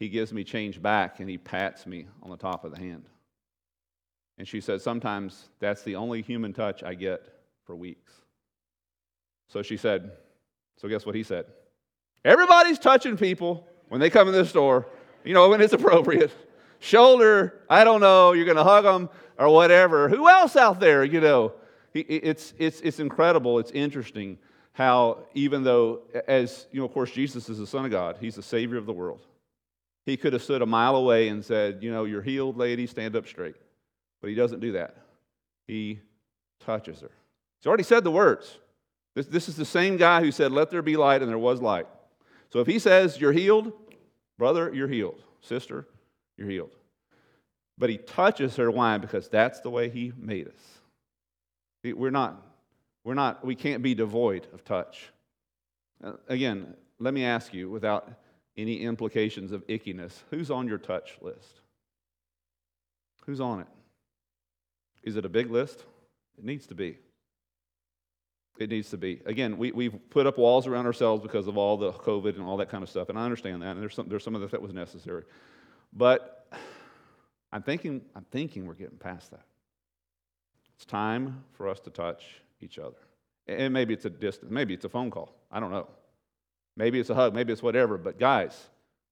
he 0.00 0.08
gives 0.08 0.32
me 0.32 0.42
change 0.42 0.80
back 0.80 1.20
and 1.20 1.28
he 1.28 1.36
pats 1.36 1.86
me 1.86 2.06
on 2.22 2.30
the 2.30 2.36
top 2.36 2.64
of 2.64 2.72
the 2.72 2.78
hand. 2.78 3.04
And 4.38 4.48
she 4.48 4.62
said, 4.62 4.80
Sometimes 4.80 5.50
that's 5.60 5.82
the 5.82 5.94
only 5.94 6.22
human 6.22 6.54
touch 6.54 6.82
I 6.82 6.94
get 6.94 7.22
for 7.66 7.76
weeks. 7.76 8.10
So 9.48 9.60
she 9.62 9.76
said, 9.76 10.12
So 10.78 10.88
guess 10.88 11.04
what 11.04 11.14
he 11.14 11.22
said? 11.22 11.44
Everybody's 12.24 12.78
touching 12.78 13.18
people 13.18 13.68
when 13.88 14.00
they 14.00 14.08
come 14.08 14.26
in 14.26 14.32
the 14.34 14.46
store, 14.46 14.86
you 15.22 15.34
know, 15.34 15.50
when 15.50 15.60
it's 15.60 15.74
appropriate. 15.74 16.32
Shoulder, 16.78 17.60
I 17.68 17.84
don't 17.84 18.00
know, 18.00 18.32
you're 18.32 18.46
going 18.46 18.56
to 18.56 18.64
hug 18.64 18.84
them 18.84 19.10
or 19.38 19.50
whatever. 19.50 20.08
Who 20.08 20.30
else 20.30 20.56
out 20.56 20.80
there, 20.80 21.04
you 21.04 21.20
know? 21.20 21.52
It's, 21.92 22.54
it's, 22.56 22.80
it's 22.80 23.00
incredible, 23.00 23.58
it's 23.58 23.72
interesting 23.72 24.38
how, 24.72 25.26
even 25.34 25.62
though, 25.62 26.02
as, 26.26 26.68
you 26.72 26.80
know, 26.80 26.86
of 26.86 26.92
course, 26.94 27.10
Jesus 27.10 27.50
is 27.50 27.58
the 27.58 27.66
Son 27.66 27.84
of 27.84 27.90
God, 27.90 28.16
He's 28.18 28.36
the 28.36 28.42
Savior 28.42 28.78
of 28.78 28.86
the 28.86 28.94
world. 28.94 29.26
He 30.06 30.16
could 30.16 30.32
have 30.32 30.42
stood 30.42 30.62
a 30.62 30.66
mile 30.66 30.96
away 30.96 31.28
and 31.28 31.44
said, 31.44 31.82
You 31.82 31.92
know, 31.92 32.04
you're 32.04 32.22
healed, 32.22 32.56
lady, 32.56 32.86
stand 32.86 33.16
up 33.16 33.26
straight. 33.26 33.56
But 34.20 34.30
he 34.30 34.36
doesn't 34.36 34.60
do 34.60 34.72
that. 34.72 34.96
He 35.66 36.00
touches 36.60 37.00
her. 37.00 37.10
He's 37.58 37.66
already 37.66 37.82
said 37.82 38.04
the 38.04 38.10
words. 38.10 38.58
This, 39.14 39.26
this 39.26 39.48
is 39.48 39.56
the 39.56 39.64
same 39.64 39.96
guy 39.96 40.20
who 40.20 40.32
said, 40.32 40.52
Let 40.52 40.70
there 40.70 40.82
be 40.82 40.96
light, 40.96 41.22
and 41.22 41.30
there 41.30 41.38
was 41.38 41.60
light. 41.60 41.86
So 42.50 42.60
if 42.60 42.66
he 42.66 42.78
says, 42.78 43.20
You're 43.20 43.32
healed, 43.32 43.72
brother, 44.38 44.72
you're 44.74 44.88
healed. 44.88 45.22
Sister, 45.42 45.86
you're 46.36 46.48
healed. 46.48 46.74
But 47.78 47.90
he 47.90 47.96
touches 47.96 48.56
her. 48.56 48.70
Why? 48.70 48.98
Because 48.98 49.28
that's 49.28 49.60
the 49.60 49.70
way 49.70 49.88
he 49.88 50.12
made 50.16 50.48
us. 50.48 50.80
We're 51.82 52.10
not, 52.10 52.46
we're 53.04 53.14
not, 53.14 53.44
we 53.44 53.54
can't 53.54 53.82
be 53.82 53.94
devoid 53.94 54.46
of 54.52 54.64
touch. 54.64 55.10
Uh, 56.04 56.12
again, 56.28 56.74
let 56.98 57.14
me 57.14 57.24
ask 57.24 57.54
you 57.54 57.70
without 57.70 58.12
any 58.56 58.82
implications 58.82 59.52
of 59.52 59.66
ickiness, 59.66 60.22
who's 60.30 60.50
on 60.50 60.68
your 60.68 60.78
touch 60.78 61.16
list? 61.20 61.60
Who's 63.26 63.40
on 63.40 63.60
it? 63.60 63.66
Is 65.02 65.16
it 65.16 65.24
a 65.24 65.28
big 65.28 65.50
list? 65.50 65.84
It 66.38 66.44
needs 66.44 66.66
to 66.66 66.74
be. 66.74 66.98
It 68.58 68.68
needs 68.68 68.90
to 68.90 68.98
be. 68.98 69.22
Again, 69.24 69.56
we, 69.56 69.72
we've 69.72 69.94
put 70.10 70.26
up 70.26 70.36
walls 70.36 70.66
around 70.66 70.86
ourselves 70.86 71.22
because 71.22 71.46
of 71.46 71.56
all 71.56 71.76
the 71.76 71.92
COVID 71.92 72.34
and 72.36 72.42
all 72.42 72.58
that 72.58 72.68
kind 72.68 72.82
of 72.82 72.90
stuff, 72.90 73.08
and 73.08 73.18
I 73.18 73.24
understand 73.24 73.62
that, 73.62 73.70
and 73.70 73.80
there's 73.80 73.94
some, 73.94 74.08
there's 74.08 74.24
some 74.24 74.34
of 74.34 74.40
that 74.42 74.50
that 74.50 74.60
was 74.60 74.74
necessary. 74.74 75.24
But 75.92 76.46
I'm 77.52 77.62
thinking, 77.62 78.02
I'm 78.14 78.26
thinking 78.30 78.66
we're 78.66 78.74
getting 78.74 78.98
past 78.98 79.30
that. 79.30 79.44
It's 80.76 80.84
time 80.84 81.44
for 81.52 81.68
us 81.68 81.80
to 81.80 81.90
touch 81.90 82.24
each 82.60 82.78
other. 82.78 82.96
And 83.46 83.72
maybe 83.72 83.94
it's 83.94 84.04
a 84.04 84.10
distance, 84.10 84.50
maybe 84.50 84.74
it's 84.74 84.84
a 84.84 84.88
phone 84.88 85.10
call. 85.10 85.34
I 85.50 85.60
don't 85.60 85.70
know. 85.70 85.88
Maybe 86.76 86.98
it's 87.00 87.10
a 87.10 87.14
hug, 87.14 87.34
maybe 87.34 87.52
it's 87.52 87.62
whatever. 87.62 87.98
But 87.98 88.18
guys, 88.18 88.58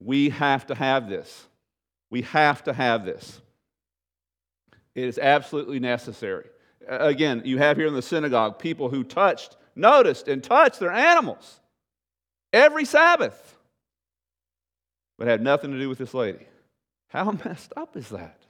we 0.01 0.31
have 0.31 0.67
to 0.67 0.75
have 0.75 1.09
this. 1.09 1.47
We 2.11 2.23
have 2.23 2.65
to 2.65 2.73
have 2.73 3.05
this. 3.05 3.41
It 4.95 5.05
is 5.05 5.19
absolutely 5.19 5.79
necessary. 5.79 6.47
Again, 6.89 7.43
you 7.45 7.59
have 7.59 7.77
here 7.77 7.87
in 7.87 7.95
the 7.95 8.03
synagogue 8.03 8.59
people 8.59 8.89
who 8.89 9.05
touched, 9.05 9.57
noticed, 9.77 10.27
and 10.29 10.43
touched 10.43 10.81
their 10.81 10.93
animals 10.93 11.61
every 12.53 12.85
Sabbath, 12.85 13.57
but 15.19 15.27
had 15.27 15.43
nothing 15.43 15.73
to 15.73 15.79
do 15.79 15.89
with 15.89 15.99
this 15.99 16.15
lady. 16.15 16.47
How 17.09 17.31
messed 17.45 17.73
up 17.77 17.97
is 17.97 18.09
that? 18.09 18.41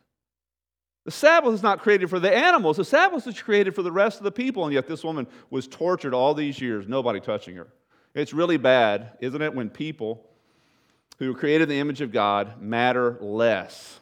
The 1.04 1.10
Sabbath 1.10 1.54
is 1.54 1.62
not 1.62 1.80
created 1.80 2.10
for 2.10 2.20
the 2.20 2.34
animals, 2.34 2.76
the 2.76 2.84
Sabbath 2.84 3.26
is 3.26 3.40
created 3.40 3.74
for 3.74 3.82
the 3.82 3.92
rest 3.92 4.18
of 4.18 4.24
the 4.24 4.32
people, 4.32 4.64
and 4.64 4.74
yet 4.74 4.86
this 4.86 5.02
woman 5.02 5.26
was 5.50 5.66
tortured 5.66 6.14
all 6.14 6.34
these 6.34 6.60
years, 6.60 6.86
nobody 6.86 7.18
touching 7.18 7.56
her. 7.56 7.68
It's 8.18 8.32
really 8.32 8.56
bad, 8.56 9.12
isn't 9.20 9.40
it, 9.40 9.54
when 9.54 9.70
people 9.70 10.24
who 11.20 11.34
created 11.34 11.62
in 11.62 11.68
the 11.68 11.78
image 11.78 12.00
of 12.00 12.10
God 12.10 12.60
matter 12.60 13.16
less 13.20 14.00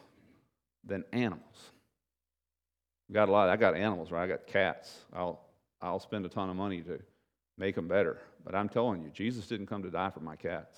than 0.83 1.03
animals. 1.13 1.43
Got 3.11 3.29
a 3.29 3.31
lot. 3.31 3.47
I 3.47 3.57
got 3.57 3.75
animals, 3.75 4.09
right? 4.09 4.23
I 4.23 4.27
got 4.27 4.47
cats. 4.47 4.91
I'll 5.13 5.39
I'll 5.83 5.99
spend 5.99 6.25
a 6.25 6.29
ton 6.29 6.49
of 6.49 6.55
money 6.55 6.81
to 6.81 6.99
make 7.59 7.75
them 7.75 7.87
better. 7.87 8.17
But 8.43 8.55
I'm 8.55 8.69
telling 8.69 9.03
you, 9.03 9.11
Jesus 9.11 9.45
didn't 9.45 9.67
come 9.67 9.83
to 9.83 9.91
die 9.91 10.09
for 10.09 10.21
my 10.21 10.35
cats. 10.35 10.75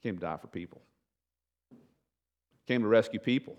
He 0.00 0.08
came 0.08 0.16
to 0.16 0.20
die 0.20 0.36
for 0.36 0.48
people. 0.48 0.82
He 1.70 1.76
came 2.66 2.82
to 2.82 2.88
rescue 2.88 3.20
people. 3.20 3.56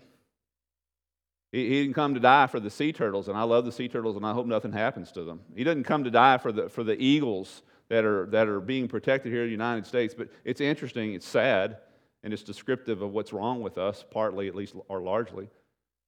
He, 1.52 1.70
he 1.70 1.82
didn't 1.82 1.94
come 1.94 2.12
to 2.12 2.20
die 2.20 2.48
for 2.48 2.60
the 2.60 2.70
sea 2.70 2.92
turtles, 2.92 3.28
and 3.28 3.38
I 3.38 3.44
love 3.44 3.64
the 3.64 3.72
sea 3.72 3.88
turtles, 3.88 4.16
and 4.16 4.26
I 4.26 4.34
hope 4.34 4.46
nothing 4.46 4.72
happens 4.72 5.10
to 5.12 5.24
them. 5.24 5.40
He 5.54 5.64
didn't 5.64 5.84
come 5.84 6.04
to 6.04 6.10
die 6.10 6.36
for 6.36 6.52
the 6.52 6.68
for 6.68 6.84
the 6.84 7.02
eagles 7.02 7.62
that 7.92 8.06
are, 8.06 8.24
that 8.24 8.48
are 8.48 8.58
being 8.58 8.88
protected 8.88 9.30
here 9.30 9.42
in 9.42 9.48
the 9.48 9.52
United 9.52 9.84
States. 9.84 10.14
But 10.14 10.30
it's 10.46 10.62
interesting, 10.62 11.12
it's 11.12 11.28
sad, 11.28 11.76
and 12.24 12.32
it's 12.32 12.42
descriptive 12.42 13.02
of 13.02 13.10
what's 13.10 13.34
wrong 13.34 13.60
with 13.60 13.76
us, 13.76 14.02
partly 14.10 14.48
at 14.48 14.54
least, 14.54 14.74
or 14.88 15.02
largely, 15.02 15.50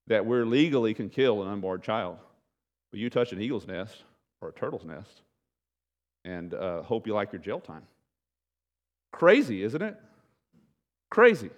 that 0.07 0.25
we're 0.25 0.47
legally 0.47 0.95
can 0.95 1.11
kill 1.11 1.43
an 1.43 1.49
unborn 1.49 1.83
child. 1.83 2.17
But 2.91 3.01
you 3.01 3.11
touch 3.11 3.33
an 3.33 3.41
eagle's 3.43 3.67
nest 3.67 4.03
or 4.41 4.49
a 4.49 4.53
turtle's 4.53 4.87
nest 4.87 5.21
and 6.25 6.55
uh, 6.55 6.81
hope 6.81 7.07
you 7.07 7.13
like 7.13 7.33
your 7.33 7.43
jail 7.43 7.61
time. 7.61 7.83
Crazy, 9.13 9.63
isn't 9.63 9.83
it? 9.83 9.95
Crazy. 11.11 11.51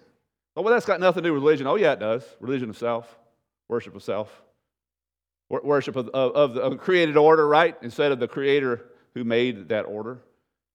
Oh, 0.56 0.62
well, 0.62 0.74
that's 0.74 0.86
got 0.86 0.98
nothing 0.98 1.22
to 1.22 1.28
do 1.28 1.34
with 1.34 1.42
religion. 1.44 1.68
Oh, 1.68 1.76
yeah, 1.76 1.92
it 1.92 2.00
does. 2.00 2.24
Religion 2.40 2.68
of 2.68 2.76
self, 2.76 3.16
worship 3.68 3.94
of 3.94 4.02
self, 4.02 4.42
worship 5.48 5.94
of, 5.94 6.08
of, 6.08 6.56
of 6.56 6.70
the 6.72 6.76
created 6.76 7.16
order, 7.16 7.46
right? 7.46 7.76
Instead 7.80 8.10
of 8.10 8.18
the 8.18 8.26
creator 8.26 8.86
who 9.16 9.24
made 9.24 9.70
that 9.70 9.86
order. 9.86 10.18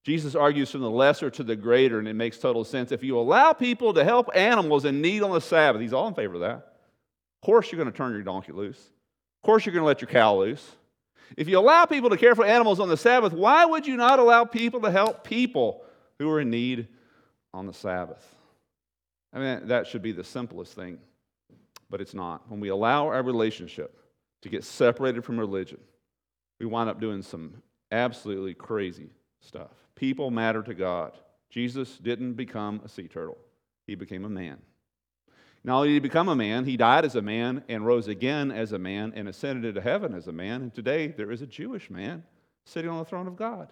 Jesus 0.02 0.34
argues 0.34 0.68
from 0.68 0.80
the 0.80 0.90
lesser 0.90 1.30
to 1.30 1.44
the 1.44 1.54
greater, 1.54 2.00
and 2.00 2.08
it 2.08 2.14
makes 2.14 2.38
total 2.38 2.64
sense. 2.64 2.90
If 2.90 3.04
you 3.04 3.16
allow 3.16 3.52
people 3.52 3.94
to 3.94 4.02
help 4.02 4.30
animals 4.34 4.84
in 4.84 5.00
need 5.00 5.22
on 5.22 5.30
the 5.30 5.40
Sabbath, 5.40 5.80
he's 5.80 5.92
all 5.92 6.08
in 6.08 6.14
favor 6.14 6.34
of 6.34 6.40
that. 6.40 6.56
Of 6.56 7.46
course, 7.46 7.70
you're 7.70 7.78
going 7.78 7.90
to 7.90 7.96
turn 7.96 8.10
your 8.10 8.22
donkey 8.22 8.50
loose. 8.50 8.80
Of 8.80 9.46
course, 9.46 9.64
you're 9.64 9.72
going 9.72 9.84
to 9.84 9.86
let 9.86 10.00
your 10.00 10.10
cow 10.10 10.34
loose. 10.40 10.72
If 11.36 11.46
you 11.46 11.56
allow 11.56 11.86
people 11.86 12.10
to 12.10 12.16
care 12.16 12.34
for 12.34 12.44
animals 12.44 12.80
on 12.80 12.88
the 12.88 12.96
Sabbath, 12.96 13.32
why 13.32 13.64
would 13.64 13.86
you 13.86 13.96
not 13.96 14.18
allow 14.18 14.44
people 14.44 14.80
to 14.80 14.90
help 14.90 15.22
people 15.22 15.84
who 16.18 16.28
are 16.28 16.40
in 16.40 16.50
need 16.50 16.88
on 17.54 17.68
the 17.68 17.72
Sabbath? 17.72 18.26
I 19.32 19.38
mean, 19.38 19.68
that 19.68 19.86
should 19.86 20.02
be 20.02 20.10
the 20.10 20.24
simplest 20.24 20.74
thing, 20.74 20.98
but 21.88 22.00
it's 22.00 22.12
not. 22.12 22.50
When 22.50 22.58
we 22.58 22.70
allow 22.70 23.06
our 23.06 23.22
relationship 23.22 23.96
to 24.40 24.48
get 24.48 24.64
separated 24.64 25.24
from 25.24 25.38
religion, 25.38 25.78
we 26.58 26.66
wind 26.66 26.90
up 26.90 27.00
doing 27.00 27.22
some 27.22 27.62
absolutely 27.92 28.54
crazy 28.54 29.10
stuff. 29.40 29.70
People 29.94 30.30
matter 30.30 30.62
to 30.62 30.74
God. 30.74 31.16
Jesus 31.50 31.98
didn't 31.98 32.32
become 32.32 32.80
a 32.84 32.88
sea 32.88 33.06
turtle, 33.06 33.38
he 33.86 33.94
became 33.94 34.24
a 34.24 34.30
man. 34.30 34.58
Not 35.64 35.76
only 35.76 35.88
did 35.88 35.94
he 35.94 36.00
become 36.00 36.28
a 36.28 36.34
man, 36.34 36.64
he 36.64 36.76
died 36.76 37.04
as 37.04 37.14
a 37.14 37.22
man 37.22 37.62
and 37.68 37.86
rose 37.86 38.08
again 38.08 38.50
as 38.50 38.72
a 38.72 38.78
man 38.78 39.12
and 39.14 39.28
ascended 39.28 39.64
into 39.64 39.80
heaven 39.80 40.12
as 40.12 40.26
a 40.26 40.32
man. 40.32 40.62
And 40.62 40.74
today 40.74 41.08
there 41.08 41.30
is 41.30 41.40
a 41.40 41.46
Jewish 41.46 41.88
man 41.88 42.24
sitting 42.64 42.90
on 42.90 42.98
the 42.98 43.04
throne 43.04 43.28
of 43.28 43.36
God. 43.36 43.68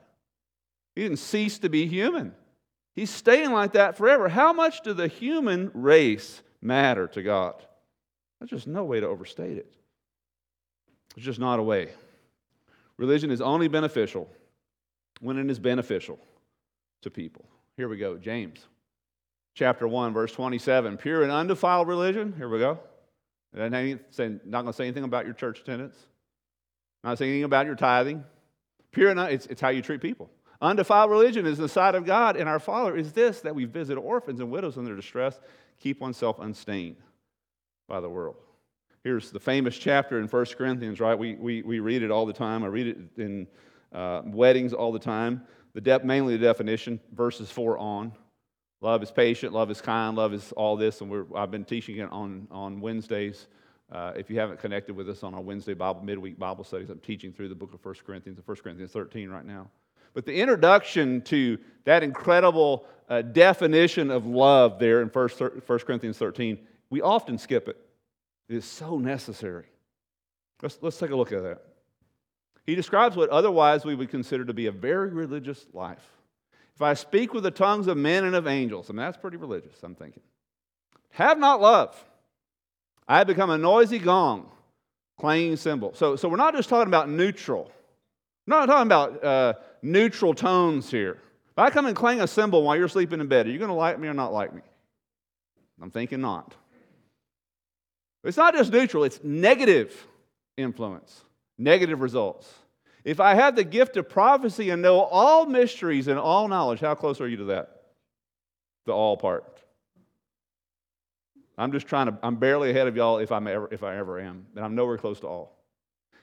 He 0.94 1.02
didn't 1.02 1.18
cease 1.18 1.58
to 1.58 1.68
be 1.68 1.86
human. 1.86 2.34
He's 2.94 3.10
staying 3.10 3.50
like 3.50 3.72
that 3.72 3.96
forever. 3.96 4.28
How 4.28 4.52
much 4.52 4.82
do 4.82 4.92
the 4.92 5.08
human 5.08 5.70
race 5.74 6.42
matter 6.60 7.08
to 7.08 7.22
God? 7.22 7.54
There's 8.38 8.50
just 8.50 8.66
no 8.66 8.84
way 8.84 9.00
to 9.00 9.06
overstate 9.06 9.58
it. 9.58 9.72
There's 11.14 11.24
just 11.24 11.40
not 11.40 11.58
a 11.58 11.62
way. 11.62 11.90
Religion 13.00 13.30
is 13.30 13.40
only 13.40 13.66
beneficial 13.66 14.28
when 15.20 15.38
it 15.38 15.50
is 15.50 15.58
beneficial 15.58 16.18
to 17.00 17.10
people. 17.10 17.46
Here 17.76 17.88
we 17.88 17.96
go, 17.96 18.18
James 18.18 18.66
chapter 19.54 19.88
1, 19.88 20.12
verse 20.12 20.32
27. 20.32 20.98
Pure 20.98 21.22
and 21.22 21.32
undefiled 21.32 21.88
religion. 21.88 22.34
Here 22.36 22.48
we 22.48 22.58
go. 22.58 22.78
Not 23.54 23.70
going 23.70 23.98
to 24.08 24.72
say 24.72 24.84
anything 24.84 25.04
about 25.04 25.24
your 25.24 25.34
church 25.34 25.60
attendance. 25.60 25.96
Not 27.02 27.18
saying 27.18 27.30
anything 27.30 27.44
about 27.44 27.66
your 27.66 27.74
tithing. 27.74 28.22
Pure 28.92 29.10
and 29.10 29.20
it's, 29.20 29.46
it's 29.46 29.60
how 29.60 29.70
you 29.70 29.82
treat 29.82 30.00
people. 30.00 30.30
Undefiled 30.60 31.10
religion 31.10 31.46
is 31.46 31.56
the 31.56 31.68
sight 31.68 31.94
of 31.94 32.04
God, 32.04 32.36
and 32.36 32.48
our 32.48 32.60
Father 32.60 32.94
is 32.94 33.12
this 33.12 33.40
that 33.40 33.54
we 33.54 33.64
visit 33.64 33.96
orphans 33.96 34.40
and 34.40 34.50
widows 34.50 34.76
in 34.76 34.84
their 34.84 34.94
distress, 34.96 35.40
keep 35.78 36.00
oneself 36.00 36.38
unstained 36.38 36.96
by 37.88 37.98
the 38.00 38.10
world. 38.10 38.36
Here's 39.02 39.30
the 39.30 39.40
famous 39.40 39.78
chapter 39.78 40.18
in 40.18 40.26
1 40.26 40.46
Corinthians, 40.58 41.00
right? 41.00 41.18
We, 41.18 41.34
we, 41.36 41.62
we 41.62 41.80
read 41.80 42.02
it 42.02 42.10
all 42.10 42.26
the 42.26 42.34
time. 42.34 42.62
I 42.62 42.66
read 42.66 42.86
it 42.86 42.98
in 43.16 43.46
uh, 43.94 44.20
weddings 44.26 44.74
all 44.74 44.92
the 44.92 44.98
time. 44.98 45.42
The 45.72 45.80
de- 45.80 46.04
mainly 46.04 46.36
the 46.36 46.44
definition, 46.44 47.00
verses 47.14 47.50
4 47.50 47.78
on. 47.78 48.12
Love 48.82 49.02
is 49.02 49.10
patient, 49.10 49.52
love 49.52 49.70
is 49.70 49.80
kind, 49.80 50.16
love 50.16 50.34
is 50.34 50.52
all 50.52 50.76
this. 50.76 51.00
And 51.00 51.26
I've 51.34 51.50
been 51.50 51.64
teaching 51.64 51.96
it 51.98 52.10
on, 52.12 52.46
on 52.50 52.80
Wednesdays. 52.80 53.46
Uh, 53.90 54.12
if 54.16 54.28
you 54.28 54.38
haven't 54.38 54.60
connected 54.60 54.94
with 54.94 55.08
us 55.08 55.22
on 55.22 55.34
our 55.34 55.40
Wednesday 55.40 55.74
Bible 55.74 56.02
midweek 56.02 56.38
Bible 56.38 56.64
studies, 56.64 56.90
I'm 56.90 57.00
teaching 57.00 57.32
through 57.32 57.48
the 57.48 57.54
book 57.54 57.72
of 57.72 57.84
1 57.84 57.94
Corinthians, 58.06 58.38
1 58.44 58.56
Corinthians 58.58 58.92
13 58.92 59.30
right 59.30 59.46
now. 59.46 59.68
But 60.12 60.26
the 60.26 60.34
introduction 60.34 61.22
to 61.22 61.58
that 61.84 62.02
incredible 62.02 62.84
uh, 63.08 63.22
definition 63.22 64.10
of 64.10 64.26
love 64.26 64.78
there 64.78 65.00
in 65.00 65.08
1, 65.08 65.28
1 65.28 65.78
Corinthians 65.80 66.18
13, 66.18 66.58
we 66.90 67.00
often 67.00 67.38
skip 67.38 67.66
it. 67.66 67.76
It 68.50 68.56
is 68.56 68.64
so 68.64 68.98
necessary. 68.98 69.66
Let's, 70.60 70.76
let's 70.82 70.98
take 70.98 71.10
a 71.10 71.16
look 71.16 71.30
at 71.30 71.44
that. 71.44 71.62
He 72.66 72.74
describes 72.74 73.16
what 73.16 73.30
otherwise 73.30 73.84
we 73.84 73.94
would 73.94 74.10
consider 74.10 74.44
to 74.44 74.52
be 74.52 74.66
a 74.66 74.72
very 74.72 75.10
religious 75.10 75.64
life. 75.72 76.04
If 76.74 76.82
I 76.82 76.94
speak 76.94 77.32
with 77.32 77.44
the 77.44 77.52
tongues 77.52 77.86
of 77.86 77.96
men 77.96 78.24
and 78.24 78.34
of 78.34 78.48
angels, 78.48 78.90
I 78.90 78.92
mean, 78.92 79.02
that's 79.02 79.16
pretty 79.16 79.36
religious, 79.36 79.80
I'm 79.84 79.94
thinking. 79.94 80.24
Have 81.10 81.38
not 81.38 81.60
love. 81.60 81.96
I 83.06 83.18
have 83.18 83.28
become 83.28 83.50
a 83.50 83.58
noisy 83.58 84.00
gong, 84.00 84.50
clanging 85.16 85.56
cymbal. 85.56 85.94
So, 85.94 86.16
so 86.16 86.28
we're 86.28 86.36
not 86.36 86.56
just 86.56 86.68
talking 86.68 86.88
about 86.88 87.08
neutral. 87.08 87.70
We're 88.48 88.56
not 88.56 88.66
talking 88.66 88.88
about 88.88 89.24
uh, 89.24 89.54
neutral 89.80 90.34
tones 90.34 90.90
here. 90.90 91.18
If 91.52 91.58
I 91.58 91.70
come 91.70 91.86
and 91.86 91.94
clang 91.94 92.20
a 92.20 92.26
cymbal 92.26 92.64
while 92.64 92.76
you're 92.76 92.88
sleeping 92.88 93.20
in 93.20 93.28
bed, 93.28 93.46
are 93.46 93.50
you 93.50 93.58
going 93.58 93.68
to 93.68 93.74
like 93.74 94.00
me 94.00 94.08
or 94.08 94.14
not 94.14 94.32
like 94.32 94.52
me? 94.52 94.62
I'm 95.80 95.92
thinking 95.92 96.20
not. 96.20 96.56
It's 98.24 98.36
not 98.36 98.54
just 98.54 98.72
neutral, 98.72 99.04
it's 99.04 99.20
negative 99.22 100.06
influence, 100.56 101.24
negative 101.58 102.00
results. 102.00 102.52
If 103.02 103.18
I 103.18 103.34
have 103.34 103.56
the 103.56 103.64
gift 103.64 103.96
of 103.96 104.08
prophecy 104.08 104.70
and 104.70 104.82
know 104.82 105.00
all 105.00 105.46
mysteries 105.46 106.06
and 106.06 106.18
all 106.18 106.48
knowledge, 106.48 106.80
how 106.80 106.94
close 106.94 107.20
are 107.20 107.28
you 107.28 107.38
to 107.38 107.44
that? 107.44 107.82
The 108.86 108.92
all 108.92 109.16
part. 109.16 109.62
I'm 111.56 111.72
just 111.72 111.86
trying 111.86 112.06
to, 112.06 112.18
I'm 112.22 112.36
barely 112.36 112.70
ahead 112.70 112.86
of 112.86 112.96
y'all 112.96 113.18
if, 113.18 113.32
I'm 113.32 113.46
ever, 113.46 113.68
if 113.70 113.82
I 113.82 113.96
ever 113.96 114.20
am, 114.20 114.46
and 114.54 114.64
I'm 114.64 114.74
nowhere 114.74 114.98
close 114.98 115.20
to 115.20 115.26
all. 115.26 115.58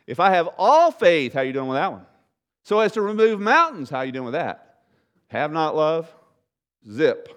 If 0.06 0.20
I 0.20 0.32
have 0.32 0.50
all 0.58 0.92
faith, 0.92 1.34
how 1.34 1.42
you 1.42 1.54
doing 1.54 1.68
with 1.68 1.78
that 1.78 1.92
one? 1.92 2.06
So 2.64 2.80
as 2.80 2.94
to 2.94 3.02
remove 3.02 3.40
mountains, 3.40 3.90
how 3.90 4.02
you 4.02 4.12
doing 4.12 4.26
with 4.26 4.34
that? 4.34 4.80
Have 5.28 5.52
not 5.52 5.76
love? 5.76 6.14
Zip. 6.90 7.30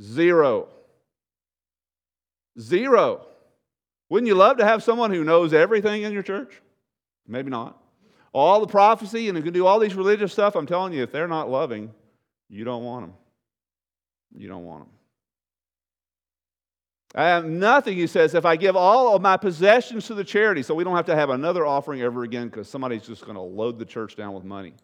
Zero. 0.00 0.68
Zero. 2.58 3.26
Wouldn't 4.14 4.28
you 4.28 4.36
love 4.36 4.58
to 4.58 4.64
have 4.64 4.82
someone 4.82 5.10
who 5.10 5.24
knows 5.24 5.52
everything 5.52 6.04
in 6.04 6.12
your 6.12 6.22
church? 6.22 6.62
Maybe 7.26 7.50
not 7.50 7.76
all 8.34 8.60
the 8.60 8.66
prophecy 8.66 9.28
and 9.28 9.42
can 9.42 9.52
do 9.52 9.64
all 9.64 9.78
these 9.78 9.94
religious 9.94 10.32
stuff, 10.32 10.56
I'm 10.56 10.66
telling 10.66 10.92
you, 10.92 11.02
if 11.02 11.12
they're 11.12 11.28
not 11.28 11.48
loving, 11.48 11.94
you 12.48 12.64
don't 12.64 12.82
want 12.82 13.06
them. 13.06 13.14
You 14.36 14.48
don't 14.48 14.64
want 14.64 14.80
them. 14.80 14.90
I 17.14 17.26
have 17.26 17.44
nothing, 17.44 17.96
he 17.96 18.08
says, 18.08 18.34
if 18.34 18.44
I 18.44 18.56
give 18.56 18.74
all 18.74 19.14
of 19.14 19.22
my 19.22 19.36
possessions 19.36 20.08
to 20.08 20.14
the 20.14 20.24
charity, 20.24 20.64
so 20.64 20.74
we 20.74 20.82
don't 20.82 20.96
have 20.96 21.06
to 21.06 21.14
have 21.14 21.30
another 21.30 21.64
offering 21.64 22.02
ever 22.02 22.24
again 22.24 22.48
because 22.48 22.68
somebody's 22.68 23.06
just 23.06 23.22
going 23.22 23.36
to 23.36 23.40
load 23.40 23.78
the 23.78 23.84
church 23.84 24.16
down 24.16 24.34
with 24.34 24.42
money. 24.42 24.74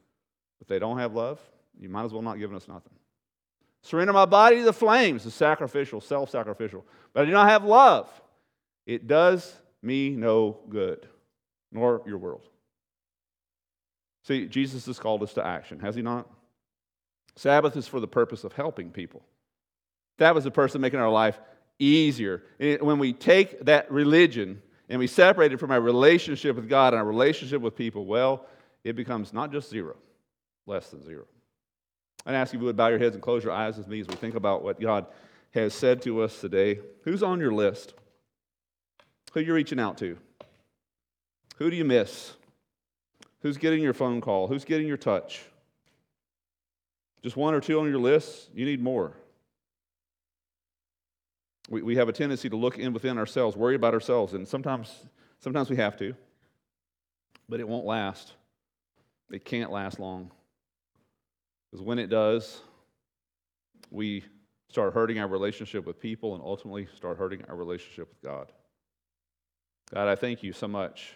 If 0.61 0.69
they 0.69 0.79
don't 0.79 0.99
have 0.99 1.13
love, 1.13 1.41
you 1.77 1.89
might 1.89 2.05
as 2.05 2.13
well 2.13 2.23
not 2.23 2.39
give 2.39 2.55
us 2.55 2.69
nothing. 2.69 2.93
Surrender 3.83 4.13
my 4.13 4.27
body 4.27 4.59
to 4.59 4.63
the 4.63 4.73
flames, 4.73 5.25
the 5.25 5.31
sacrificial, 5.33 6.01
self 6.01 6.31
sacrificial. 6.31 6.87
But 7.13 7.23
I 7.23 7.25
do 7.25 7.33
not 7.33 7.49
have 7.49 7.65
love. 7.65 8.09
It 8.91 9.07
does 9.07 9.55
me 9.83 10.11
no 10.11 10.59
good, 10.69 11.07
nor 11.71 12.03
your 12.09 12.19
world. 12.19 12.43
See, 14.25 14.47
Jesus 14.47 14.85
has 14.87 14.99
called 14.99 15.23
us 15.23 15.33
to 15.35 15.47
action, 15.47 15.79
has 15.79 15.95
he 15.95 16.03
not? 16.03 16.29
Sabbath 17.37 17.77
is 17.77 17.87
for 17.87 18.01
the 18.01 18.09
purpose 18.09 18.43
of 18.43 18.53
helping 18.53 18.91
people. 18.91 19.23
That 20.19 20.35
was 20.35 20.43
the 20.43 20.51
person 20.51 20.81
making 20.81 20.99
our 20.99 21.09
life 21.09 21.39
easier. 21.79 22.43
When 22.59 22.99
we 22.99 23.13
take 23.13 23.65
that 23.67 23.89
religion 23.93 24.61
and 24.89 24.99
we 24.99 25.07
separate 25.07 25.53
it 25.53 25.61
from 25.61 25.71
our 25.71 25.81
relationship 25.81 26.57
with 26.57 26.69
God 26.69 26.93
and 26.93 26.99
our 26.99 27.07
relationship 27.07 27.63
with 27.63 27.77
people, 27.77 28.07
well, 28.07 28.45
it 28.83 28.97
becomes 28.97 29.33
not 29.33 29.53
just 29.53 29.71
zero, 29.71 29.99
less 30.67 30.89
than 30.89 31.05
zero. 31.05 31.27
I'd 32.27 32.35
ask 32.35 32.53
you 32.53 32.59
if 32.59 32.63
you 32.63 32.67
would 32.67 32.77
bow 32.77 32.89
your 32.89 32.99
heads 32.99 33.15
and 33.15 33.23
close 33.23 33.45
your 33.45 33.53
eyes 33.53 33.79
with 33.79 33.87
me 33.87 34.01
as 34.01 34.09
we 34.09 34.17
think 34.17 34.35
about 34.35 34.65
what 34.65 34.81
God 34.81 35.07
has 35.53 35.75
said 35.75 36.03
to 36.03 36.23
us 36.23 36.41
today. 36.41 36.81
Who's 37.05 37.23
on 37.23 37.39
your 37.39 37.55
list? 37.55 37.95
Who 39.31 39.41
you're 39.41 39.55
reaching 39.55 39.81
out 39.81 39.99
to? 39.99 40.19
Who 41.57 41.71
do 41.71 41.77
you 41.77 41.85
miss? 41.85 42.35
Who's 43.43 43.57
getting 43.57 43.83
your 43.83 43.95
phone 43.95 44.21
call? 44.21 44.49
Who's 44.49 44.65
getting 44.65 44.87
your 44.87 44.97
touch? 44.97 45.43
Just 47.23 47.37
one 47.37 47.55
or 47.55 47.61
two 47.61 47.79
on 47.81 47.89
your 47.89 47.99
list? 47.99 48.49
You 48.55 48.65
need 48.65 48.83
more. 48.83 49.13
We, 51.69 51.83
we 51.83 51.97
have 51.97 52.09
a 52.09 52.13
tendency 52.13 52.49
to 52.49 52.57
look 52.57 52.79
in 52.79 52.93
within 52.93 53.19
ourselves, 53.19 53.57
worry 53.57 53.75
about 53.75 53.95
ourselves, 53.95 54.35
and 54.35 54.47
sometimes, 54.47 55.05
sometimes 55.39 55.71
we 55.71 55.77
have 55.77 55.97
to, 55.99 56.15
but 57.49 57.61
it 57.61 57.69
won't 57.69 57.87
last. 57.87 58.33
It 59.31 59.45
can't 59.45 59.71
last 59.71 60.01
long. 60.01 60.31
Because 61.71 61.85
when 61.85 61.99
it 61.99 62.09
does, 62.09 62.61
we 63.91 64.25
start 64.69 64.93
hurting 64.93 65.19
our 65.19 65.29
relationship 65.29 65.87
with 65.87 66.01
people 66.01 66.35
and 66.35 66.43
ultimately 66.43 66.89
start 66.97 67.19
hurting 67.19 67.45
our 67.49 67.57
relationship 67.57 68.09
with 68.09 68.23
God. 68.23 68.51
God, 69.93 70.09
I 70.09 70.15
thank 70.15 70.43
you 70.43 70.53
so 70.53 70.69
much 70.69 71.15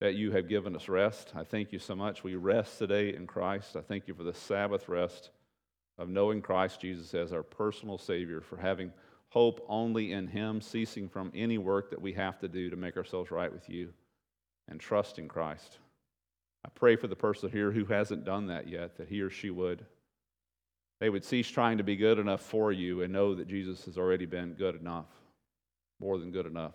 that 0.00 0.14
you 0.14 0.32
have 0.32 0.48
given 0.48 0.74
us 0.74 0.88
rest. 0.88 1.32
I 1.36 1.44
thank 1.44 1.70
you 1.70 1.78
so 1.78 1.94
much. 1.94 2.24
We 2.24 2.34
rest 2.34 2.78
today 2.78 3.14
in 3.14 3.26
Christ. 3.26 3.76
I 3.76 3.82
thank 3.82 4.08
you 4.08 4.14
for 4.14 4.24
the 4.24 4.32
Sabbath 4.32 4.88
rest 4.88 5.30
of 5.98 6.08
knowing 6.08 6.40
Christ 6.40 6.80
Jesus 6.80 7.12
as 7.12 7.32
our 7.32 7.42
personal 7.42 7.98
Savior, 7.98 8.40
for 8.40 8.56
having 8.56 8.90
hope 9.28 9.64
only 9.68 10.12
in 10.12 10.26
Him, 10.26 10.60
ceasing 10.60 11.08
from 11.08 11.30
any 11.34 11.58
work 11.58 11.90
that 11.90 12.00
we 12.00 12.14
have 12.14 12.38
to 12.40 12.48
do 12.48 12.70
to 12.70 12.76
make 12.76 12.96
ourselves 12.96 13.30
right 13.30 13.52
with 13.52 13.68
you, 13.68 13.92
and 14.68 14.80
trust 14.80 15.18
in 15.18 15.28
Christ. 15.28 15.78
I 16.64 16.68
pray 16.74 16.96
for 16.96 17.06
the 17.06 17.16
person 17.16 17.50
here 17.50 17.70
who 17.70 17.84
hasn't 17.84 18.24
done 18.24 18.46
that 18.46 18.68
yet, 18.68 18.96
that 18.96 19.08
he 19.08 19.20
or 19.20 19.30
she 19.30 19.50
would. 19.50 19.84
They 21.00 21.10
would 21.10 21.24
cease 21.24 21.48
trying 21.48 21.78
to 21.78 21.84
be 21.84 21.96
good 21.96 22.18
enough 22.18 22.40
for 22.40 22.72
you 22.72 23.02
and 23.02 23.12
know 23.12 23.34
that 23.34 23.48
Jesus 23.48 23.84
has 23.84 23.98
already 23.98 24.26
been 24.26 24.54
good 24.54 24.80
enough, 24.80 25.06
more 26.00 26.18
than 26.18 26.30
good 26.30 26.46
enough, 26.46 26.74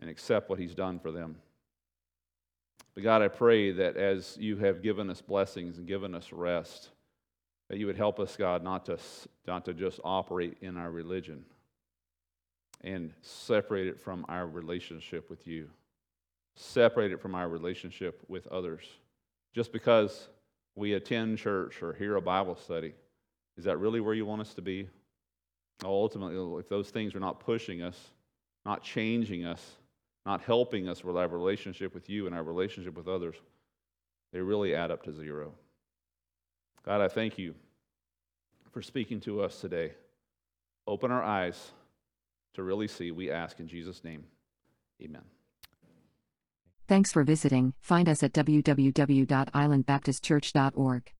and 0.00 0.10
accept 0.10 0.50
what 0.50 0.58
He's 0.58 0.74
done 0.74 0.98
for 0.98 1.10
them. 1.10 1.36
But 2.94 3.02
God, 3.02 3.22
I 3.22 3.28
pray 3.28 3.72
that 3.72 3.96
as 3.96 4.36
you 4.38 4.56
have 4.58 4.82
given 4.82 5.10
us 5.10 5.20
blessings 5.20 5.78
and 5.78 5.86
given 5.86 6.14
us 6.14 6.32
rest, 6.32 6.90
that 7.68 7.78
you 7.78 7.86
would 7.86 7.96
help 7.96 8.20
us, 8.20 8.36
God, 8.36 8.62
not 8.62 8.86
to, 8.86 8.98
not 9.46 9.64
to 9.64 9.74
just 9.74 9.98
operate 10.04 10.58
in 10.60 10.76
our 10.76 10.90
religion 10.90 11.44
and 12.82 13.12
separate 13.22 13.88
it 13.88 14.00
from 14.00 14.24
our 14.28 14.46
relationship 14.46 15.30
with 15.30 15.46
you, 15.46 15.68
separate 16.54 17.10
it 17.10 17.20
from 17.20 17.34
our 17.34 17.48
relationship 17.48 18.22
with 18.28 18.46
others. 18.48 18.84
Just 19.54 19.72
because 19.72 20.28
we 20.76 20.92
attend 20.92 21.38
church 21.38 21.82
or 21.82 21.94
hear 21.94 22.16
a 22.16 22.20
Bible 22.20 22.56
study, 22.56 22.94
is 23.56 23.64
that 23.64 23.78
really 23.78 24.00
where 24.00 24.14
you 24.14 24.26
want 24.26 24.40
us 24.40 24.54
to 24.54 24.62
be? 24.62 24.88
Ultimately, 25.82 26.60
if 26.60 26.68
those 26.68 26.90
things 26.90 27.14
are 27.14 27.20
not 27.20 27.40
pushing 27.40 27.82
us, 27.82 27.98
not 28.64 28.82
changing 28.82 29.44
us, 29.44 29.76
not 30.26 30.42
helping 30.42 30.88
us 30.88 31.04
with 31.04 31.16
our 31.16 31.28
relationship 31.28 31.94
with 31.94 32.08
you 32.08 32.26
and 32.26 32.34
our 32.34 32.42
relationship 32.42 32.96
with 32.96 33.08
others, 33.08 33.36
they 34.32 34.40
really 34.40 34.74
add 34.74 34.90
up 34.90 35.02
to 35.04 35.12
zero. 35.12 35.52
God, 36.84 37.00
I 37.00 37.08
thank 37.08 37.38
you 37.38 37.54
for 38.72 38.82
speaking 38.82 39.20
to 39.20 39.40
us 39.40 39.60
today. 39.60 39.92
Open 40.86 41.10
our 41.10 41.22
eyes 41.22 41.70
to 42.54 42.62
really 42.62 42.88
see, 42.88 43.10
we 43.10 43.30
ask 43.30 43.60
in 43.60 43.68
Jesus' 43.68 44.02
name. 44.04 44.24
Amen. 45.02 45.22
Thanks 46.86 47.10
for 47.12 47.24
visiting. 47.24 47.72
Find 47.80 48.08
us 48.08 48.22
at 48.22 48.32
www.islandbaptistchurch.org. 48.32 51.13